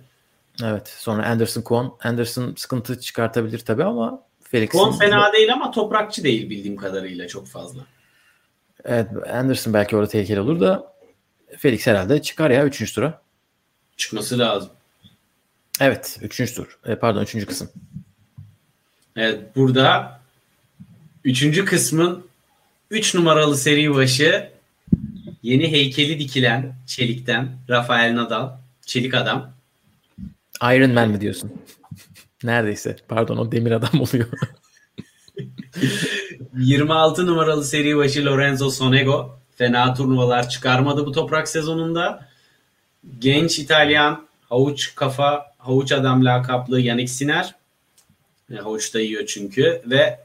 Evet. 0.64 0.88
Sonra 0.88 1.26
Anderson 1.26 1.62
Kwon. 1.62 1.98
Anderson 2.04 2.54
sıkıntı 2.58 3.00
çıkartabilir 3.00 3.60
tabii 3.60 3.84
ama 3.84 4.24
Felix'in 4.44 4.78
Kon 4.78 4.92
fena 4.92 5.34
değil 5.34 5.54
ama 5.54 5.72
toprakçı 5.72 6.24
değil 6.24 6.50
bildiğim 6.50 6.76
kadarıyla 6.76 7.28
çok 7.28 7.48
fazla. 7.48 7.82
Evet, 8.86 9.08
Anderson 9.34 9.74
belki 9.74 9.96
orada 9.96 10.10
tehlikeli 10.10 10.40
olur 10.40 10.60
da 10.60 10.94
Felix 11.58 11.88
herhalde 11.88 12.22
çıkar 12.22 12.50
ya 12.50 12.66
3. 12.66 12.94
tura. 12.96 13.22
Çıkması 13.98 14.40
lazım. 14.40 14.70
Evet 15.82 16.20
3. 16.22 16.56
tur. 16.56 16.80
E, 16.86 16.96
pardon 16.96 17.22
3. 17.22 17.46
kısım. 17.46 17.70
Evet 19.16 19.56
burada 19.56 20.20
üçüncü 21.24 21.66
kısmın 21.66 22.28
3 22.92 23.16
numaralı 23.16 23.58
seri 23.58 23.96
başı 23.96 24.53
yeni 25.44 25.72
heykeli 25.72 26.20
dikilen 26.20 26.76
çelikten 26.88 27.58
Rafael 27.70 28.16
Nadal. 28.16 28.50
Çelik 28.86 29.14
adam. 29.14 29.54
Iron 30.64 30.92
Man 30.92 31.10
mi 31.10 31.22
diyorsun? 31.22 31.52
Neredeyse. 32.44 32.96
Pardon 33.08 33.38
o 33.38 33.52
demir 33.52 33.72
adam 33.72 34.02
oluyor. 34.02 34.28
26 36.58 37.28
numaralı 37.28 37.66
seri 37.66 37.98
başı 37.98 38.26
Lorenzo 38.26 38.70
Sonego. 38.70 39.40
Fena 39.56 39.94
turnuvalar 39.94 40.50
çıkarmadı 40.50 41.06
bu 41.06 41.12
toprak 41.12 41.48
sezonunda. 41.48 42.28
Genç 43.20 43.60
İtalyan 43.60 44.28
havuç 44.50 44.96
kafa, 44.96 45.46
havuç 45.58 45.92
adam 45.92 46.26
lakaplı 46.26 46.80
Yannick 46.80 47.12
Sinner. 47.12 47.56
E, 48.52 48.56
havuç 48.56 48.94
da 48.94 49.00
yiyor 49.00 49.26
çünkü. 49.26 49.82
Ve 49.86 50.20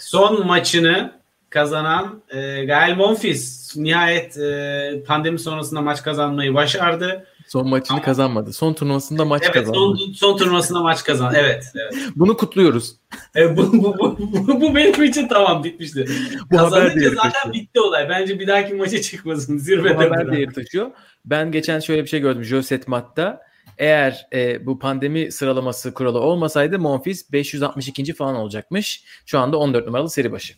son 0.00 0.46
maçını 0.46 1.17
kazanan 1.58 2.22
e, 2.30 2.64
Gael 2.64 2.96
Monfils 2.96 3.76
nihayet 3.76 4.38
e, 4.38 5.02
pandemi 5.06 5.38
sonrasında 5.38 5.80
maç 5.80 6.02
kazanmayı 6.02 6.54
başardı. 6.54 7.26
Son 7.48 7.68
maçını 7.68 8.02
kazanmadı. 8.02 8.52
Son 8.52 8.74
turnuvasında 8.74 9.24
maç 9.24 9.42
Evet 9.44 9.54
kazandı. 9.54 9.76
son, 9.78 10.12
son 10.14 10.36
turnuvasında 10.36 10.80
maç 10.80 11.04
kazandı. 11.04 11.36
Evet. 11.40 11.64
evet. 11.74 11.94
Bunu 12.16 12.36
kutluyoruz. 12.36 12.96
E, 13.36 13.56
bu, 13.56 13.72
bu, 13.72 13.98
bu, 13.98 14.18
bu, 14.18 14.60
bu 14.60 14.74
benim 14.74 15.02
için 15.02 15.28
tamam 15.28 15.64
bitmişti. 15.64 16.06
Bu 16.52 16.58
haber 16.58 16.70
Kazanınca 16.70 17.10
zaten 17.10 17.30
taşıyor. 17.30 17.54
bitti 17.54 17.80
olay. 17.80 18.08
Bence 18.08 18.40
bir 18.40 18.46
dahaki 18.46 18.74
maça 18.74 19.02
çıkmasın. 19.02 19.56
Bu 19.56 19.60
Zirvede 19.60 19.94
haber 19.94 20.10
bırak. 20.10 20.32
değeri 20.32 20.52
taşıyor. 20.52 20.90
Ben 21.24 21.52
geçen 21.52 21.80
şöyle 21.80 22.02
bir 22.02 22.08
şey 22.08 22.20
gördüm. 22.20 22.44
Joset 22.44 22.88
Matt'ta. 22.88 23.40
Eğer 23.78 24.26
e, 24.32 24.66
bu 24.66 24.78
pandemi 24.78 25.32
sıralaması 25.32 25.94
kuralı 25.94 26.20
olmasaydı 26.20 26.78
Monfils 26.78 27.32
562. 27.32 28.14
falan 28.14 28.34
olacakmış. 28.36 29.04
Şu 29.26 29.38
anda 29.38 29.56
14 29.56 29.86
numaralı 29.86 30.10
seri 30.10 30.32
başı. 30.32 30.54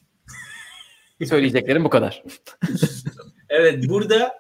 Söyleyeceklerim 1.27 1.85
bu 1.85 1.91
kadar. 1.91 2.23
Evet 3.53 3.89
burada 3.89 4.35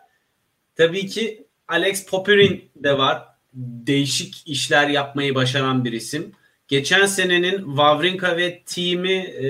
tabii 0.76 1.07
ki 1.07 1.47
Alex 1.68 2.07
Popyrin 2.07 2.70
de 2.76 2.99
var. 2.99 3.22
Değişik 3.55 4.43
işler 4.47 4.89
yapmayı 4.89 5.35
başaran 5.35 5.85
bir 5.85 5.93
isim. 5.93 6.33
Geçen 6.68 7.07
senenin 7.07 7.64
Wawrinka 7.64 8.37
ve 8.37 8.62
team'i 8.66 9.12
e, 9.12 9.47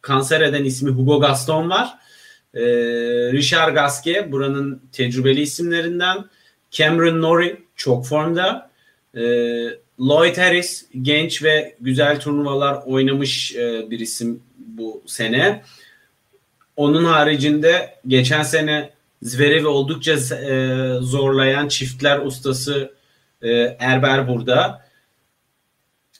kanser 0.00 0.40
eden 0.40 0.64
ismi 0.64 0.90
Hugo 0.90 1.20
Gaston 1.20 1.70
var. 1.70 1.98
E, 2.54 2.62
Richard 3.32 3.74
Gasquet 3.74 4.32
buranın 4.32 4.82
tecrübeli 4.92 5.40
isimlerinden. 5.40 6.24
Cameron 6.70 7.22
Norrie 7.22 7.56
çok 7.76 8.06
formda. 8.06 8.70
E, 9.14 9.20
Lloyd 10.00 10.36
Harris 10.36 10.86
genç 11.02 11.42
ve 11.42 11.76
güzel 11.80 12.20
turnuvalar 12.20 12.82
oynamış 12.86 13.54
e, 13.56 13.90
bir 13.90 14.00
isim 14.00 14.42
bu 14.58 15.02
sene. 15.06 15.62
Onun 16.76 17.04
haricinde 17.04 17.94
geçen 18.06 18.42
sene 18.42 18.90
Zverev'i 19.22 19.66
oldukça 19.66 20.12
e, 20.12 20.92
zorlayan 21.00 21.68
çiftler 21.68 22.18
ustası 22.18 22.94
e, 23.42 23.50
Erber 23.78 24.28
burada. 24.28 24.86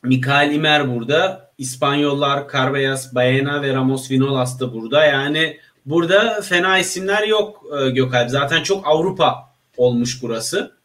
Mikael 0.02 0.54
Imer 0.54 0.94
burada. 0.94 1.50
İspanyollar 1.58 2.52
Carveyas, 2.52 3.14
Baena 3.14 3.62
ve 3.62 3.74
Ramos 3.74 4.10
Vinolas 4.10 4.60
da 4.60 4.74
burada. 4.74 5.04
Yani 5.04 5.60
burada 5.86 6.40
fena 6.40 6.78
isimler 6.78 7.22
yok 7.22 7.64
e, 7.80 7.90
Gökalp. 7.90 8.30
Zaten 8.30 8.62
çok 8.62 8.86
Avrupa 8.86 9.52
olmuş 9.76 10.22
burası. 10.22 10.76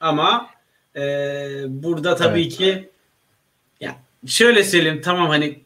Ama 0.00 0.46
e, 0.96 1.02
burada 1.68 2.16
tabii 2.16 2.40
Evet. 2.40 2.56
ki 2.56 2.90
ya 3.80 3.96
şöyle 4.26 4.64
söyleyeyim 4.64 5.00
tamam 5.04 5.28
hani 5.28 5.62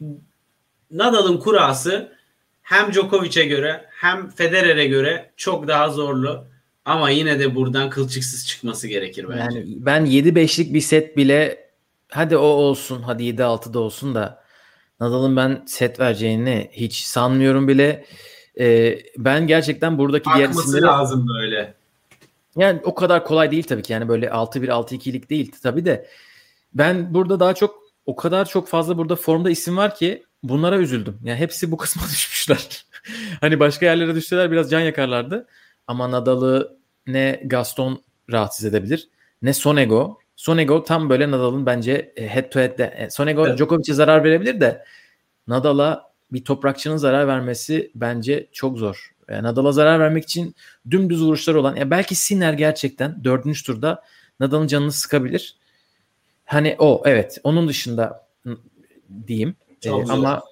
Nadal'ın 0.91 1.37
kurası 1.37 2.11
hem 2.71 2.91
Djokovic'e 2.91 3.45
göre 3.45 3.85
hem 3.89 4.29
Federer'e 4.29 4.87
göre 4.87 5.31
çok 5.37 5.67
daha 5.67 5.89
zorlu. 5.89 6.45
Ama 6.85 7.09
yine 7.09 7.39
de 7.39 7.55
buradan 7.55 7.89
kılçıksız 7.89 8.47
çıkması 8.47 8.87
gerekir 8.87 9.25
bence. 9.29 9.59
Yani 9.59 9.65
ben 9.67 10.05
7-5'lik 10.05 10.73
bir 10.73 10.81
set 10.81 11.17
bile 11.17 11.69
hadi 12.09 12.37
o 12.37 12.45
olsun 12.45 13.01
hadi 13.01 13.23
7-6'da 13.23 13.79
olsun 13.79 14.15
da 14.15 14.43
Nadal'ın 14.99 15.35
ben 15.35 15.63
set 15.65 15.99
vereceğini 15.99 16.69
hiç 16.71 16.95
sanmıyorum 17.03 17.67
bile. 17.67 18.05
Ee, 18.59 18.99
ben 19.17 19.47
gerçekten 19.47 19.97
buradaki 19.97 20.29
diğer 20.35 20.47
Akması 20.47 20.67
isimleri 20.67 20.85
lazım 20.85 21.27
böyle. 21.27 21.73
yani 22.55 22.79
o 22.83 22.95
kadar 22.95 23.25
kolay 23.25 23.51
değil 23.51 23.63
tabii 23.63 23.81
ki. 23.81 23.93
Yani 23.93 24.07
böyle 24.07 24.25
6-1 24.25 24.67
6-2'lik 24.67 25.29
değil 25.29 25.51
tabii 25.63 25.85
de. 25.85 26.07
Ben 26.73 27.13
burada 27.13 27.39
daha 27.39 27.53
çok 27.53 27.75
o 28.05 28.15
kadar 28.15 28.45
çok 28.45 28.67
fazla 28.67 28.97
burada 28.97 29.15
formda 29.15 29.49
isim 29.49 29.77
var 29.77 29.95
ki 29.95 30.23
bunlara 30.43 30.77
üzüldüm. 30.77 31.17
Yani 31.23 31.39
hepsi 31.39 31.71
bu 31.71 31.77
kısma 31.77 32.01
düşmüşler. 32.11 32.85
hani 33.41 33.59
başka 33.59 33.85
yerlere 33.85 34.15
düşseler 34.15 34.51
biraz 34.51 34.71
can 34.71 34.79
yakarlardı. 34.79 35.47
Ama 35.87 36.11
Nadal'ı 36.11 36.77
ne 37.07 37.41
Gaston 37.45 38.03
rahatsız 38.31 38.65
edebilir 38.65 39.09
ne 39.41 39.53
Sonego. 39.53 40.17
Sonego 40.35 40.83
tam 40.83 41.09
böyle 41.09 41.31
Nadal'ın 41.31 41.65
bence 41.65 42.13
e, 42.15 42.27
head 42.27 42.49
to 42.49 42.59
head'de. 42.59 42.93
e, 42.97 43.09
Sonego 43.09 43.47
Evet. 43.47 43.57
Djokovic'e 43.57 43.93
zarar 43.93 44.23
verebilir 44.23 44.61
de 44.61 44.85
Nadal'a 45.47 46.11
bir 46.31 46.43
toprakçının 46.43 46.97
zarar 46.97 47.27
vermesi 47.27 47.91
bence 47.95 48.47
çok 48.51 48.77
zor. 48.77 49.11
Yani 49.29 49.43
Nadal'a 49.43 49.71
zarar 49.71 49.99
vermek 49.99 50.23
için 50.23 50.55
dümdüz 50.91 51.21
vuruşlar 51.23 51.55
olan 51.55 51.75
ya 51.75 51.89
belki 51.91 52.15
Sinner 52.15 52.53
gerçekten 52.53 53.23
dördüncü 53.23 53.63
turda 53.63 54.03
Nadal'ın 54.39 54.67
canını 54.67 54.91
sıkabilir. 54.91 55.57
Hani 56.45 56.75
o 56.79 57.03
evet 57.05 57.37
onun 57.43 57.67
dışında 57.67 58.27
diyeyim. 59.27 59.55
Zor. 59.89 60.09
ama 60.09 60.43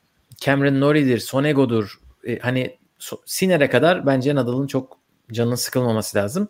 Cameron 0.42 0.82
Norrie'dir, 0.82 1.20
Sonego'dur. 1.20 2.00
Ee, 2.28 2.40
hani 2.40 2.78
so- 3.00 3.22
Sinner'e 3.26 3.70
kadar 3.70 4.06
bence 4.06 4.36
Nadal'ın 4.36 4.68
çok 4.68 4.98
canının 5.32 5.56
sıkılmaması 5.56 6.18
lazım. 6.18 6.48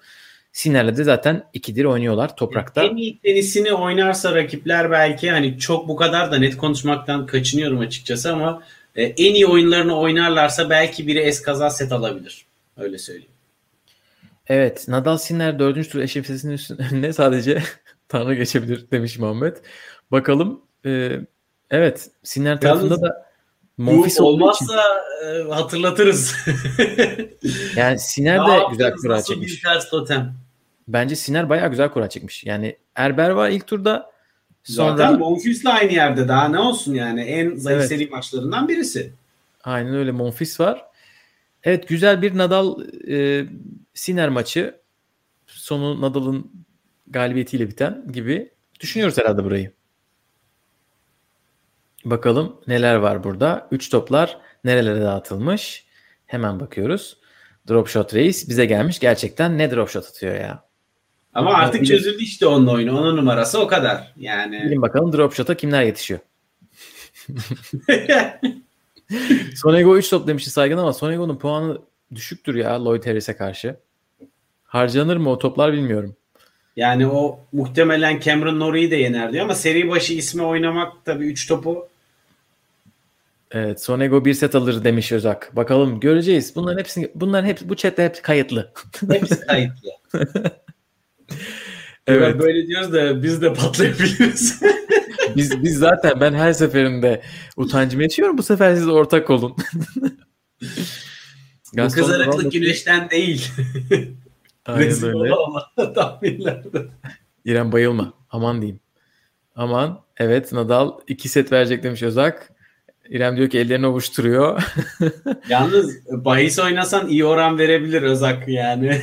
Sinner'le 0.53 0.97
de 0.97 1.03
zaten 1.03 1.43
ikidir 1.53 1.85
oynuyorlar 1.85 2.35
toprakta. 2.35 2.83
En 2.83 2.95
iyi 2.95 3.19
tenisini 3.19 3.73
oynarsa 3.73 4.35
rakipler 4.35 4.91
belki 4.91 5.31
hani 5.31 5.59
çok 5.59 5.87
bu 5.87 5.95
kadar 5.95 6.31
da 6.31 6.37
net 6.37 6.57
konuşmaktan 6.57 7.25
kaçınıyorum 7.25 7.79
açıkçası 7.79 8.33
ama 8.33 8.63
e, 8.95 9.03
en 9.03 9.33
iyi 9.33 9.47
oyunlarını 9.47 9.99
oynarlarsa 9.99 10.69
belki 10.69 11.07
biri 11.07 11.19
eskaza 11.19 11.69
set 11.69 11.91
alabilir. 11.91 12.45
Öyle 12.77 12.97
söyleyeyim. 12.97 13.31
Evet 14.47 14.87
Nadal 14.87 15.17
Sinner 15.17 15.59
dördüncü 15.59 15.89
tur 15.89 15.99
eşleşmesinin 15.99 16.59
önüne 16.91 17.13
sadece 17.13 17.63
Tanrı 18.07 18.33
geçebilir 18.35 18.91
demiş 18.91 19.19
Muhammed. 19.19 19.57
Bakalım. 20.11 20.61
Ee, 20.85 21.19
evet 21.71 22.09
Sinner 22.23 22.61
tarafında 22.61 22.85
Yalnız 22.85 23.01
da 23.01 23.25
Monfils 23.77 24.19
olduğu 24.19 24.51
için. 24.51 24.65
olmazsa 24.67 24.83
e, 25.25 25.51
hatırlatırız. 25.53 26.35
Yani 27.75 27.99
Sinner 27.99 28.39
Ne 28.39 28.47
de 28.51 28.59
güzel 28.71 28.93
kura 28.93 29.21
çekmiş. 29.23 29.63
Bence 30.87 31.15
Sinner 31.15 31.49
bayağı 31.49 31.69
güzel 31.69 31.89
kura 31.89 32.09
çekmiş. 32.09 32.43
Yani 32.43 32.77
Erber 32.95 33.29
var 33.29 33.49
ilk 33.49 33.67
turda. 33.67 34.11
Sonra 34.63 34.97
Zaten 34.97 35.19
Monfils'le 35.19 35.65
aynı 35.65 35.93
yerde 35.93 36.27
daha 36.27 36.47
ne 36.47 36.59
olsun 36.59 36.93
yani 36.93 37.21
en 37.21 37.55
zayıf 37.55 37.79
Evet. 37.79 37.89
seri 37.89 38.07
maçlarından 38.07 38.67
birisi. 38.67 39.11
aynen 39.63 39.95
öyle 39.95 40.11
Monfils 40.11 40.59
var. 40.59 40.85
Evet 41.63 41.87
güzel 41.87 42.21
bir 42.21 42.37
Nadal 42.37 42.81
e, 43.09 43.45
Sinner 43.93 44.29
maçı. 44.29 44.75
Sonu 45.47 46.01
Nadal'ın 46.01 46.51
galibiyetiyle 47.07 47.67
biten 47.67 48.05
gibi 48.11 48.49
düşünüyoruz 48.79 49.17
herhalde 49.17 49.43
burayı. 49.43 49.71
Bakalım 52.05 52.55
neler 52.67 52.95
var 52.95 53.23
burada. 53.23 53.67
3 53.71 53.89
toplar 53.89 54.37
nerelere 54.63 55.01
dağıtılmış. 55.01 55.85
Hemen 56.25 56.59
bakıyoruz. 56.59 57.17
Drop 57.69 57.87
shot 57.87 58.13
reis 58.13 58.49
bize 58.49 58.65
gelmiş. 58.65 58.99
Gerçekten 58.99 59.57
ne 59.57 59.71
drop 59.71 59.89
shot 59.89 60.05
atıyor 60.05 60.35
ya. 60.35 60.63
Ama 61.33 61.53
artık 61.53 61.81
bilin- 61.81 61.89
çözüldü 61.89 62.23
işte 62.23 62.47
onun 62.47 62.67
oyunu. 62.67 62.99
Onun 62.99 63.17
numarası 63.17 63.59
o 63.59 63.67
kadar. 63.67 64.13
Yani 64.17 64.61
Bilin 64.65 64.81
bakalım 64.81 65.13
drop 65.13 65.33
shot'a 65.33 65.55
kimler 65.57 65.83
yetişiyor. 65.83 66.19
Sonego 69.55 69.97
3 69.97 70.09
top 70.09 70.27
demişti 70.27 70.49
Saygın 70.49 70.77
ama 70.77 70.93
Sonego'nun 70.93 71.37
puanı 71.37 71.77
düşüktür 72.15 72.55
ya 72.55 72.85
Lloyd 72.85 73.05
Harris'e 73.05 73.35
karşı. 73.35 73.75
Harcanır 74.63 75.17
mı 75.17 75.29
o 75.29 75.37
toplar 75.37 75.73
bilmiyorum. 75.73 76.15
Yani 76.75 77.07
o 77.07 77.39
muhtemelen 77.51 78.19
Cameron 78.19 78.59
Norrie'yi 78.59 78.91
de 78.91 78.95
yener 78.95 79.33
diyor 79.33 79.45
ama 79.45 79.55
seri 79.55 79.89
başı 79.89 80.13
ismi 80.13 80.43
oynamak 80.43 81.05
tabii 81.05 81.25
3 81.25 81.47
topu 81.47 81.89
Evet 83.51 83.81
Sonego 83.83 84.25
bir 84.25 84.33
set 84.33 84.55
alır 84.55 84.83
demiş 84.83 85.11
Özak. 85.11 85.55
Bakalım 85.55 85.99
göreceğiz. 85.99 86.55
Bunların 86.55 86.79
hepsini 86.79 87.11
bunların 87.15 87.47
hepsi 87.47 87.69
bu 87.69 87.75
chatte 87.75 88.03
hep 88.03 88.23
kayıtlı. 88.23 88.71
hepsi 89.11 89.41
kayıtlı. 89.47 89.89
Evet. 92.07 92.39
Böyle 92.39 92.67
diyoruz 92.67 92.93
da 92.93 93.23
biz 93.23 93.41
de 93.41 93.53
patlayabiliriz. 93.53 94.61
Biz 95.35 95.63
biz 95.63 95.77
zaten 95.77 96.21
ben 96.21 96.33
her 96.33 96.53
seferinde 96.53 97.21
utancımı 97.57 98.03
yaşıyorum. 98.03 98.37
Bu 98.37 98.43
sefer 98.43 98.75
siz 98.75 98.87
ortak 98.87 99.29
olun. 99.29 99.55
Bu 101.73 101.87
kızarıklık 101.93 102.51
güneşten 102.51 103.09
değil. 103.09 103.51
Aynen 104.73 104.85
Rezil 104.85 105.07
öyle. 105.07 105.33
tahminlerde. 105.93 106.85
İrem 107.45 107.71
bayılma. 107.71 108.13
Aman 108.29 108.61
diyeyim. 108.61 108.79
Aman. 109.55 110.01
Evet 110.17 110.51
Nadal 110.53 110.99
iki 111.07 111.29
set 111.29 111.51
verecek 111.51 111.83
demiş 111.83 112.03
Özak. 112.03 112.51
İrem 113.09 113.37
diyor 113.37 113.49
ki 113.49 113.59
ellerini 113.59 113.87
ovuşturuyor. 113.87 114.63
Yalnız 115.49 116.07
bahis 116.25 116.59
oynasan 116.59 117.07
iyi 117.07 117.25
oran 117.25 117.57
verebilir 117.57 118.01
Özak 118.01 118.47
yani. 118.47 119.01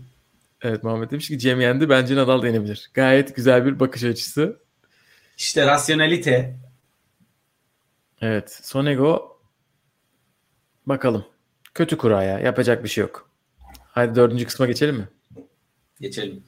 evet 0.62 0.84
Muhammed 0.84 1.10
demiş 1.10 1.28
ki 1.28 1.38
Cem 1.38 1.60
yendi. 1.60 1.88
Bence 1.88 2.16
Nadal 2.16 2.42
da 2.42 2.46
yenebilir. 2.46 2.90
Gayet 2.94 3.36
güzel 3.36 3.66
bir 3.66 3.80
bakış 3.80 4.04
açısı. 4.04 4.56
işte 5.36 5.66
rasyonalite. 5.66 6.56
Evet. 8.20 8.60
Sonego 8.62 9.38
bakalım. 10.86 11.24
Kötü 11.74 11.96
kura 11.96 12.22
ya. 12.22 12.38
Yapacak 12.38 12.84
bir 12.84 12.88
şey 12.88 13.02
yok. 13.02 13.31
Hadi 13.92 14.14
dördüncü 14.14 14.44
kısma 14.46 14.66
geçelim 14.66 14.96
mi? 14.96 15.08
Geçelim. 16.00 16.44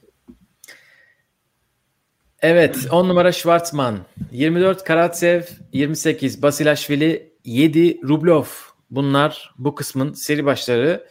Evet. 2.41 2.87
10 2.91 3.09
numara 3.09 3.31
Schwartzman. 3.31 3.99
24 4.31 4.83
Karatsev. 4.83 5.41
28 5.73 6.41
Basilashvili. 6.41 7.33
7 7.43 8.01
Rublov. 8.03 8.45
Bunlar 8.89 9.53
bu 9.57 9.75
kısmın 9.75 10.13
seri 10.13 10.45
başları. 10.45 11.07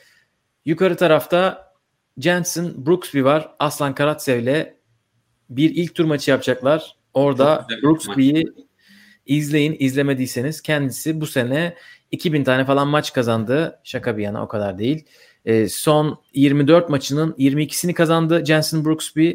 Yukarı 0.65 0.97
tarafta 0.97 1.73
Jensen 2.19 2.87
Brooksby 2.87 3.23
var. 3.23 3.55
Aslan 3.59 3.95
Karatsev'le 3.95 4.75
bir 5.51 5.71
ilk 5.71 5.95
tur 5.95 6.05
maçı 6.05 6.31
yapacaklar. 6.31 6.97
Orada 7.15 7.67
Brooksby'yi 7.83 8.45
izleyin. 9.27 9.77
izlemediyseniz 9.79 10.61
kendisi 10.61 11.21
bu 11.21 11.27
sene 11.27 11.75
2000 12.11 12.45
tane 12.45 12.65
falan 12.65 12.89
maç 12.89 13.13
kazandı. 13.13 13.81
Şaka 13.85 14.17
bir 14.17 14.23
yana 14.23 14.45
o 14.45 14.49
kadar 14.49 14.79
değil. 14.79 15.05
Ee, 15.45 15.69
son 15.69 16.19
24 16.35 16.89
maçının 16.89 17.33
22'sini 17.39 17.95
kazandı 17.95 18.45
Jensen 18.45 18.85
Brooksby. 18.85 19.33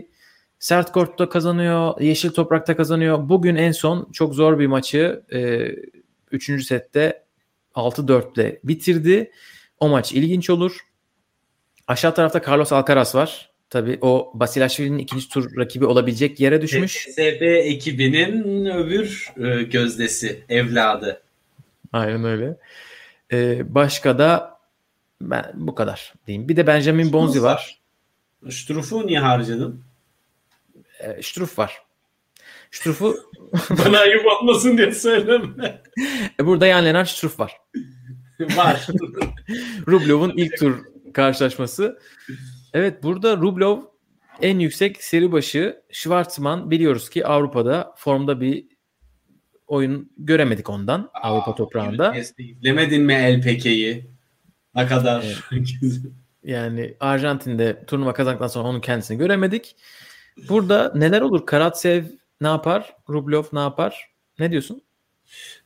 Sert 0.60 0.92
kortta 0.92 1.30
kazanıyor, 1.30 2.02
yeşil 2.02 2.30
toprakta 2.30 2.76
kazanıyor. 2.76 3.30
Bugün 3.30 3.56
en 3.56 3.72
son 3.72 4.10
çok 4.14 4.36
zor 4.36 4.60
bir 4.60 4.68
maçı 4.68 5.24
3. 6.32 6.50
E, 6.50 6.60
sette 6.60 7.24
6-4'le 7.76 8.60
bitirdi. 8.64 9.32
O 9.80 9.90
maç 9.90 10.14
ilginç 10.14 10.50
olur. 10.50 10.78
Aşağı 11.88 12.16
tarafta 12.16 12.42
Carlos 12.48 12.72
Alcaraz 12.72 13.16
var. 13.16 13.50
Tabii 13.70 13.98
o 14.02 14.32
Basilashvili'nin 14.34 14.98
ikinci 14.98 15.30
tur 15.30 15.58
rakibi 15.58 15.86
olabilecek 15.86 16.40
yere 16.40 16.62
düşmüş. 16.62 17.06
TSB 17.06 17.42
ekibinin 17.42 18.66
öbür 18.66 19.34
e, 19.38 19.64
gözdesi, 19.64 20.44
evladı. 20.50 21.22
Aynen 21.94 22.24
öyle. 22.24 22.58
Ee, 23.32 23.76
başka 23.76 24.18
da 24.18 24.59
ben 25.22 25.52
bu 25.54 25.76
kadar 25.76 26.14
diyeyim. 26.28 26.50
Bir 26.50 26.56
de 26.56 26.68
Benjamin 26.68 27.14
Bonzi 27.14 27.44
var. 27.44 27.80
Struff'u 28.50 29.08
niye 29.08 29.20
harcadın? 29.20 29.84
Ee, 31.00 31.22
Struff 31.22 31.60
var. 31.60 31.78
Struff'u 32.72 33.18
Bana 33.70 34.00
ayıp 34.00 34.26
olmasın 34.26 34.78
diye 34.78 34.92
söyleme. 34.92 35.82
E, 36.40 36.46
burada 36.46 36.68
Jan 36.68 36.86
Lennart 36.86 37.10
Struff 37.10 37.40
var. 37.40 37.58
Var. 38.40 38.88
Rublev'un 39.88 40.34
ilk 40.38 40.58
tur 40.58 40.86
karşılaşması. 41.14 42.00
Evet 42.74 43.04
burada 43.04 43.38
Rublev 43.38 43.78
en 44.42 44.60
yüksek 44.60 45.04
seri 45.04 45.32
başı 45.32 45.82
Schwartzman 45.92 46.72
biliyoruz 46.72 47.10
ki 47.10 47.26
Avrupa'da 47.26 47.94
formda 47.98 48.42
bir 48.42 48.66
oyun 49.68 50.12
göremedik 50.18 50.70
ondan 50.70 51.10
Avrupa 51.14 51.56
toprağında. 51.56 52.16
İzlemedin 52.38 53.02
mi 53.02 53.14
LPK'yi? 53.14 54.09
Ne 54.80 54.88
kadar 54.88 55.26
Yani 56.44 56.94
Arjantin'de 57.00 57.86
turnuva 57.88 58.14
kazandıktan 58.14 58.48
sonra 58.48 58.68
onun 58.68 58.82
kendisini 58.82 59.18
göremedik. 59.18 59.76
Burada 60.50 60.92
neler 60.96 61.22
olur? 61.22 61.46
Karatsev 61.46 62.04
ne 62.42 62.48
yapar? 62.48 62.96
Rublev 63.10 63.44
ne 63.54 63.60
yapar? 63.60 64.10
Ne 64.40 64.52
diyorsun? 64.52 64.82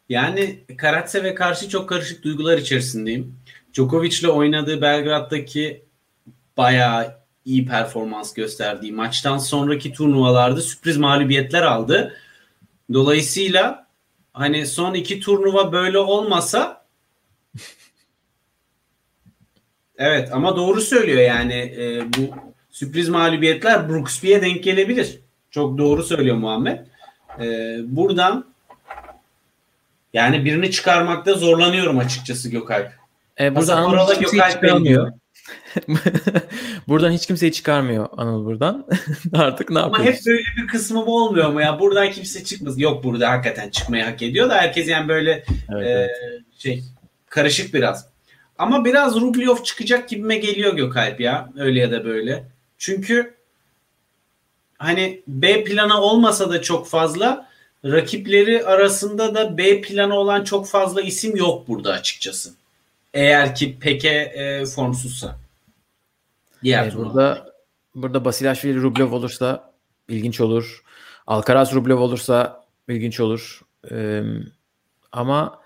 Yani 0.10 0.64
Karatsev'e 0.78 1.36
karşı 1.36 1.70
çok 1.70 1.90
karışık 1.90 2.24
duygular 2.24 2.58
içerisindeyim. 2.58 3.40
Djokovic'le 3.74 4.28
oynadığı 4.28 4.82
Belgrad'daki 4.82 5.86
bayağı 6.58 7.16
iyi 7.46 7.66
performans 7.66 8.34
gösterdiği 8.34 8.92
maçtan 8.92 9.38
sonraki 9.38 9.94
turnuvalarda 9.94 10.62
sürpriz 10.62 10.98
mağlubiyetler 10.98 11.62
aldı. 11.62 12.18
Dolayısıyla 12.94 13.88
hani 14.34 14.68
son 14.68 14.94
iki 14.94 15.20
turnuva 15.20 15.72
böyle 15.72 15.98
olmasa 15.98 16.83
evet 19.98 20.30
ama 20.34 20.56
doğru 20.56 20.82
söylüyor 20.82 21.22
yani 21.22 21.54
e, 21.54 22.02
bu 22.18 22.36
sürpriz 22.72 23.10
mağlubiyetler 23.10 23.90
Brooksby'ye 23.90 24.42
denk 24.42 24.64
gelebilir. 24.64 25.20
Çok 25.52 25.78
doğru 25.78 26.04
söylüyor 26.04 26.36
Muhammed. 26.36 26.80
E, 27.40 27.78
buradan 27.84 28.46
yani 30.14 30.46
birini 30.46 30.72
çıkarmakta 30.72 31.34
zorlanıyorum 31.34 32.00
açıkçası 32.00 32.50
Gökalp. 32.50 32.92
E, 33.40 33.56
buradan 33.56 33.78
Anıl 33.78 33.98
hiç 33.98 34.18
kimseyi 34.18 34.32
Gökalp 34.32 34.52
çıkarmıyor. 34.52 35.12
buradan 36.88 37.12
hiç 37.12 37.28
kimseyi 37.28 37.52
çıkarmıyor 37.52 38.10
Anıl 38.18 38.46
buradan. 38.46 38.88
Artık 39.34 39.70
ne 39.70 39.80
Ama 39.80 39.98
yapıyoruz? 39.98 40.20
hep 40.20 40.26
böyle 40.26 40.44
bir 40.58 40.68
kısmı 40.68 41.00
mı 41.00 41.12
olmuyor 41.12 41.50
mu 41.50 41.62
ya? 41.62 41.80
Buradan 41.80 42.12
kimse 42.12 42.44
çıkmaz. 42.44 42.80
Yok 42.80 43.04
burada 43.04 43.30
hakikaten 43.30 43.70
çıkmayı 43.70 44.04
hak 44.04 44.22
ediyor 44.22 44.50
da 44.50 44.56
herkes 44.56 44.88
yani 44.88 45.08
böyle 45.08 45.44
Evet, 45.72 45.88
e, 45.88 45.90
evet. 45.90 46.42
şey 46.58 46.84
karışık 47.30 47.74
biraz. 47.74 48.13
Ama 48.58 48.86
biraz 48.86 49.16
Rublev 49.22 49.64
çıkacak 49.64 50.10
gibime 50.10 50.38
geliyor 50.38 50.74
Gökalp 50.74 51.20
ya. 51.20 51.50
Öyle 51.58 51.80
ya 51.80 51.92
da 51.92 52.06
böyle. 52.06 52.44
Çünkü 52.78 53.34
hani 54.78 55.22
B 55.28 55.64
planı 55.64 56.02
olmasa 56.02 56.50
da 56.50 56.62
çok 56.62 56.88
fazla 56.88 57.50
rakipleri 57.86 58.66
arasında 58.66 59.36
da 59.36 59.58
B 59.58 59.82
planı 59.82 60.14
olan 60.16 60.44
çok 60.44 60.68
fazla 60.68 61.02
isim 61.02 61.36
yok 61.36 61.68
burada 61.68 61.94
açıkçası. 61.94 62.54
Eğer 63.14 63.56
ki 63.56 63.80
Peke 63.80 64.10
e, 64.10 64.66
formsuzsa. 64.66 65.38
Diğer 66.64 66.88
E, 66.88 66.96
burada 66.96 67.54
burada 67.96 68.26
Basilashvili 68.26 68.82
Rublev 68.82 69.12
olursa 69.12 69.74
ilginç 70.10 70.42
olur. 70.42 70.84
Alcaraz 71.28 71.74
Rublev 71.74 71.98
olursa 71.98 72.66
ilginç 72.90 73.20
olur. 73.20 73.62
E, 73.92 74.24
ama 75.12 75.62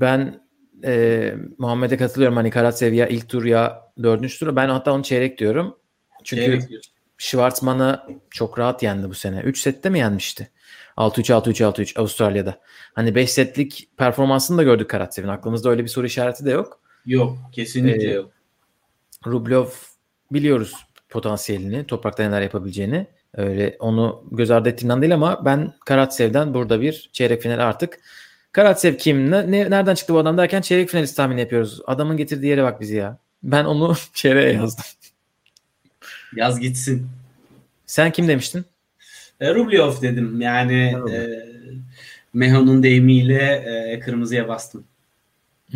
ben 0.00 0.43
e, 0.84 1.34
Muhammed'e 1.58 1.96
katılıyorum. 1.96 2.36
Hani 2.36 2.50
Karatsev 2.50 2.92
ya 2.92 3.06
ilk 3.06 3.28
tur 3.28 3.44
ya 3.44 3.92
dördüncü 4.02 4.38
tur. 4.38 4.56
Ben 4.56 4.68
hatta 4.68 4.92
onu 4.92 5.02
çeyrek 5.02 5.38
diyorum. 5.38 5.76
Çünkü 6.24 6.42
Çeyrek. 6.42 6.92
Schwartzman'ı 7.18 8.02
çok 8.30 8.58
rahat 8.58 8.82
yendi 8.82 9.08
bu 9.08 9.14
sene. 9.14 9.40
3 9.40 9.60
sette 9.60 9.90
mi 9.90 9.98
yenmişti? 9.98 10.50
6-3, 10.96 11.32
6-3, 11.32 11.64
6-3 11.64 11.98
Avustralya'da. 12.00 12.60
Hani 12.94 13.14
5 13.14 13.32
setlik 13.32 13.88
performansını 13.96 14.58
da 14.58 14.62
gördük 14.62 14.90
Karatsev'in. 14.90 15.28
Aklımızda 15.28 15.70
öyle 15.70 15.82
bir 15.82 15.88
soru 15.88 16.06
işareti 16.06 16.44
de 16.44 16.50
yok. 16.50 16.80
Yok. 17.06 17.38
Kesinlikle 17.52 18.10
Ee, 18.10 18.14
yok. 18.14 18.30
Rublev 19.26 19.64
biliyoruz 20.32 20.74
potansiyelini, 21.08 21.86
toprakta 21.86 22.22
neler 22.22 22.42
yapabileceğini. 22.42 23.06
Öyle 23.34 23.76
onu 23.80 24.24
göz 24.32 24.50
ardı 24.50 24.68
ettiğimden 24.68 25.02
değil 25.02 25.14
ama 25.14 25.44
ben 25.44 25.72
Karatsev'den 25.86 26.54
burada 26.54 26.80
bir 26.80 27.10
çeyrek 27.12 27.42
final 27.42 27.58
artık. 27.58 28.00
Karatsev 28.54 28.96
kim? 28.96 29.30
Ne, 29.30 29.50
ne- 29.50 29.70
nereden 29.70 29.94
çıktı 29.94 30.14
bu 30.14 30.18
adam 30.18 30.38
derken 30.38 30.60
çeyrek 30.60 30.88
finalist 30.88 31.16
tahmin 31.16 31.36
yapıyoruz. 31.36 31.80
Adamın 31.86 32.16
getirdiği 32.16 32.46
yere 32.46 32.62
bak 32.62 32.80
bizi 32.80 32.96
ya. 32.96 33.18
Ben 33.42 33.64
onu 33.64 33.94
çeyreğe 34.14 34.52
yazdım. 34.52 34.84
Yaz 36.36 36.60
gitsin. 36.60 37.08
Sen 37.86 38.12
kim 38.12 38.28
demiştin? 38.28 38.64
E, 39.40 39.54
Rublev 39.54 40.02
dedim. 40.02 40.40
Yani 40.40 40.96
e, 41.12 41.44
Meho'nun 42.34 42.82
deyimiyle 42.82 43.42
e, 43.42 44.00
kırmızıya 44.00 44.48
bastım. 44.48 44.84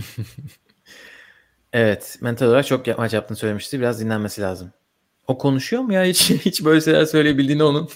Evet. 1.73 2.19
Mental 2.21 2.47
olarak 2.47 2.67
çok 2.67 2.99
maç 2.99 3.13
yaptığını 3.13 3.39
söylemişti. 3.39 3.79
Biraz 3.81 4.01
dinlenmesi 4.01 4.41
lazım. 4.41 4.73
O 5.27 5.39
konuşuyor 5.39 5.83
mu 5.83 5.93
ya? 5.93 6.05
Hiç 6.05 6.31
hiç 6.31 6.65
böyle 6.65 6.81
şeyler 6.81 7.05
söyleyebildiğini 7.05 7.63
onun. 7.63 7.89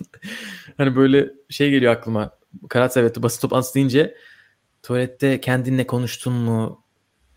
hani 0.77 0.97
böyle 0.97 1.31
şey 1.49 1.71
geliyor 1.71 1.93
aklıma. 1.93 2.31
Karatsev 2.69 3.03
evet 3.03 3.23
basın 3.23 3.41
toplantısı 3.41 3.75
deyince 3.75 4.15
tuvalette 4.83 5.41
kendinle 5.41 5.87
konuştun 5.87 6.33
mu? 6.33 6.83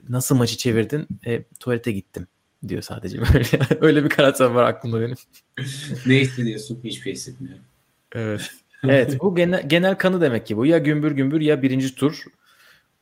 Nasıl 0.09 0.35
maçı 0.35 0.57
çevirdin? 0.57 1.07
E, 1.25 1.43
tuvalete 1.59 1.91
gittim 1.91 2.27
diyor 2.67 2.81
sadece 2.81 3.21
böyle. 3.21 3.47
Öyle 3.81 4.03
bir 4.03 4.09
Karatsev 4.09 4.55
var 4.55 4.63
aklımda 4.63 5.01
benim. 5.01 5.15
ne 6.05 6.19
hissediyorsun? 6.19 6.79
Hiçbir 6.83 7.01
şey 7.03 7.13
hissetmiyorum. 7.13 7.63
Evet. 8.11 8.51
Evet 8.83 9.19
bu 9.21 9.35
genel, 9.35 9.69
genel 9.69 9.95
kanı 9.95 10.21
demek 10.21 10.47
ki 10.47 10.57
bu. 10.57 10.65
Ya 10.65 10.77
gümbür 10.77 11.11
gümbür 11.11 11.41
ya 11.41 11.61
birinci 11.61 11.95
tur. 11.95 12.23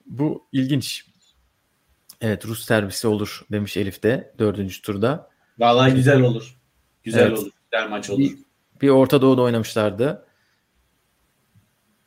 Bu 0.06 0.46
ilginç. 0.52 1.06
Evet 2.22 2.46
Rus 2.46 2.66
servisi 2.66 3.08
olur 3.08 3.46
demiş 3.52 3.78
Elif 3.78 4.04
de 4.04 4.34
dördüncü 4.40 4.82
turda. 4.82 5.30
Vallahi 5.60 5.94
güzel 5.94 6.22
olur. 6.22 6.58
Güzel 7.04 7.28
Evet. 7.28 7.40
olur. 7.40 7.52
Güzel 7.72 7.90
maç 7.90 8.10
olur. 8.10 8.20
Bir, 8.20 8.38
bir 8.82 8.90
Orta 8.90 9.22
Doğu'da 9.22 9.42
oynamışlardı. 9.42 10.26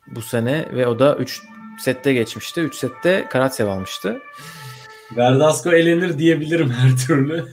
Bu 0.07 0.21
sene 0.21 0.75
ve 0.75 0.87
o 0.87 0.99
da 0.99 1.17
3 1.17 1.41
sette 1.79 2.13
geçmişti. 2.13 2.61
3 2.61 2.75
sette 2.75 3.27
Karatsev 3.29 3.67
almıştı. 3.67 4.21
Verdasco 5.17 5.71
elenir 5.71 6.17
diyebilirim 6.17 6.69
her 6.69 6.97
türlü. 7.07 7.47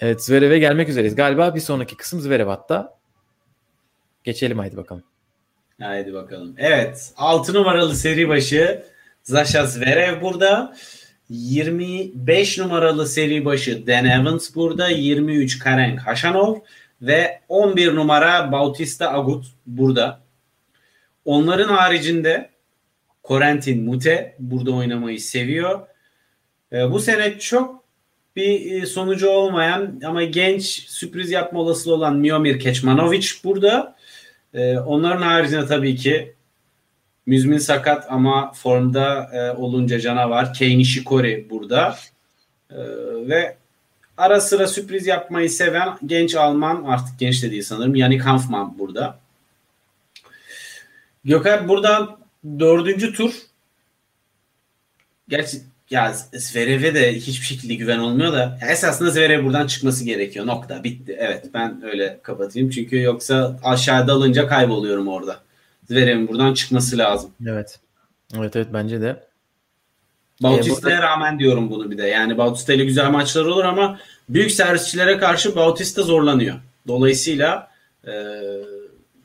Evet 0.00 0.24
Zverev'e 0.24 0.58
gelmek 0.58 0.88
üzereyiz. 0.88 1.14
Galiba 1.14 1.54
bir 1.54 1.60
sonraki 1.60 1.96
kısım 1.96 2.20
Zverev 2.20 2.46
hatta. 2.46 2.98
Geçelim 4.24 4.58
haydi 4.58 4.76
bakalım. 4.76 5.02
Haydi 5.80 6.14
bakalım. 6.14 6.54
Evet. 6.58 7.12
6 7.16 7.54
numaralı 7.54 7.96
seri 7.96 8.28
başı 8.28 8.84
Zasha 9.22 9.66
Zverev 9.66 10.22
burada. 10.22 10.74
25 11.28 12.58
numaralı 12.58 13.06
seri 13.06 13.44
başı 13.44 13.86
Dan 13.86 14.04
Evans 14.04 14.54
burada. 14.54 14.88
23 14.88 15.58
Karen 15.58 15.96
Khachanov 15.96 16.56
ve 17.02 17.40
11 17.48 17.94
numara 17.94 18.52
Bautista 18.52 19.12
Agut 19.12 19.46
burada. 19.66 20.20
Onların 21.24 21.68
haricinde 21.68 22.51
Corentin 23.24 23.84
Mute 23.84 24.36
burada 24.38 24.70
oynamayı 24.70 25.20
seviyor. 25.20 25.80
Ee, 26.72 26.90
bu 26.90 27.00
sene 27.00 27.38
çok 27.38 27.82
bir 28.36 28.82
e, 28.82 28.86
sonucu 28.86 29.28
olmayan 29.28 30.00
ama 30.06 30.22
genç 30.22 30.64
sürpriz 30.88 31.30
yapma 31.30 31.60
olasılığı 31.60 31.94
olan 31.94 32.16
Miomir 32.16 32.60
Kecmanovic 32.60 33.26
burada. 33.44 33.96
Ee, 34.54 34.78
onların 34.78 35.22
haricinde 35.22 35.66
tabii 35.66 35.96
ki 35.96 36.34
Müzmin 37.26 37.58
sakat 37.58 38.06
ama 38.10 38.52
formda 38.52 39.30
e, 39.32 39.50
olunca 39.50 40.00
canavar 40.00 40.54
Kei 40.54 40.78
Nishikori 40.78 41.46
burada. 41.50 41.96
Ee, 42.70 42.76
ve 43.28 43.56
ara 44.16 44.40
sıra 44.40 44.66
sürpriz 44.66 45.06
yapmayı 45.06 45.50
seven 45.50 45.98
genç 46.06 46.34
Alman 46.34 46.84
artık 46.84 47.18
genç 47.18 47.42
de 47.42 47.50
değil 47.50 47.62
sanırım 47.62 47.94
Yannick 47.94 48.24
Hanfman 48.24 48.78
burada. 48.78 49.18
Gökhan 51.24 51.68
buradan 51.68 52.21
dördüncü 52.58 53.12
tur 53.12 53.32
gerçi 55.28 55.62
ya 55.90 56.12
Zverev'e 56.34 56.94
de 56.94 57.14
hiçbir 57.14 57.46
şekilde 57.46 57.74
güven 57.74 57.98
olmuyor 57.98 58.32
da 58.32 58.58
esasında 58.70 59.10
Zverev 59.10 59.44
buradan 59.44 59.66
çıkması 59.66 60.04
gerekiyor. 60.04 60.46
Nokta. 60.46 60.84
Bitti. 60.84 61.16
Evet 61.18 61.46
ben 61.54 61.82
öyle 61.84 62.20
kapatayım. 62.22 62.70
Çünkü 62.70 63.00
yoksa 63.00 63.58
aşağıda 63.64 64.12
alınca 64.12 64.46
kayboluyorum 64.46 65.08
orada. 65.08 65.40
Zverev'in 65.88 66.28
buradan 66.28 66.54
çıkması 66.54 66.98
lazım. 66.98 67.30
Evet. 67.46 67.78
Evet 68.38 68.56
evet 68.56 68.68
bence 68.72 69.00
de. 69.00 69.22
Bautista'ya 70.42 70.96
burada- 70.96 71.08
rağmen 71.08 71.38
diyorum 71.38 71.70
bunu 71.70 71.90
bir 71.90 71.98
de. 71.98 72.06
Yani 72.06 72.38
Bautista 72.38 72.72
ile 72.72 72.84
güzel 72.84 73.10
maçlar 73.10 73.44
olur 73.44 73.64
ama 73.64 73.98
büyük 74.28 74.52
servisçilere 74.52 75.18
karşı 75.18 75.56
Bautista 75.56 76.02
zorlanıyor. 76.02 76.56
Dolayısıyla 76.88 77.70
e, 78.06 78.12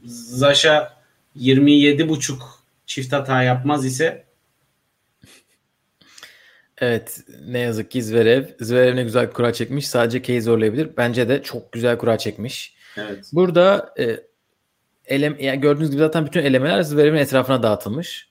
Zaşa 0.05 0.93
27.5 1.39 2.56
çift 2.87 3.13
hata 3.13 3.43
yapmaz 3.43 3.85
ise 3.85 4.27
Evet 6.77 7.19
ne 7.45 7.59
yazık 7.59 7.91
ki 7.91 8.03
Zverev. 8.03 8.45
Zverev 8.59 8.95
ne 8.95 9.03
güzel 9.03 9.31
kura 9.31 9.53
çekmiş. 9.53 9.87
Sadece 9.87 10.21
Kei 10.21 10.41
zorlayabilir. 10.41 10.89
Bence 10.97 11.29
de 11.29 11.43
çok 11.43 11.71
güzel 11.71 11.97
kura 11.97 12.17
çekmiş. 12.17 12.75
evet. 12.97 13.29
Burada 13.33 13.93
e, 13.99 14.19
elem, 15.05 15.35
yani 15.39 15.59
gördüğünüz 15.61 15.91
gibi 15.91 15.99
zaten 15.99 16.25
bütün 16.25 16.43
elemeler 16.43 16.81
Zverev'in 16.81 17.17
etrafına 17.17 17.63
dağıtılmış. 17.63 18.29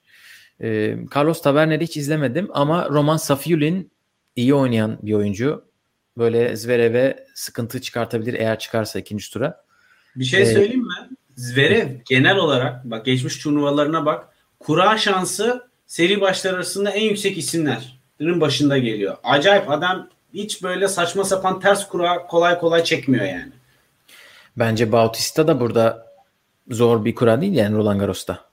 Ee, 0.63 0.97
Carlos 1.17 1.43
Taverner'i 1.43 1.85
hiç 1.85 1.97
izlemedim 1.97 2.49
ama 2.53 2.89
Roman 2.89 3.17
Safiulin 3.17 3.91
iyi 4.37 4.55
oynayan 4.55 4.99
bir 5.03 5.13
oyuncu. 5.15 5.65
Böyle 6.19 6.57
Zverev'e 6.57 7.27
sıkıntı 7.35 7.81
çıkartabilir 7.81 8.35
eğer 8.35 8.59
çıkarsa 8.59 8.99
ikinci 8.99 9.33
tura. 9.33 9.65
Bir 10.17 10.25
şey 10.25 10.43
Ee, 10.43 10.47
söyleyeyim 10.47 10.81
mi? 10.81 11.17
Zverev 11.37 11.89
genel 12.09 12.37
olarak 12.37 12.85
bak 12.85 13.05
geçmiş 13.07 13.39
turnuvalarına 13.39 14.07
bak. 14.07 14.36
Kura 14.67 14.99
şansı 14.99 15.69
seri 15.87 16.21
başları 16.21 16.57
arasında 16.57 16.91
en 16.91 17.05
yüksek 17.05 17.39
isimlerin 17.39 18.41
başında 18.41 18.79
geliyor. 18.79 19.17
Acayip 19.25 19.71
adam 19.71 20.09
hiç 20.35 20.63
böyle 20.63 20.89
saçma 20.89 21.25
sapan 21.25 21.61
ters 21.61 21.89
kura 21.89 22.27
kolay 22.27 22.59
kolay 22.59 22.85
çekmiyor 22.85 23.25
yani. 23.25 23.53
Bence 24.57 24.93
Bautista 24.93 25.49
da 25.49 25.61
burada 25.61 26.07
zor 26.71 27.05
bir 27.05 27.15
kura 27.15 27.41
değil 27.41 27.53
yani 27.53 27.77
Roland 27.77 28.01
Garros'ta. 28.01 28.45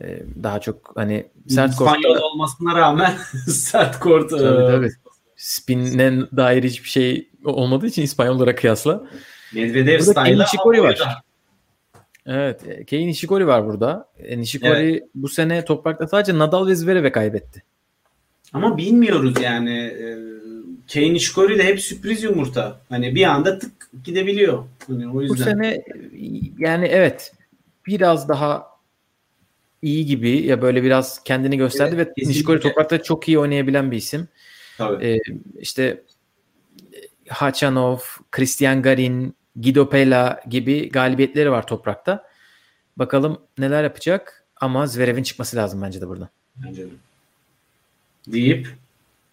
Ee, 0.00 0.22
daha 0.42 0.60
çok 0.60 0.92
hani 0.94 1.26
sert 1.48 1.70
İspanyol 1.70 2.02
kortta 2.02 2.26
olmasına 2.26 2.74
rağmen 2.74 3.14
sert 3.48 3.98
kort. 3.98 4.30
Tabii, 4.30 4.72
tabii. 4.72 4.90
spin'e 5.36 6.20
dair 6.36 6.64
hiçbir 6.64 6.88
şey 6.88 7.30
olmadığı 7.44 7.86
için 7.86 8.02
İspanyollara 8.02 8.54
kıyasla. 8.54 9.04
Medvedev 9.52 10.00
Nishikori 10.38 10.82
var. 10.82 11.22
Evet. 12.26 12.68
e, 12.68 12.84
Kei 12.84 13.06
Nishikori 13.06 13.46
var 13.46 13.66
burada. 13.66 14.08
E, 14.18 14.38
Nishikori 14.38 15.04
bu 15.14 15.28
sene 15.28 15.64
toprakta 15.64 16.08
sadece 16.08 16.38
Nadal 16.38 16.66
ve 16.66 16.74
Zverev'e 16.74 17.12
kaybetti. 17.12 17.62
Ama 18.52 18.76
bilmiyoruz 18.76 19.34
yani. 19.42 19.78
E, 19.78 20.18
Kane 20.92 21.14
Nishikori 21.14 21.58
de 21.58 21.64
hep 21.64 21.80
sürpriz 21.80 22.22
yumurta. 22.22 22.80
Hani 22.88 23.14
bir 23.14 23.24
anda 23.24 23.58
tık 23.58 23.72
gidebiliyor. 24.04 24.64
Hani 24.86 25.08
o 25.08 25.14
Bu 25.14 25.22
yüzden. 25.22 25.44
sene 25.44 25.68
e, 25.68 25.84
yani 26.58 26.86
evet 26.86 27.32
biraz 27.86 28.28
daha 28.28 28.66
iyi 29.82 30.06
gibi 30.06 30.30
ya 30.46 30.62
böyle 30.62 30.82
biraz 30.82 31.24
kendini 31.24 31.56
gösterdi 31.56 31.94
Evet, 31.94 32.08
ve 32.08 32.12
kesinlikle. 32.14 32.30
Nishikori 32.30 32.60
toprakta 32.60 33.02
çok 33.02 33.28
iyi 33.28 33.38
oynayabilen 33.38 33.90
bir 33.90 33.96
isim. 33.96 34.28
Tabii. 34.78 35.06
Ee, 35.06 35.18
işte 35.58 36.02
Hachanov, 37.28 37.98
Christian 38.32 38.82
Garin, 38.82 39.34
Guido 39.56 39.88
Pella 39.88 40.40
gibi 40.48 40.88
galibiyetleri 40.88 41.50
var 41.50 41.66
toprakta. 41.66 42.24
Bakalım 42.96 43.40
neler 43.58 43.84
yapacak 43.84 44.44
ama 44.60 44.86
Zverev'in 44.86 45.22
çıkması 45.22 45.56
lazım 45.56 45.82
bence 45.82 46.00
de 46.00 46.08
buradan. 46.08 46.28
Bence 46.56 46.82
de. 46.82 46.90
Deyip 48.26 48.68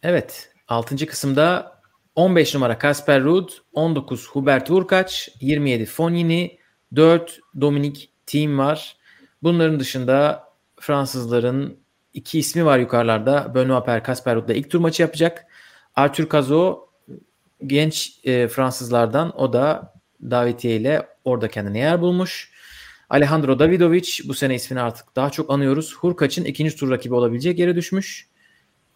Evet. 0.03 0.51
6. 0.67 1.05
kısımda 1.05 1.81
15 2.15 2.53
numara 2.53 2.77
Kasper 2.77 3.23
Ruud, 3.23 3.49
19 3.73 4.27
Hubert 4.27 4.69
Hurkacz, 4.69 5.27
27 5.41 5.85
Fognini, 5.85 6.57
4 6.95 7.39
Dominic 7.61 8.07
Thiem 8.25 8.57
var. 8.57 8.97
Bunların 9.43 9.79
dışında 9.79 10.43
Fransızların 10.79 11.77
iki 12.13 12.39
ismi 12.39 12.65
var 12.65 12.79
yukarılarda. 12.79 13.51
Benoît 13.55 13.85
Per 13.85 14.03
Kasper 14.03 14.35
Ruud'la 14.35 14.53
ilk 14.53 14.69
tur 14.71 14.79
maçı 14.79 15.01
yapacak. 15.01 15.45
Arthur 15.95 16.29
Cazot 16.29 16.89
genç 17.65 18.19
e, 18.23 18.47
Fransızlardan 18.47 19.39
o 19.39 19.53
da 19.53 19.93
davetiye 20.29 20.75
ile 20.75 21.07
orada 21.25 21.47
kendine 21.47 21.79
yer 21.79 22.01
bulmuş. 22.01 22.51
Alejandro 23.09 23.59
Davidovic 23.59 24.19
bu 24.25 24.33
sene 24.33 24.55
ismini 24.55 24.81
artık 24.81 25.15
daha 25.15 25.29
çok 25.29 25.49
anıyoruz. 25.49 25.95
Hurkaç'ın 25.95 26.45
ikinci 26.45 26.75
tur 26.75 26.91
rakibi 26.91 27.13
olabilecek 27.13 27.59
yere 27.59 27.75
düşmüş. 27.75 28.27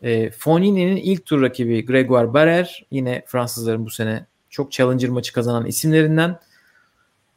E, 0.01 0.32
Fognini'nin 0.32 0.95
ilk 0.95 1.26
tur 1.26 1.41
rakibi 1.41 1.86
Gregoire 1.86 2.34
Barrer 2.34 2.86
yine 2.91 3.23
Fransızların 3.28 3.86
bu 3.86 3.89
sene 3.89 4.26
çok 4.49 4.71
challenger 4.71 5.09
maçı 5.09 5.34
kazanan 5.34 5.65
isimlerinden. 5.65 6.39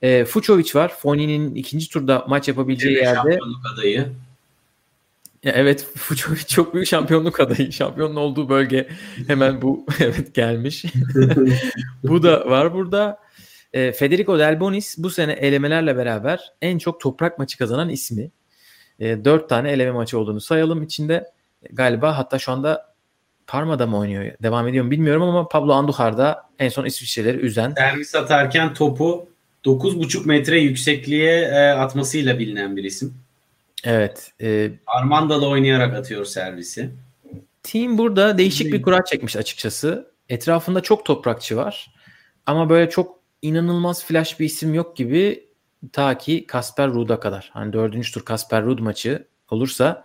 E, 0.02 0.24
Fucovic 0.24 0.74
var. 0.74 0.88
Fognini'nin 0.88 1.54
ikinci 1.54 1.88
turda 1.88 2.24
maç 2.28 2.48
yapabileceği 2.48 2.96
yerde. 2.96 3.14
şampiyonluk 3.14 3.66
adayı. 3.74 4.08
Ya 5.42 5.52
evet 5.52 5.86
Fucovic 5.96 6.44
çok 6.48 6.74
büyük 6.74 6.86
şampiyonluk 6.86 7.40
adayı. 7.40 7.72
Şampiyonun 7.72 8.16
olduğu 8.16 8.48
bölge 8.48 8.88
hemen 9.26 9.62
bu 9.62 9.86
evet 10.00 10.34
gelmiş. 10.34 10.84
bu 12.04 12.22
da 12.22 12.50
var 12.50 12.74
burada. 12.74 13.27
E, 13.72 13.92
Federico 13.92 14.38
Delbonis 14.38 14.98
bu 14.98 15.10
sene 15.10 15.32
elemelerle 15.32 15.96
beraber 15.96 16.52
en 16.62 16.78
çok 16.78 17.00
toprak 17.00 17.38
maçı 17.38 17.58
kazanan 17.58 17.88
ismi. 17.88 18.30
E, 19.00 19.24
4 19.24 19.48
tane 19.48 19.70
eleme 19.70 19.90
maçı 19.90 20.18
olduğunu 20.18 20.40
sayalım 20.40 20.82
içinde. 20.82 21.30
Galiba 21.72 22.18
hatta 22.18 22.38
şu 22.38 22.52
anda 22.52 22.94
Parma'da 23.46 23.86
mı 23.86 23.98
oynuyor? 23.98 24.32
Devam 24.42 24.68
ediyor 24.68 24.84
mu 24.84 24.90
bilmiyorum 24.90 25.22
ama 25.22 25.48
Pablo 25.48 25.72
Andujar 25.72 26.18
da 26.18 26.42
en 26.58 26.68
son 26.68 26.84
İsviçreleri 26.84 27.38
üzen. 27.38 27.74
Servis 27.76 28.14
atarken 28.14 28.74
topu 28.74 29.28
9,5 29.64 30.26
metre 30.26 30.60
yüksekliğe 30.60 31.40
e, 31.40 31.68
atmasıyla 31.68 32.38
bilinen 32.38 32.76
bir 32.76 32.84
isim. 32.84 33.14
Evet. 33.84 34.32
E, 34.40 34.70
Armandalı 34.86 35.48
oynayarak 35.48 35.94
atıyor 35.94 36.24
servisi. 36.24 36.90
Team 37.62 37.98
burada 37.98 38.38
değişik 38.38 38.72
bir 38.72 38.82
kura 38.82 39.04
çekmiş 39.04 39.36
açıkçası. 39.36 40.10
Etrafında 40.28 40.80
çok 40.80 41.04
toprakçı 41.04 41.56
var. 41.56 41.90
Ama 42.46 42.70
böyle 42.70 42.90
çok 42.90 43.17
inanılmaz 43.42 44.04
flash 44.04 44.40
bir 44.40 44.44
isim 44.44 44.74
yok 44.74 44.96
gibi 44.96 45.48
ta 45.92 46.18
ki 46.18 46.46
Kasper 46.46 46.90
Ruud'a 46.90 47.20
kadar. 47.20 47.50
Hani 47.52 47.72
dördüncü 47.72 48.12
tur 48.12 48.24
Kasper 48.24 48.64
Ruud 48.64 48.78
maçı 48.78 49.24
olursa 49.50 50.04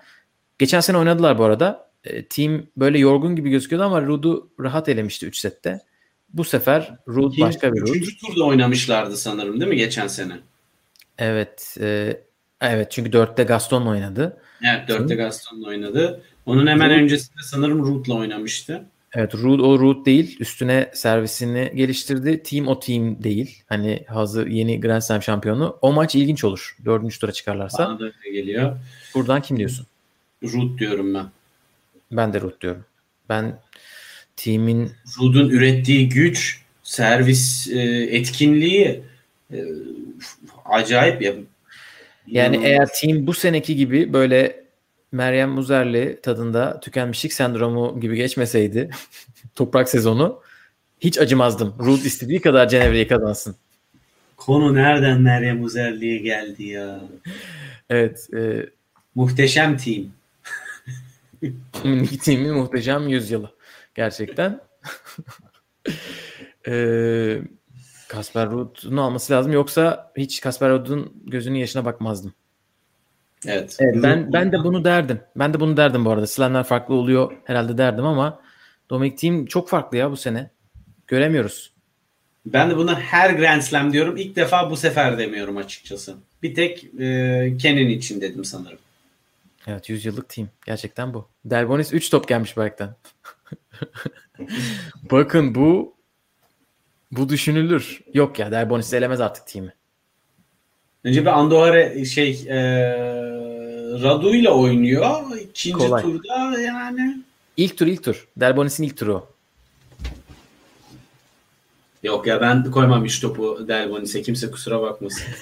geçen 0.59 0.79
sene 0.79 0.97
oynadılar 0.97 1.38
bu 1.38 1.43
arada. 1.43 1.89
E, 2.03 2.25
team 2.25 2.63
böyle 2.77 2.99
yorgun 2.99 3.36
gibi 3.36 3.49
gözüküyordu 3.49 3.86
ama 3.86 4.01
Ruud'u 4.01 4.49
rahat 4.59 4.89
elemişti 4.89 5.25
3 5.25 5.38
sette. 5.38 5.81
Bu 6.29 6.43
sefer 6.43 6.95
Ruud 7.07 7.39
başka 7.39 7.73
bir 7.73 7.81
Ruud. 7.81 7.88
Üçüncü 7.88 8.17
turda 8.17 8.43
oynamışlardı 8.43 9.17
sanırım 9.17 9.59
değil 9.59 9.69
mi 9.69 9.77
geçen 9.77 10.07
sene? 10.07 10.34
Evet. 11.17 11.77
e, 11.79 12.17
evet 12.61 12.91
çünkü 12.91 13.13
dörtte 13.13 13.43
Gaston 13.43 13.86
oynadı. 13.86 14.38
Evet 14.63 14.88
dörtte 14.88 15.15
Gaston'la 15.15 15.67
oynadı. 15.67 16.21
Onun 16.45 16.67
hemen 16.67 16.91
Ruud- 16.91 17.03
öncesinde 17.03 17.41
sanırım 17.43 17.86
Ruud'la 17.86 18.13
oynamıştı. 18.13 18.86
Evet 19.16 19.36
Ruud 19.36 19.59
o 19.59 19.80
Ruud 19.80 20.05
değil. 20.05 20.38
Üstüne 20.39 20.91
servisini 20.93 21.72
geliştirdi. 21.76 22.43
Team 22.43 22.68
o 22.68 22.80
team 22.80 23.24
değil. 23.24 23.64
Hani 23.68 24.03
hazır 24.07 24.47
yeni 24.47 24.82
Grand 24.82 25.01
Slam 25.01 25.22
şampiyonu. 25.22 25.78
O 25.82 25.93
maç 25.93 26.16
ilginç 26.16 26.43
olur. 26.43 26.78
Dördüncü 26.86 27.20
tura 27.20 27.32
çıkarlarsa. 27.32 27.88
Bana 27.88 27.99
da 27.99 28.03
öyle 28.03 28.39
geliyor. 28.39 28.78
Buradan 29.16 29.41
kim 29.41 29.57
diyorsun? 29.57 29.88
Ruud 30.43 30.80
diyorum 30.80 31.14
ben. 31.14 31.26
Ben 32.11 32.34
de 32.34 32.41
Ruud 32.41 32.61
diyorum. 32.61 32.86
Ben 33.30 33.59
team'in 34.36 34.91
Ruud'un 35.20 35.49
ürettiği 35.49 36.09
güç, 36.09 36.61
servis 36.84 37.68
e, 37.72 37.80
etkinliği 38.11 39.01
e, 39.53 39.57
acayip 40.66 41.22
ya. 41.22 41.34
yani 42.28 42.55
İnanılmaz. 42.55 42.66
eğer 42.66 42.88
team 43.01 43.28
bu 43.28 43.34
seneki 43.34 43.76
gibi 43.76 44.14
böyle 44.14 44.62
Meryem 45.14 45.49
Muzerli 45.49 46.20
tadında 46.24 46.80
tükenmişlik 46.80 47.34
sendromu 47.34 47.99
gibi 47.99 48.16
geçmeseydi 48.16 48.89
toprak 49.55 49.89
sezonu 49.89 50.41
hiç 50.99 51.18
acımazdım. 51.18 51.76
Ruud 51.80 52.01
istediği 52.01 52.41
kadar 52.41 52.68
Cenevre'yi 52.68 53.07
kazansın. 53.07 53.55
Konu 54.38 54.76
nereden 54.76 55.22
Meryem 55.22 55.64
Uzerli'ye 55.64 56.18
geldi 56.18 56.64
ya? 56.64 57.01
Evet. 57.89 58.30
E, 58.34 58.70
Muhteşem 59.16 59.78
team. 59.78 60.05
Minik 61.84 62.24
Team'in 62.24 62.53
muhteşem 62.53 63.07
yüzyılı. 63.07 63.51
Gerçekten. 63.95 64.59
Eee 66.68 67.41
Kasper 68.07 68.49
Ruud'un 68.51 68.97
alması 68.97 69.34
lazım. 69.34 69.51
Yoksa 69.51 70.11
hiç 70.18 70.41
Kasper 70.41 70.70
Ruud'un 70.72 71.14
gözünün 71.26 71.59
yaşına 71.59 71.86
bakmazdım. 71.86 72.34
Evet. 73.47 73.77
Evet, 73.79 73.95
ben 74.03 74.33
ben 74.33 74.51
de 74.51 74.63
bunu 74.63 74.85
derdim. 74.85 75.21
Ben 75.35 75.53
de 75.53 75.59
bunu 75.59 75.77
derdim 75.77 76.05
bu 76.05 76.11
arada. 76.11 76.27
Slamler 76.27 76.63
farklı 76.63 76.95
oluyor 76.95 77.33
herhalde 77.45 77.77
derdim 77.77 78.05
ama 78.05 78.39
Dominic 78.89 79.15
Thiem 79.15 79.45
çok 79.45 79.69
farklı 79.69 79.97
ya 79.97 80.11
bu 80.11 80.17
sene. 80.17 80.49
Göremiyoruz. 81.07 81.73
Ben 82.45 82.69
de 82.69 82.77
buna 82.77 82.99
her 82.99 83.29
Grand 83.29 83.61
Slam 83.61 83.93
diyorum. 83.93 84.17
İlk 84.17 84.35
defa 84.35 84.71
bu 84.71 84.77
sefer 84.77 85.17
demiyorum 85.17 85.57
açıkçası. 85.57 86.15
Bir 86.43 86.55
tek 86.55 86.83
e, 86.99 87.53
Kenin 87.59 87.89
için 87.89 88.21
dedim 88.21 88.45
sanırım. 88.45 88.77
Evet 89.67 89.89
100 89.89 90.05
yıllık 90.05 90.29
team. 90.29 90.49
Gerçekten 90.65 91.13
bu. 91.13 91.27
Delbonis 91.45 91.93
3 91.93 92.09
top 92.09 92.27
gelmiş 92.27 92.57
Berk'ten. 92.57 92.89
Bakın 95.11 95.55
bu 95.55 95.95
bu 97.11 97.29
düşünülür. 97.29 98.01
Yok 98.13 98.39
ya 98.39 98.51
Delbonis 98.51 98.93
elemez 98.93 99.21
artık 99.21 99.47
team'i. 99.47 99.73
Önce 101.03 101.21
bir 101.21 101.39
Andorra 101.39 102.05
şey 102.05 102.45
e, 102.49 102.57
Radu 104.03 104.35
ile 104.35 104.49
oynuyor. 104.49 105.21
İkinci 105.49 105.77
Kolay. 105.77 106.01
turda 106.01 106.59
yani 106.61 107.23
İlk 107.57 107.77
tur 107.77 107.87
ilk 107.87 108.03
tur. 108.03 108.27
Delbonis'in 108.37 108.83
ilk 108.83 108.97
turu 108.97 109.33
yok 112.03 112.27
ya 112.27 112.41
ben 112.41 112.71
koymam 112.71 113.05
hiç 113.05 113.19
topu 113.19 113.65
Delbonis'e. 113.67 114.21
Kimse 114.21 114.51
kusura 114.51 114.81
bakmasın. 114.81 115.23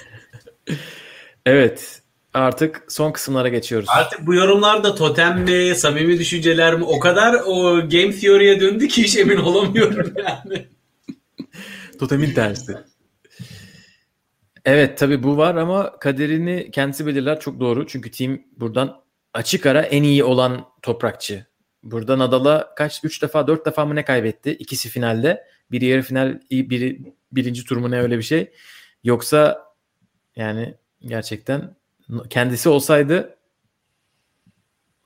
Evet. 1.46 2.02
Artık 2.34 2.84
son 2.88 3.12
kısımlara 3.12 3.48
geçiyoruz. 3.48 3.88
Artık 3.96 4.26
bu 4.26 4.34
yorumlar 4.34 4.84
da 4.84 4.94
totem 4.94 5.40
mi, 5.40 5.74
samimi 5.76 6.18
düşünceler 6.18 6.74
mi 6.74 6.84
o 6.84 7.00
kadar 7.00 7.34
o 7.46 7.74
game 7.88 8.10
theory'ye 8.10 8.60
döndü 8.60 8.88
ki 8.88 9.02
hiç 9.02 9.16
emin 9.16 9.36
olamıyorum 9.36 10.14
yani. 10.18 10.66
Totemin 11.98 12.34
tersi. 12.34 12.76
Evet 14.64 14.98
tabii 14.98 15.22
bu 15.22 15.36
var 15.36 15.54
ama 15.54 15.98
kaderini 15.98 16.70
kendisi 16.70 17.06
belirler 17.06 17.40
çok 17.40 17.60
doğru. 17.60 17.86
Çünkü 17.86 18.10
team 18.10 18.38
buradan 18.56 19.02
açık 19.34 19.66
ara 19.66 19.82
en 19.82 20.02
iyi 20.02 20.24
olan 20.24 20.68
toprakçı. 20.82 21.46
Burada 21.82 22.18
Nadal'a 22.18 22.74
kaç 22.74 23.00
3 23.04 23.22
defa 23.22 23.46
4 23.46 23.66
defa 23.66 23.86
mı 23.86 23.94
ne 23.94 24.04
kaybetti? 24.04 24.50
İkisi 24.50 24.88
finalde. 24.88 25.44
Biri 25.70 25.84
yarı 25.84 26.02
final, 26.02 26.40
biri 26.50 27.14
birinci 27.32 27.64
tur 27.64 27.76
mu 27.76 27.90
ne 27.90 28.00
öyle 28.00 28.18
bir 28.18 28.22
şey. 28.22 28.52
Yoksa 29.04 29.64
yani 30.36 30.74
gerçekten 31.00 31.76
kendisi 32.30 32.68
olsaydı 32.68 33.36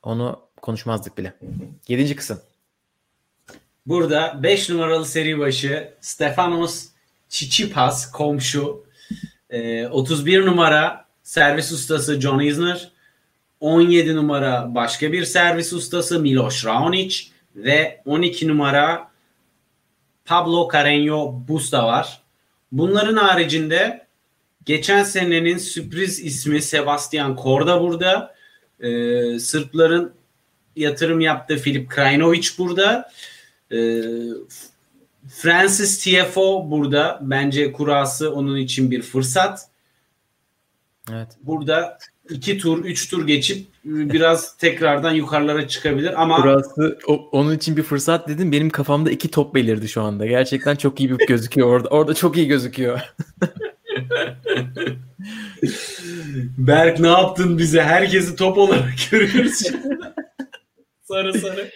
onu 0.03 0.41
konuşmazdık 0.63 1.19
bile. 1.19 1.35
Yedinci 1.89 2.17
kısım. 2.17 2.41
Burada 3.87 4.43
5 4.43 4.71
numaralı 4.71 5.07
seri 5.07 5.39
başı 5.39 5.95
Stefanos 6.01 6.89
Tsitsipas 7.29 8.11
komşu. 8.11 8.86
Ee, 9.51 9.87
31 9.87 10.47
numara 10.47 11.07
servis 11.23 11.73
ustası 11.73 12.21
John 12.21 12.41
Isner. 12.41 12.91
17 13.61 14.17
numara 14.17 14.75
başka 14.75 15.13
bir 15.13 15.25
servis 15.25 15.73
ustası 15.73 16.21
Miloš 16.21 16.65
Raonic 16.65 17.25
ve 17.57 18.03
12 18.07 18.49
numara 18.49 19.11
Pablo 20.25 20.69
Carreño 20.73 21.49
Busta 21.49 21.87
var. 21.87 22.23
Bunların 22.73 23.17
haricinde 23.17 24.07
geçen 24.65 25.03
senenin 25.03 25.59
sürpriz 25.59 26.21
ismi 26.21 26.63
Sebastian 26.63 27.37
Korda 27.37 27.81
burada. 27.81 28.35
Ee, 28.81 29.39
Sırpların 29.39 30.13
yatırım 30.77 31.21
yaptığı 31.21 31.57
Filip 31.57 31.91
Krajinovic 31.91 32.49
burada. 32.59 33.11
Ee, 33.73 34.03
Francis 35.29 36.05
TFO 36.05 36.71
burada. 36.71 37.19
Bence 37.23 37.73
kurası 37.73 38.33
onun 38.35 38.57
için 38.57 38.91
bir 38.91 39.03
fırsat. 39.03 39.69
Evet. 41.13 41.29
Burada 41.43 41.99
iki 42.31 42.59
tur, 42.59 42.85
üç 42.85 43.09
tur 43.11 43.27
geçip 43.27 43.67
biraz 43.85 44.57
tekrardan 44.59 45.13
yukarılara 45.13 45.69
çıkabilir 45.69 46.23
ama 46.23 46.43
Burası 46.43 46.99
o- 47.07 47.29
onun 47.33 47.57
için 47.57 47.77
bir 47.77 47.83
fırsat 47.83 48.29
dedim. 48.29 48.53
Benim 48.53 48.71
kafamda 48.71 49.11
iki 49.11 49.31
top 49.31 49.55
belirdi 49.55 49.89
şu 49.89 50.03
anda. 50.03 50.27
Gerçekten 50.27 50.77
çok 50.77 51.01
iyi 51.01 51.19
bir 51.19 51.27
gözüküyor 51.29 51.69
orada. 51.69 51.89
Orada 51.89 52.15
çok 52.15 52.37
iyi 52.37 52.47
gözüküyor. 52.49 53.01
Berk 56.59 57.01
ne 57.01 57.09
yaptın 57.09 57.59
bize? 57.59 57.83
Herkesi 57.83 58.37
top 58.37 58.59
olarak 58.59 58.95
görüyoruz. 59.11 59.63
sarı 61.05 61.39
sarı. 61.39 61.71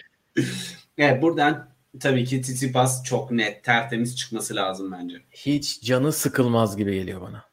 Evet 0.97 1.21
buradan 1.21 1.70
tabii 1.99 2.25
ki 2.25 2.41
Tsitsipas 2.41 3.03
çok 3.03 3.31
net, 3.31 3.63
tertemiz 3.63 4.17
çıkması 4.17 4.55
lazım 4.55 4.91
bence. 4.91 5.21
Hiç 5.31 5.81
canı 5.81 6.11
sıkılmaz 6.11 6.77
gibi 6.77 6.95
geliyor 6.95 7.21
bana. 7.21 7.43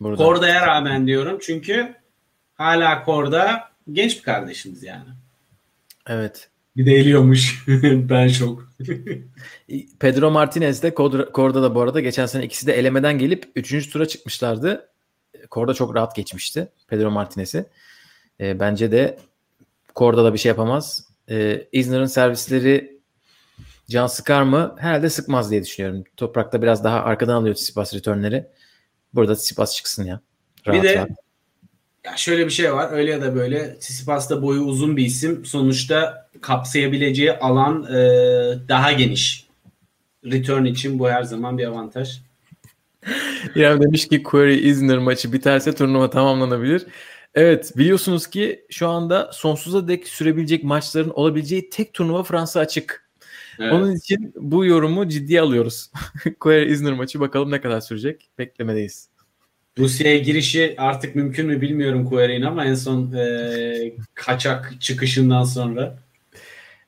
Burada. 0.00 0.24
Korda'ya 0.24 0.66
rağmen 0.66 1.06
diyorum 1.06 1.38
çünkü 1.42 1.94
hala 2.54 3.04
Korda 3.04 3.70
genç 3.92 4.16
bir 4.18 4.22
kardeşimiz 4.22 4.82
yani. 4.82 5.08
Evet. 6.06 6.48
Bir 6.76 6.86
de 6.86 6.92
eliyormuş. 6.92 7.64
ben 7.84 8.28
şok. 8.28 8.72
Pedro 10.00 10.30
Martinez 10.30 10.82
de 10.82 10.94
Korda, 10.94 11.62
da 11.62 11.74
bu 11.74 11.80
arada 11.80 12.00
geçen 12.00 12.26
sene 12.26 12.44
ikisi 12.44 12.66
de 12.66 12.72
elemeden 12.72 13.18
gelip 13.18 13.52
3. 13.56 13.90
tura 13.90 14.08
çıkmışlardı. 14.08 14.88
Korda 15.50 15.74
çok 15.74 15.94
rahat 15.94 16.16
geçmişti 16.16 16.68
Pedro 16.88 17.10
Martinez'i. 17.10 17.66
E, 18.40 18.60
bence 18.60 18.92
de 18.92 19.18
Korda 19.94 20.24
da 20.24 20.32
bir 20.32 20.38
şey 20.38 20.48
yapamaz. 20.48 21.04
E, 21.30 21.66
Isner'ın 21.72 22.06
servisleri 22.06 22.97
can 23.88 24.06
sıkar 24.06 24.42
mı? 24.42 24.76
Herhalde 24.78 25.10
sıkmaz 25.10 25.50
diye 25.50 25.62
düşünüyorum. 25.64 26.04
Toprakta 26.16 26.62
biraz 26.62 26.84
daha 26.84 27.02
arkadan 27.02 27.34
alıyor 27.34 27.54
Tsitsipas 27.54 27.94
returnleri. 27.94 28.46
Burada 29.14 29.34
Tsitsipas 29.34 29.76
çıksın 29.76 30.04
ya. 30.04 30.20
Rahat 30.66 30.82
bir 30.82 30.88
de 30.88 30.94
rahat. 30.94 31.08
ya 32.04 32.16
şöyle 32.16 32.46
bir 32.46 32.50
şey 32.50 32.72
var. 32.72 32.92
Öyle 32.92 33.10
ya 33.10 33.20
da 33.20 33.34
böyle 33.34 33.78
Tsitsipas 33.78 34.30
da 34.30 34.42
boyu 34.42 34.60
uzun 34.60 34.96
bir 34.96 35.04
isim. 35.04 35.44
Sonuçta 35.44 36.28
kapsayabileceği 36.40 37.32
alan 37.32 37.84
e, 37.84 37.98
daha 38.68 38.92
geniş. 38.92 39.48
Return 40.24 40.64
için 40.64 40.98
bu 40.98 41.08
her 41.08 41.22
zaman 41.22 41.58
bir 41.58 41.64
avantaj. 41.64 42.18
İrem 43.54 43.82
demiş 43.82 44.08
ki 44.08 44.22
Query 44.22 44.68
Isner 44.68 44.98
maçı 44.98 45.32
biterse 45.32 45.74
turnuva 45.74 46.10
tamamlanabilir. 46.10 46.86
Evet 47.34 47.72
biliyorsunuz 47.76 48.26
ki 48.26 48.66
şu 48.70 48.88
anda 48.88 49.30
sonsuza 49.32 49.88
dek 49.88 50.08
sürebilecek 50.08 50.64
maçların 50.64 51.10
olabileceği 51.10 51.70
tek 51.70 51.94
turnuva 51.94 52.22
Fransa 52.22 52.60
açık. 52.60 53.07
Evet. 53.58 53.72
Onun 53.72 53.96
için 53.96 54.32
bu 54.36 54.64
yorumu 54.64 55.08
ciddiye 55.08 55.40
alıyoruz. 55.40 55.90
Query 56.40 56.72
Isner 56.72 56.92
maçı 56.92 57.20
bakalım 57.20 57.50
ne 57.50 57.60
kadar 57.60 57.80
sürecek. 57.80 58.30
Beklemedeyiz. 58.38 59.08
Rusya'ya 59.78 60.18
girişi 60.18 60.74
artık 60.78 61.14
mümkün 61.14 61.46
mü 61.46 61.60
bilmiyorum 61.60 62.04
Query'in 62.04 62.42
ama 62.42 62.64
en 62.64 62.74
son 62.74 63.12
e, 63.12 63.92
kaçak 64.14 64.74
çıkışından 64.80 65.44
sonra. 65.44 65.98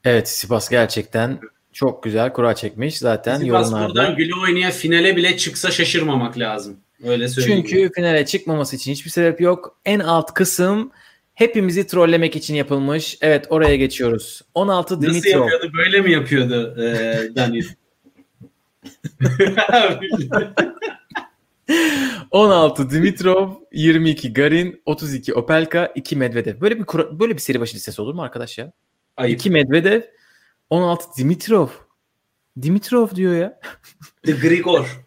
Evet 0.05 0.29
Sipas 0.29 0.68
gerçekten 0.68 1.39
çok 1.73 2.03
güzel 2.03 2.33
kura 2.33 2.55
çekmiş. 2.55 2.99
Zaten 2.99 3.35
Tsitsipas 3.35 3.66
yorumlarda. 3.71 3.89
buradan 3.89 4.16
güle 4.16 4.35
oynaya 4.35 4.71
finale 4.71 5.16
bile 5.16 5.37
çıksa 5.37 5.71
şaşırmamak 5.71 6.39
lazım. 6.39 6.77
Öyle 7.05 7.29
söyleyeyim. 7.29 7.64
Çünkü 7.68 7.93
finale 7.95 8.27
çıkmaması 8.27 8.77
için 8.77 8.93
hiçbir 8.93 9.11
sebep 9.11 9.41
yok. 9.41 9.79
En 9.85 10.01
alt 10.01 10.35
kısım 10.35 10.91
hepimizi 11.41 11.86
trollemek 11.86 12.36
için 12.36 12.55
yapılmış. 12.55 13.18
Evet 13.20 13.47
oraya 13.51 13.76
geçiyoruz. 13.76 14.43
16 14.55 14.97
Nasıl 14.97 15.07
Dimitrov. 15.07 15.41
yapıyordu? 15.41 15.72
Böyle 15.78 16.01
mi 16.01 16.12
yapıyordu 16.12 16.82
e, 16.82 17.16
Daniel? 17.36 17.66
16 22.30 22.91
Dimitrov, 22.91 23.51
22 23.72 24.32
Garin, 24.32 24.82
32 24.86 25.34
Opelka, 25.34 25.93
2 25.95 26.16
Medvedev. 26.16 26.61
Böyle 26.61 26.78
bir 26.78 26.86
böyle 27.20 27.34
bir 27.34 27.41
seri 27.41 27.61
başı 27.61 27.76
listesi 27.76 28.03
olur 28.03 28.14
mu 28.14 28.22
arkadaş 28.22 28.59
ya? 28.59 28.72
Ayıp. 29.16 29.41
2 29.41 29.51
Medvedev, 29.51 30.01
16 30.70 31.05
Dimitrov. 31.18 31.68
Dimitrov 32.62 33.09
diyor 33.14 33.34
ya. 33.34 33.61
The 34.22 34.32
Grigor. 34.32 35.01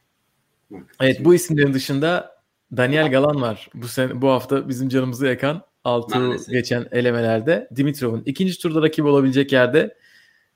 Evet 1.02 1.26
bu 1.26 1.36
isimlerin 1.36 1.74
dışında 1.74 2.38
Daniel 2.78 3.12
Galan 3.12 3.42
var. 3.42 3.70
Bu 3.74 3.88
sene 3.88 4.22
bu 4.22 4.30
hafta 4.30 4.70
bizim 4.70 4.90
canımızı 4.90 5.28
yakan 5.28 5.64
6 5.84 6.20
Maalesef. 6.20 6.54
geçen 6.54 6.88
elemelerde. 6.92 7.70
Dimitrov'un 7.76 8.24
ikinci 8.26 8.60
turda 8.60 8.82
rakip 8.82 9.06
olabilecek 9.06 9.52
yerde. 9.52 9.98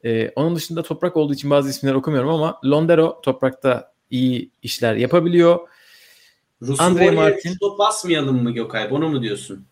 Ee, 0.05 0.31
onun 0.35 0.55
dışında 0.55 0.83
toprak 0.83 1.17
olduğu 1.17 1.33
için 1.33 1.49
bazı 1.49 1.69
isimleri 1.69 1.95
okumuyorum 1.95 2.29
ama 2.29 2.59
Londero 2.65 3.21
toprakta 3.21 3.93
iyi 4.11 4.51
işler 4.63 4.95
yapabiliyor. 4.95 5.59
Andrei 6.61 6.77
Andrei 6.79 7.11
Martin. 7.11 7.51
Martin. 7.51 7.77
basmayalım 7.79 8.43
mı 8.43 8.51
Gökay? 8.51 8.91
Bunu 8.91 9.09
mu 9.09 9.21
diyorsun? 9.21 9.65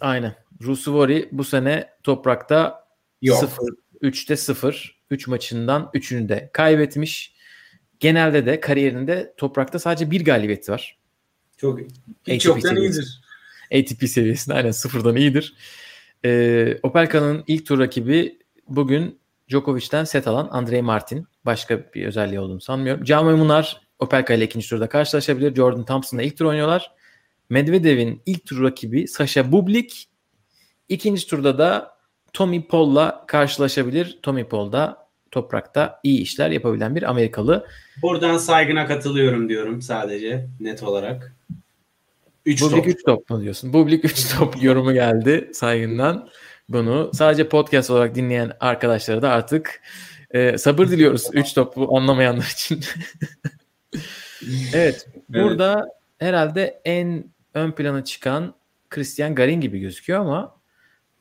Aynen. 0.00 0.34
Rusuvori 0.62 1.28
bu 1.32 1.44
sene 1.44 1.90
toprakta 2.02 2.84
Yok. 3.22 3.38
0 3.38 3.74
3'te 4.02 4.36
0 4.36 5.02
3 5.10 5.28
maçından 5.28 5.90
3'ünü 5.94 6.28
de 6.28 6.50
kaybetmiş. 6.52 7.34
Genelde 8.00 8.46
de 8.46 8.60
kariyerinde 8.60 9.34
toprakta 9.36 9.78
sadece 9.78 10.10
bir 10.10 10.24
galibiyeti 10.24 10.72
var. 10.72 10.98
Çok 11.56 11.80
hiç 12.26 12.46
ATP 12.46 12.56
yoktan 12.56 12.76
iyidir. 12.76 13.21
ATP 13.72 14.08
seviyesinde 14.08 14.54
aynen 14.54 14.70
sıfırdan 14.70 15.16
iyidir. 15.16 15.54
Ee, 16.24 16.78
Opelka'nın 16.82 17.44
ilk 17.46 17.66
tur 17.66 17.78
rakibi 17.78 18.38
bugün 18.68 19.18
Djokovic'ten 19.48 20.04
set 20.04 20.26
alan 20.28 20.48
Andrei 20.50 20.82
Martin. 20.82 21.26
Başka 21.44 21.92
bir 21.94 22.06
özelliği 22.06 22.40
olduğunu 22.40 22.60
sanmıyorum. 22.60 23.04
Can 23.04 23.24
Munar 23.24 23.80
Opelka 23.98 24.34
ile 24.34 24.44
ikinci 24.44 24.68
turda 24.68 24.88
karşılaşabilir. 24.88 25.54
Jordan 25.54 25.84
Thompson'la 25.84 26.22
ilk 26.22 26.36
tur 26.36 26.44
oynuyorlar. 26.44 26.92
Medvedev'in 27.50 28.22
ilk 28.26 28.46
tur 28.46 28.62
rakibi 28.62 29.08
Sasha 29.08 29.52
Bublik. 29.52 30.08
İkinci 30.88 31.26
turda 31.26 31.58
da 31.58 31.96
Tommy 32.32 32.66
Paul'la 32.66 33.24
karşılaşabilir. 33.26 34.18
Tommy 34.22 34.44
Paul 34.44 34.72
da 34.72 35.08
toprakta 35.30 36.00
iyi 36.02 36.20
işler 36.20 36.50
yapabilen 36.50 36.96
bir 36.96 37.10
Amerikalı. 37.10 37.66
Buradan 38.02 38.38
saygına 38.38 38.86
katılıyorum 38.86 39.48
diyorum 39.48 39.82
sadece 39.82 40.46
net 40.60 40.82
olarak. 40.82 41.36
3 42.46 42.62
Bublik 42.62 42.84
top. 42.84 42.86
3 42.86 43.04
top 43.04 43.30
mu 43.30 43.40
diyorsun? 43.42 43.72
Bublik 43.72 44.04
3 44.04 44.36
top 44.38 44.62
yorumu 44.62 44.92
geldi 44.92 45.50
saygından. 45.52 46.28
Bunu 46.68 47.10
sadece 47.14 47.48
podcast 47.48 47.90
olarak 47.90 48.14
dinleyen 48.14 48.52
arkadaşlara 48.60 49.22
da 49.22 49.30
artık 49.30 49.82
e, 50.30 50.58
sabır 50.58 50.88
diliyoruz 50.88 51.26
3 51.32 51.54
topu 51.54 51.96
anlamayanlar 51.96 52.52
için. 52.52 52.80
evet. 54.74 55.06
Burada 55.28 55.88
herhalde 56.18 56.80
en 56.84 57.24
ön 57.54 57.72
plana 57.72 58.04
çıkan 58.04 58.54
Christian 58.90 59.34
Garin 59.34 59.60
gibi 59.60 59.80
gözüküyor 59.80 60.20
ama 60.20 60.56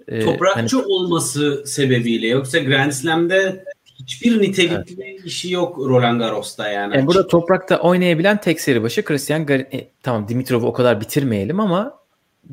e, 0.08 0.20
Toprakçı 0.20 0.78
hani- 0.78 0.86
olması 0.86 1.64
sebebiyle 1.66 2.28
yoksa 2.28 2.60
Grand 2.60 2.92
Slam'de 2.92 3.66
hiçbir 4.02 4.42
nitelikli 4.42 5.22
işi 5.26 5.52
yok 5.52 5.78
Roland 5.78 6.20
Garros'ta 6.20 6.68
yani. 6.68 6.96
yani 6.96 7.08
burada 7.08 7.28
toprakta 7.28 7.80
oynayabilen 7.80 8.42
tek 8.42 8.62
seri 8.62 8.84
başı 8.84 9.04
Christian 9.04 9.46
Garin. 9.46 9.68
E, 9.74 9.88
tamam 10.04 10.28
Dimitrov'u 10.28 10.68
o 10.68 10.74
kadar 10.74 11.02
bitirmeyelim 11.02 11.60
ama 11.60 12.00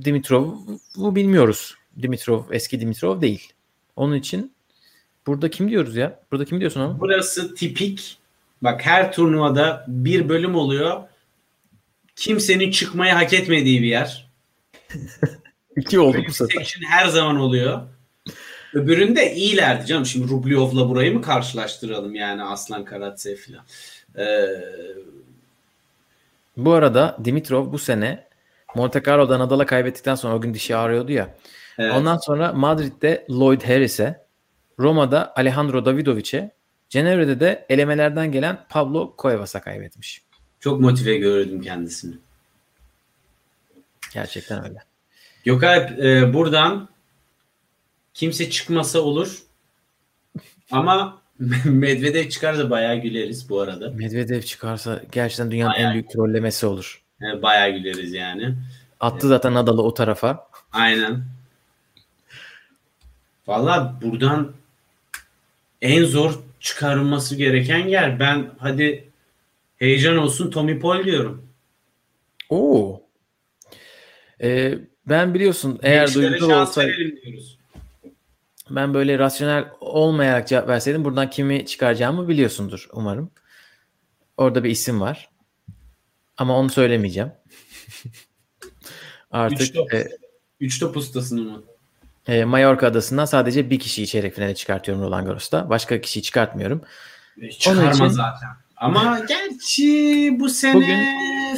Dimitrov'u 0.05 1.17
bilmiyoruz. 1.17 1.75
Dimitrov 2.03 2.43
eski 2.51 2.81
Dimitrov 2.81 3.21
değil. 3.21 3.53
Onun 3.97 4.15
için 4.15 4.53
burada 5.27 5.51
kim 5.51 5.71
diyoruz 5.71 5.97
ya? 5.97 6.21
Burada 6.33 6.45
kim 6.45 6.61
diyorsun 6.61 6.81
ama? 6.81 7.01
Burası 7.01 7.55
tipik. 7.55 8.19
Bak 8.63 8.87
her 8.87 9.13
turnuvada 9.13 9.85
bir 9.89 10.29
bölüm 10.29 10.55
oluyor. 10.55 11.03
kimsenin 12.17 12.71
çıkmayı 12.71 13.13
hak 13.13 13.33
etmediği 13.33 13.83
bir 13.83 13.87
yer. 13.87 14.31
İki 15.77 16.01
oldu 16.01 16.25
bu 16.29 16.33
sefer. 16.33 16.77
her 16.89 17.07
zaman 17.07 17.37
oluyor. 17.37 17.83
Öbüründe 18.79 19.35
iyilerdi 19.35 19.87
canım. 19.87 20.07
Şimdi 20.07 20.29
Rublyov'la 20.29 20.89
burayı 20.89 21.15
mı 21.15 21.23
karşılaştıralım 21.23 22.15
yani 22.15 22.43
Aslan 22.43 22.85
Karatsev 22.85 23.37
falan. 23.37 23.65
Ee, 24.19 24.47
Bu 26.57 26.73
arada 26.73 27.17
Dimitrov 27.25 27.73
bu 27.73 27.79
sene 27.79 28.25
Monte 28.75 29.03
Carlo'da 29.07 29.39
Nadal'a 29.39 29.67
kaybettikten 29.67 30.15
sonra 30.15 30.35
o 30.35 30.41
gün 30.41 30.55
dişi 30.55 30.77
ağrıyordu 30.77 31.13
ya. 31.13 31.35
evet. 31.79 31.95
Ondan 31.95 32.17
sonra 32.17 32.53
Madrid'de 32.53 33.27
Lloyd 33.31 33.63
Harris'e, 33.63 34.25
Roma'da 34.79 35.33
Alejandro 35.37 35.85
Davidovic'e, 35.85 36.51
Cenevre'de 36.89 37.41
de 37.41 37.67
elemelerden 37.69 38.33
gelen 38.33 38.59
Pablo 38.69 39.15
Cuevas'a 39.19 39.61
kaybetmiş. 39.61 40.23
Çok 40.61 40.81
motive 40.81 41.17
gördüm 41.19 41.61
kendisini. 41.63 42.15
Gerçekten 44.15 44.65
öyle. 44.65 44.79
Gökalp 45.45 45.99
e, 45.99 46.35
buradan 46.35 46.89
kimse 48.19 48.51
çıkmasa 48.51 49.01
olur. 49.01 49.43
Ama 50.71 51.23
Medvedev 51.65 52.29
çıkarsa 52.29 52.71
bayağı 52.71 52.97
güleriz 52.97 53.49
bu 53.51 53.61
arada. 53.61 53.91
Medvedev 53.91 54.43
çıkarsa 54.43 55.03
gerçekten 55.13 55.51
dünyanın 55.51 55.73
Aynen. 55.73 55.87
en 55.87 55.93
büyük 55.93 56.11
trollemesi 56.11 56.67
olur. 56.67 57.03
Yani 57.21 57.43
bayağı 57.43 57.71
güleriz 57.71 58.13
yani. 58.13 58.55
Attı 59.01 59.29
zaten 59.29 59.55
Nadal'ı 59.55 59.83
o 59.83 59.95
tarafa. 59.95 60.49
Aynen. 60.73 61.25
Valla 63.47 63.95
buradan 64.03 64.53
en 65.83 66.05
zor 66.05 66.39
çıkarılması 66.61 67.37
gereken 67.37 67.89
yer. 67.89 68.21
Ben 68.21 68.51
hadi 68.59 69.09
heyecan 69.77 70.17
olsun 70.17 70.51
Tommy 70.51 70.79
Paul 70.81 71.05
diyorum. 71.05 71.47
Oo. 72.49 73.03
Ee, 74.43 74.79
ben 75.07 75.35
biliyorsun 75.35 75.79
eğer 75.83 76.07
Gençlere 76.07 76.31
duygusal 76.31 76.49
şans 76.51 76.69
olsaydı. 76.69 76.93
Ben 78.71 78.95
böyle 78.95 79.19
rasyonel 79.19 79.65
olmayarak 79.81 80.49
cevap 80.49 80.69
verseydim 80.69 81.05
buradan 81.05 81.31
kimi 81.31 81.67
çıkaracağımı 81.67 82.29
biliyorsundur 82.29 82.89
umarım. 82.93 83.31
Orada 84.37 84.65
bir 84.65 84.71
isim 84.71 85.01
var. 85.01 85.29
Ama 86.37 86.57
onu 86.59 86.71
söylemeyeceğim. 86.71 87.33
Artık 89.31 89.61
Üç 89.61 89.73
top. 89.73 89.95
e, 89.95 90.09
Üç 90.61 90.79
top 90.81 90.97
ustasını 90.97 91.41
mı? 91.41 91.63
e, 92.29 92.45
Mallorca 92.45 92.87
adasından 92.89 93.25
sadece 93.25 93.71
bir 93.71 93.79
kişiyi 93.79 94.07
çeyrek 94.07 94.35
finale 94.35 94.55
çıkartıyorum 94.55 95.03
Roland 95.05 95.27
Garros'ta. 95.27 95.71
Başka 95.71 96.01
kişiyi 96.01 96.23
çıkartmıyorum. 96.23 96.83
Çıkarma 97.59 97.91
için- 97.91 98.09
zaten. 98.09 98.49
Ama 98.77 99.21
gerçi 99.29 100.37
bu 100.41 100.49
sene 100.49 100.75
Bugün- 100.75 101.07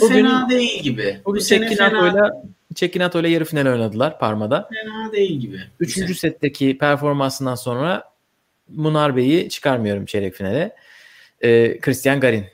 bugün- 0.01 0.15
fena 0.15 0.49
değil 0.51 0.83
gibi. 0.83 1.21
Bugün 1.25 1.41
bu 1.41 1.45
sene 1.45 1.69
Cekkinato'yla 2.75 3.29
Cekkinato'yla 3.29 3.29
yarı 3.29 3.45
final 3.45 3.73
oynadılar 3.73 4.19
Parma'da. 4.19 4.69
fena 4.69 5.13
değil 5.13 5.41
gibi. 5.41 5.61
Üçüncü 5.81 6.15
sene. 6.15 6.33
setteki 6.33 6.79
performansından 6.79 7.55
sonra 7.55 8.05
Munar 8.69 9.17
Bey'i 9.17 9.49
çıkarmıyorum 9.49 10.05
çeyrek 10.07 10.35
finale. 10.35 10.77
Ee, 11.41 11.79
Christian 11.81 12.21
Garin. 12.21 12.47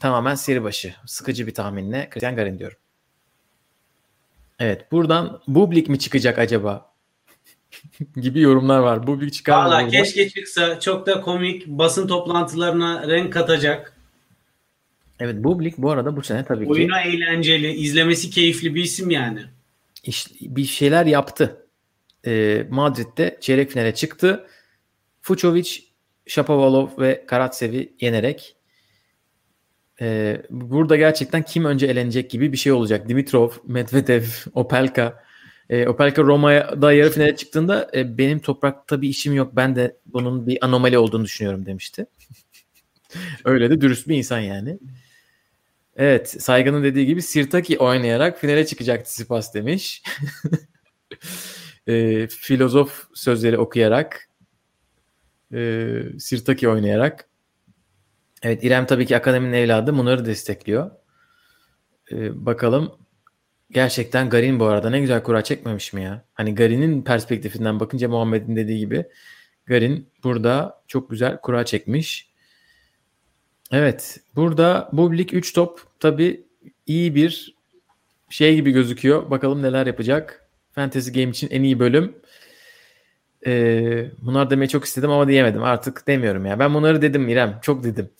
Tamamen 0.00 0.34
seri 0.34 0.62
başı. 0.62 0.94
Sıkıcı 1.06 1.46
bir 1.46 1.54
tahminle 1.54 2.08
Christian 2.10 2.36
Garin 2.36 2.58
diyorum. 2.58 2.76
Evet 4.58 4.92
buradan 4.92 5.40
Bublik 5.48 5.88
mi 5.88 5.98
çıkacak 5.98 6.38
acaba? 6.38 6.92
gibi 8.16 8.40
yorumlar 8.40 8.78
var. 8.78 9.06
Bublik 9.06 9.32
çıkar 9.32 9.64
mı? 9.64 9.68
Valla 9.68 9.88
keşke 9.88 10.28
çıksa. 10.28 10.80
Çok 10.80 11.06
da 11.06 11.20
komik. 11.20 11.66
Basın 11.66 12.06
toplantılarına 12.08 13.08
renk 13.08 13.32
katacak. 13.32 13.97
Evet 15.20 15.36
Bublik 15.44 15.78
bu 15.78 15.90
arada 15.90 16.16
bu 16.16 16.22
sene 16.22 16.44
tabii 16.44 16.64
ki 16.64 16.70
Oyuna 16.70 17.00
eğlenceli. 17.00 17.72
izlemesi 17.72 18.30
keyifli 18.30 18.74
bir 18.74 18.82
isim 18.82 19.10
yani. 19.10 19.40
iş- 20.04 20.40
bir 20.40 20.64
şeyler 20.64 21.06
yaptı. 21.06 21.66
Ee, 22.26 22.66
Madrid'de 22.70 23.38
çeyrek 23.40 23.70
finale 23.70 23.94
çıktı. 23.94 24.46
Fucovic, 25.20 25.70
Shapovalov 26.26 26.88
ve 26.98 27.24
Karatsev'i 27.26 27.92
yenerek 28.00 28.54
Ee, 30.00 30.42
burada 30.50 30.96
gerçekten 30.96 31.42
kim 31.42 31.64
önce 31.64 31.86
elenecek 31.86 32.30
gibi 32.30 32.52
bir 32.52 32.56
şey 32.56 32.72
olacak. 32.72 33.08
Dimitrov, 33.08 33.50
Medvedev, 33.66 34.22
Opelka. 34.54 35.24
Ee, 35.70 35.86
Opelka 35.88 36.22
Roma'da 36.22 36.92
yarı 36.92 37.10
finale 37.10 37.36
çıktığında 37.36 37.90
e, 37.94 38.18
benim 38.18 38.38
toprakta 38.38 39.02
bir 39.02 39.08
işim 39.08 39.34
yok. 39.34 39.56
Ben 39.56 39.76
de 39.76 39.96
bunun 40.06 40.46
bir 40.46 40.64
anomali 40.64 40.98
olduğunu 40.98 41.24
düşünüyorum 41.24 41.66
demişti. 41.66 42.06
Öyle 43.44 43.70
de 43.70 43.80
dürüst 43.80 44.08
bir 44.08 44.16
insan 44.16 44.38
yani. 44.40 44.78
Evet, 45.98 46.42
Saygın'ın 46.42 46.82
dediği 46.82 47.06
gibi 47.06 47.22
Sirtaki 47.22 47.78
oynayarak 47.78 48.38
finale 48.38 48.66
çıkacak 48.66 49.04
Tsitsipas 49.04 49.54
demiş. 49.54 50.02
e, 51.86 52.26
filozof 52.26 53.08
sözleri 53.14 53.58
okuyarak 53.58 54.28
e, 55.54 55.92
Sirtaki 56.18 56.68
oynayarak 56.68 57.28
Evet 58.42 58.64
İrem 58.64 58.86
tabii 58.86 59.06
ki 59.06 59.16
akademinin 59.16 59.52
evladı 59.52 59.96
bunları 59.96 60.26
destekliyor. 60.26 60.90
E, 62.12 62.46
bakalım 62.46 62.92
gerçekten 63.70 64.30
Garin 64.30 64.60
bu 64.60 64.64
arada 64.64 64.90
ne 64.90 65.00
güzel 65.00 65.22
kura 65.22 65.44
çekmemiş 65.44 65.92
mi 65.92 66.02
ya? 66.02 66.24
Hani 66.34 66.54
Garin'in 66.54 67.02
perspektifinden 67.02 67.80
bakınca 67.80 68.08
Muhammed'in 68.08 68.56
dediği 68.56 68.78
gibi 68.78 69.06
Garin 69.66 70.08
burada 70.24 70.82
çok 70.86 71.10
güzel 71.10 71.40
kura 71.40 71.64
çekmiş. 71.64 72.27
Evet 73.72 74.20
burada 74.36 74.88
Bublik 74.92 75.34
3 75.34 75.52
top 75.52 75.80
tabii 76.00 76.44
iyi 76.86 77.14
bir 77.14 77.54
şey 78.30 78.54
gibi 78.54 78.70
gözüküyor. 78.70 79.30
Bakalım 79.30 79.62
neler 79.62 79.86
yapacak. 79.86 80.48
Fantasy 80.72 81.10
Game 81.10 81.30
için 81.30 81.48
en 81.50 81.62
iyi 81.62 81.78
bölüm. 81.78 82.16
Ee, 83.46 84.06
bunlar 84.22 84.50
demeyi 84.50 84.68
çok 84.68 84.84
istedim 84.84 85.10
ama 85.10 85.28
diyemedim. 85.28 85.62
Artık 85.62 86.06
demiyorum 86.06 86.46
ya. 86.46 86.58
Ben 86.58 86.74
bunları 86.74 87.02
dedim 87.02 87.28
İrem. 87.28 87.58
Çok 87.62 87.84
dedim. 87.84 88.10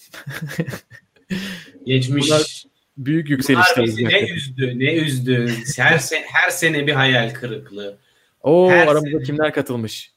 Geçmiş. 1.86 2.26
Bunlar 2.30 2.64
Büyük 2.98 3.26
Bunlar 3.26 3.36
yükselişler. 3.36 3.84
bizi 3.84 4.04
ne 4.04 4.30
üzdü, 4.30 4.78
ne 4.78 4.94
üzdü. 4.94 5.52
Her, 5.76 5.98
se- 5.98 6.22
her 6.26 6.50
sene 6.50 6.86
bir 6.86 6.92
hayal 6.92 7.30
kırıklığı. 7.34 7.98
Oo 8.42 8.70
her 8.70 8.86
aramıza 8.86 9.10
sene- 9.10 9.22
kimler 9.22 9.52
katılmış? 9.52 10.12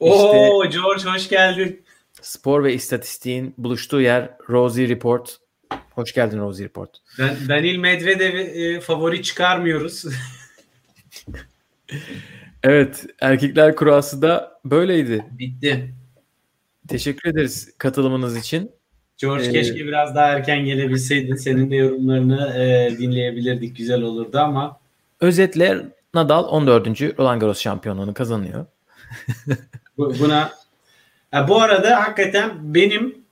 Oo 0.00 0.64
George 0.70 1.02
hoş 1.04 1.28
geldin. 1.28 1.82
Spor 2.22 2.64
ve 2.64 2.74
istatistiğin 2.74 3.54
buluştuğu 3.58 4.00
yer 4.00 4.30
Rosie 4.48 4.88
Report. 4.88 5.36
Hoş 5.90 6.12
geldin 6.14 6.38
Rosie 6.38 6.64
Report. 6.64 6.90
Dan- 7.18 7.36
Danil 7.48 7.76
Medvedev'i 7.76 8.40
e, 8.40 8.80
favori 8.80 9.22
çıkarmıyoruz. 9.22 10.04
Evet 12.62 13.06
erkekler 13.20 13.76
kurası 13.76 14.22
da 14.22 14.60
böyleydi. 14.64 15.24
Bitti. 15.30 15.94
Teşekkür 16.88 17.30
ederiz 17.30 17.72
katılımınız 17.78 18.36
için. 18.36 18.70
George 19.18 19.44
Ee, 19.48 19.52
keşke 19.52 19.74
biraz 19.86 20.14
daha 20.14 20.26
erken 20.26 20.64
gelebilseydin. 20.64 21.34
Senin 21.34 21.70
de 21.70 21.76
yorumlarını 21.76 22.54
e, 22.58 22.90
dinleyebilirdik. 22.98 23.76
Güzel 23.76 24.02
olurdu 24.02 24.38
ama 24.38 24.80
Özetle 25.20 25.86
Nadal 26.14 26.44
14. 26.44 26.86
Roland 27.18 27.40
Garros 27.40 27.60
şampiyonluğunu 27.60 28.14
kazanıyor. 28.14 28.66
bu- 29.98 30.14
buna 30.20 30.52
Ha, 31.30 31.48
bu 31.48 31.62
arada 31.62 32.02
hakikaten 32.02 32.74
benim 32.74 33.24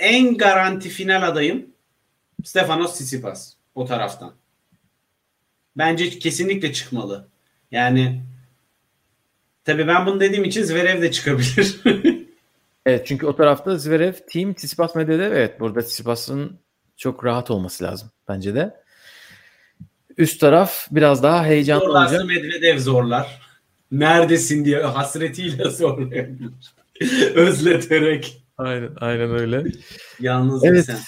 en 0.00 0.36
garanti 0.36 0.88
final 0.88 1.28
adayım 1.28 1.66
Stefanos 2.44 2.92
Tsitsipas 2.94 3.54
o 3.74 3.86
taraftan. 3.86 4.32
Bence 5.76 6.10
kesinlikle 6.18 6.72
çıkmalı. 6.72 7.28
Yani 7.70 8.22
tabii 9.64 9.88
ben 9.88 10.06
bunu 10.06 10.20
dediğim 10.20 10.44
için 10.44 10.62
Zverev 10.62 11.02
de 11.02 11.10
çıkabilir. 11.10 11.80
Evet 12.86 13.06
çünkü 13.06 13.26
o 13.26 13.36
tarafta 13.36 13.78
Zverev, 13.78 14.12
Team, 14.32 14.54
Tsitsipas, 14.54 14.94
Medvedev. 14.94 15.32
Evet 15.32 15.60
burada 15.60 15.80
Tsitsipas'ın 15.80 16.58
çok 16.96 17.24
rahat 17.24 17.50
olması 17.50 17.84
lazım 17.84 18.10
bence 18.28 18.54
de. 18.54 18.74
Üst 20.16 20.40
taraf 20.40 20.86
biraz 20.90 21.22
daha 21.22 21.44
heyecanlı 21.44 21.84
olacak. 21.84 22.24
Medvedev 22.24 22.78
zorlar. 22.78 23.40
Neredesin 23.92 24.64
diye 24.64 24.82
hasretiyle 24.82 25.64
zorlayabilir. 25.70 26.50
Özleterek. 27.34 28.44
Aynen, 28.58 28.90
aynen 29.00 29.30
öyle. 29.30 29.64
Yalnız 30.20 30.64
Evet. 30.64 30.84
sen. 30.84 30.98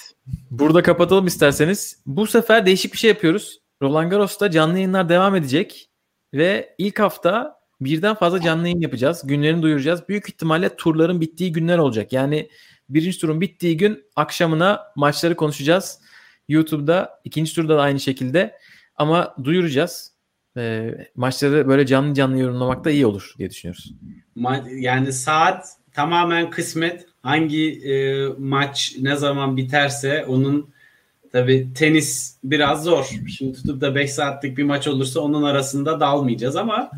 Burada 0.51 0.83
kapatalım 0.83 1.27
isterseniz. 1.27 2.03
Bu 2.07 2.27
sefer 2.27 2.67
değişik 2.67 2.93
bir 2.93 2.99
şey 2.99 3.09
yapıyoruz. 3.09 3.61
Roland 3.83 4.11
Garros'ta 4.11 4.51
canlı 4.51 4.75
yayınlar 4.75 5.09
devam 5.09 5.37
edecek. 5.37 5.91
Ve 6.35 6.75
ilk 6.79 7.01
hafta 7.01 7.57
birden 7.81 8.15
fazla 8.15 8.41
canlı 8.41 8.63
yayın 8.63 8.81
yapacağız. 8.81 9.23
Günlerini 9.25 9.63
duyuracağız. 9.63 10.09
Büyük 10.09 10.29
ihtimalle 10.29 10.77
turların 10.77 11.21
bittiği 11.21 11.53
günler 11.53 11.79
olacak. 11.79 12.13
Yani 12.13 12.49
birinci 12.89 13.19
turun 13.19 13.41
bittiği 13.41 13.77
gün 13.77 14.05
akşamına 14.17 14.83
maçları 14.97 15.37
konuşacağız. 15.37 16.01
YouTube'da 16.49 17.21
ikinci 17.25 17.55
turda 17.55 17.77
da 17.77 17.83
aynı 17.83 18.01
şekilde. 18.01 18.59
Ama 18.97 19.35
duyuracağız. 19.45 20.17
Ee, 20.57 20.91
maçları 21.15 21.69
böyle 21.69 21.87
canlı 21.87 22.15
canlı 22.15 22.39
yorumlamak 22.39 22.85
da 22.85 22.91
iyi 22.91 23.07
olur 23.07 23.35
diye 23.39 23.51
düşünüyoruz. 23.51 23.95
Yani 24.71 25.13
saat 25.13 25.67
tamamen 25.97 26.51
kısmet. 26.51 27.07
Hangi 27.23 27.71
e, 27.71 28.27
maç 28.39 28.95
ne 29.01 29.17
zaman 29.17 29.57
biterse 29.57 30.25
onun 30.29 30.77
Tabii 31.37 31.69
tenis 31.75 32.37
biraz 32.45 32.85
zor. 32.85 33.07
Şimdi 33.39 33.53
tutup 33.53 33.81
da 33.81 33.95
5 33.95 34.13
saatlik 34.13 34.59
bir 34.59 34.63
maç 34.63 34.89
olursa 34.89 35.21
onun 35.21 35.43
arasında 35.43 36.01
dalmayacağız 36.01 36.57
ama 36.57 36.91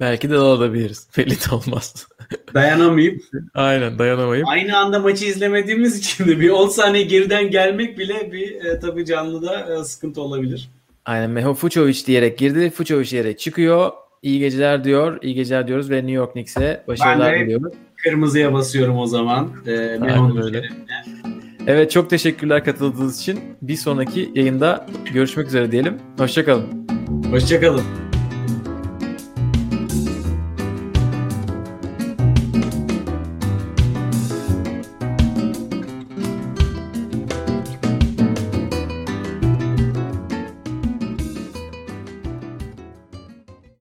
Belki 0.00 0.30
de 0.30 0.36
alabiliriz. 0.36 1.08
Belli 1.16 1.30
de 1.30 1.54
olmaz. 1.54 2.08
dayanamayıp 2.54 3.22
Aynen 3.54 3.98
dayanamayıp. 3.98 4.48
aynı 4.48 4.78
anda 4.78 4.98
maçı 4.98 5.24
izlemediğimiz 5.24 5.98
için 5.98 6.26
de 6.26 6.40
bir 6.40 6.50
10 6.50 6.68
saniye 6.68 7.04
geriden 7.04 7.50
gelmek 7.50 7.98
bile 7.98 8.32
bir 8.32 8.64
e, 8.64 8.80
tabii 8.80 9.04
canlıda 9.04 9.80
e, 9.80 9.84
sıkıntı 9.84 10.22
olabilir. 10.22 10.68
Aynen 11.04 11.30
Meho 11.30 11.54
Fucovic 11.54 12.06
diyerek 12.06 12.38
girdi. 12.38 12.70
Fucovic 12.70 13.10
diyerek 13.10 13.38
çıkıyor. 13.38 13.92
İyi 14.22 14.38
geceler 14.38 14.84
diyor. 14.84 15.18
İyi 15.22 15.34
geceler 15.34 15.68
diyoruz 15.68 15.90
ve 15.90 15.96
New 15.96 16.12
York 16.12 16.32
Knicks'e 16.32 16.84
başarılar 16.88 17.32
Ben 17.32 17.40
de- 17.40 17.44
diliyoruz. 17.44 17.72
Kırmızıya 18.04 18.52
basıyorum 18.52 18.98
o 18.98 19.06
zaman. 19.06 19.48
E, 19.66 19.70
Memo'nun 20.00 20.42
öyle. 20.42 20.62
Evet 21.66 21.90
çok 21.90 22.10
teşekkürler 22.10 22.64
katıldığınız 22.64 23.20
için. 23.20 23.40
Bir 23.62 23.76
sonraki 23.76 24.30
yayında 24.34 24.86
görüşmek 25.14 25.46
üzere 25.46 25.72
diyelim. 25.72 25.94
Hoşçakalın. 26.18 26.64
Hoşçakalın. 27.30 27.82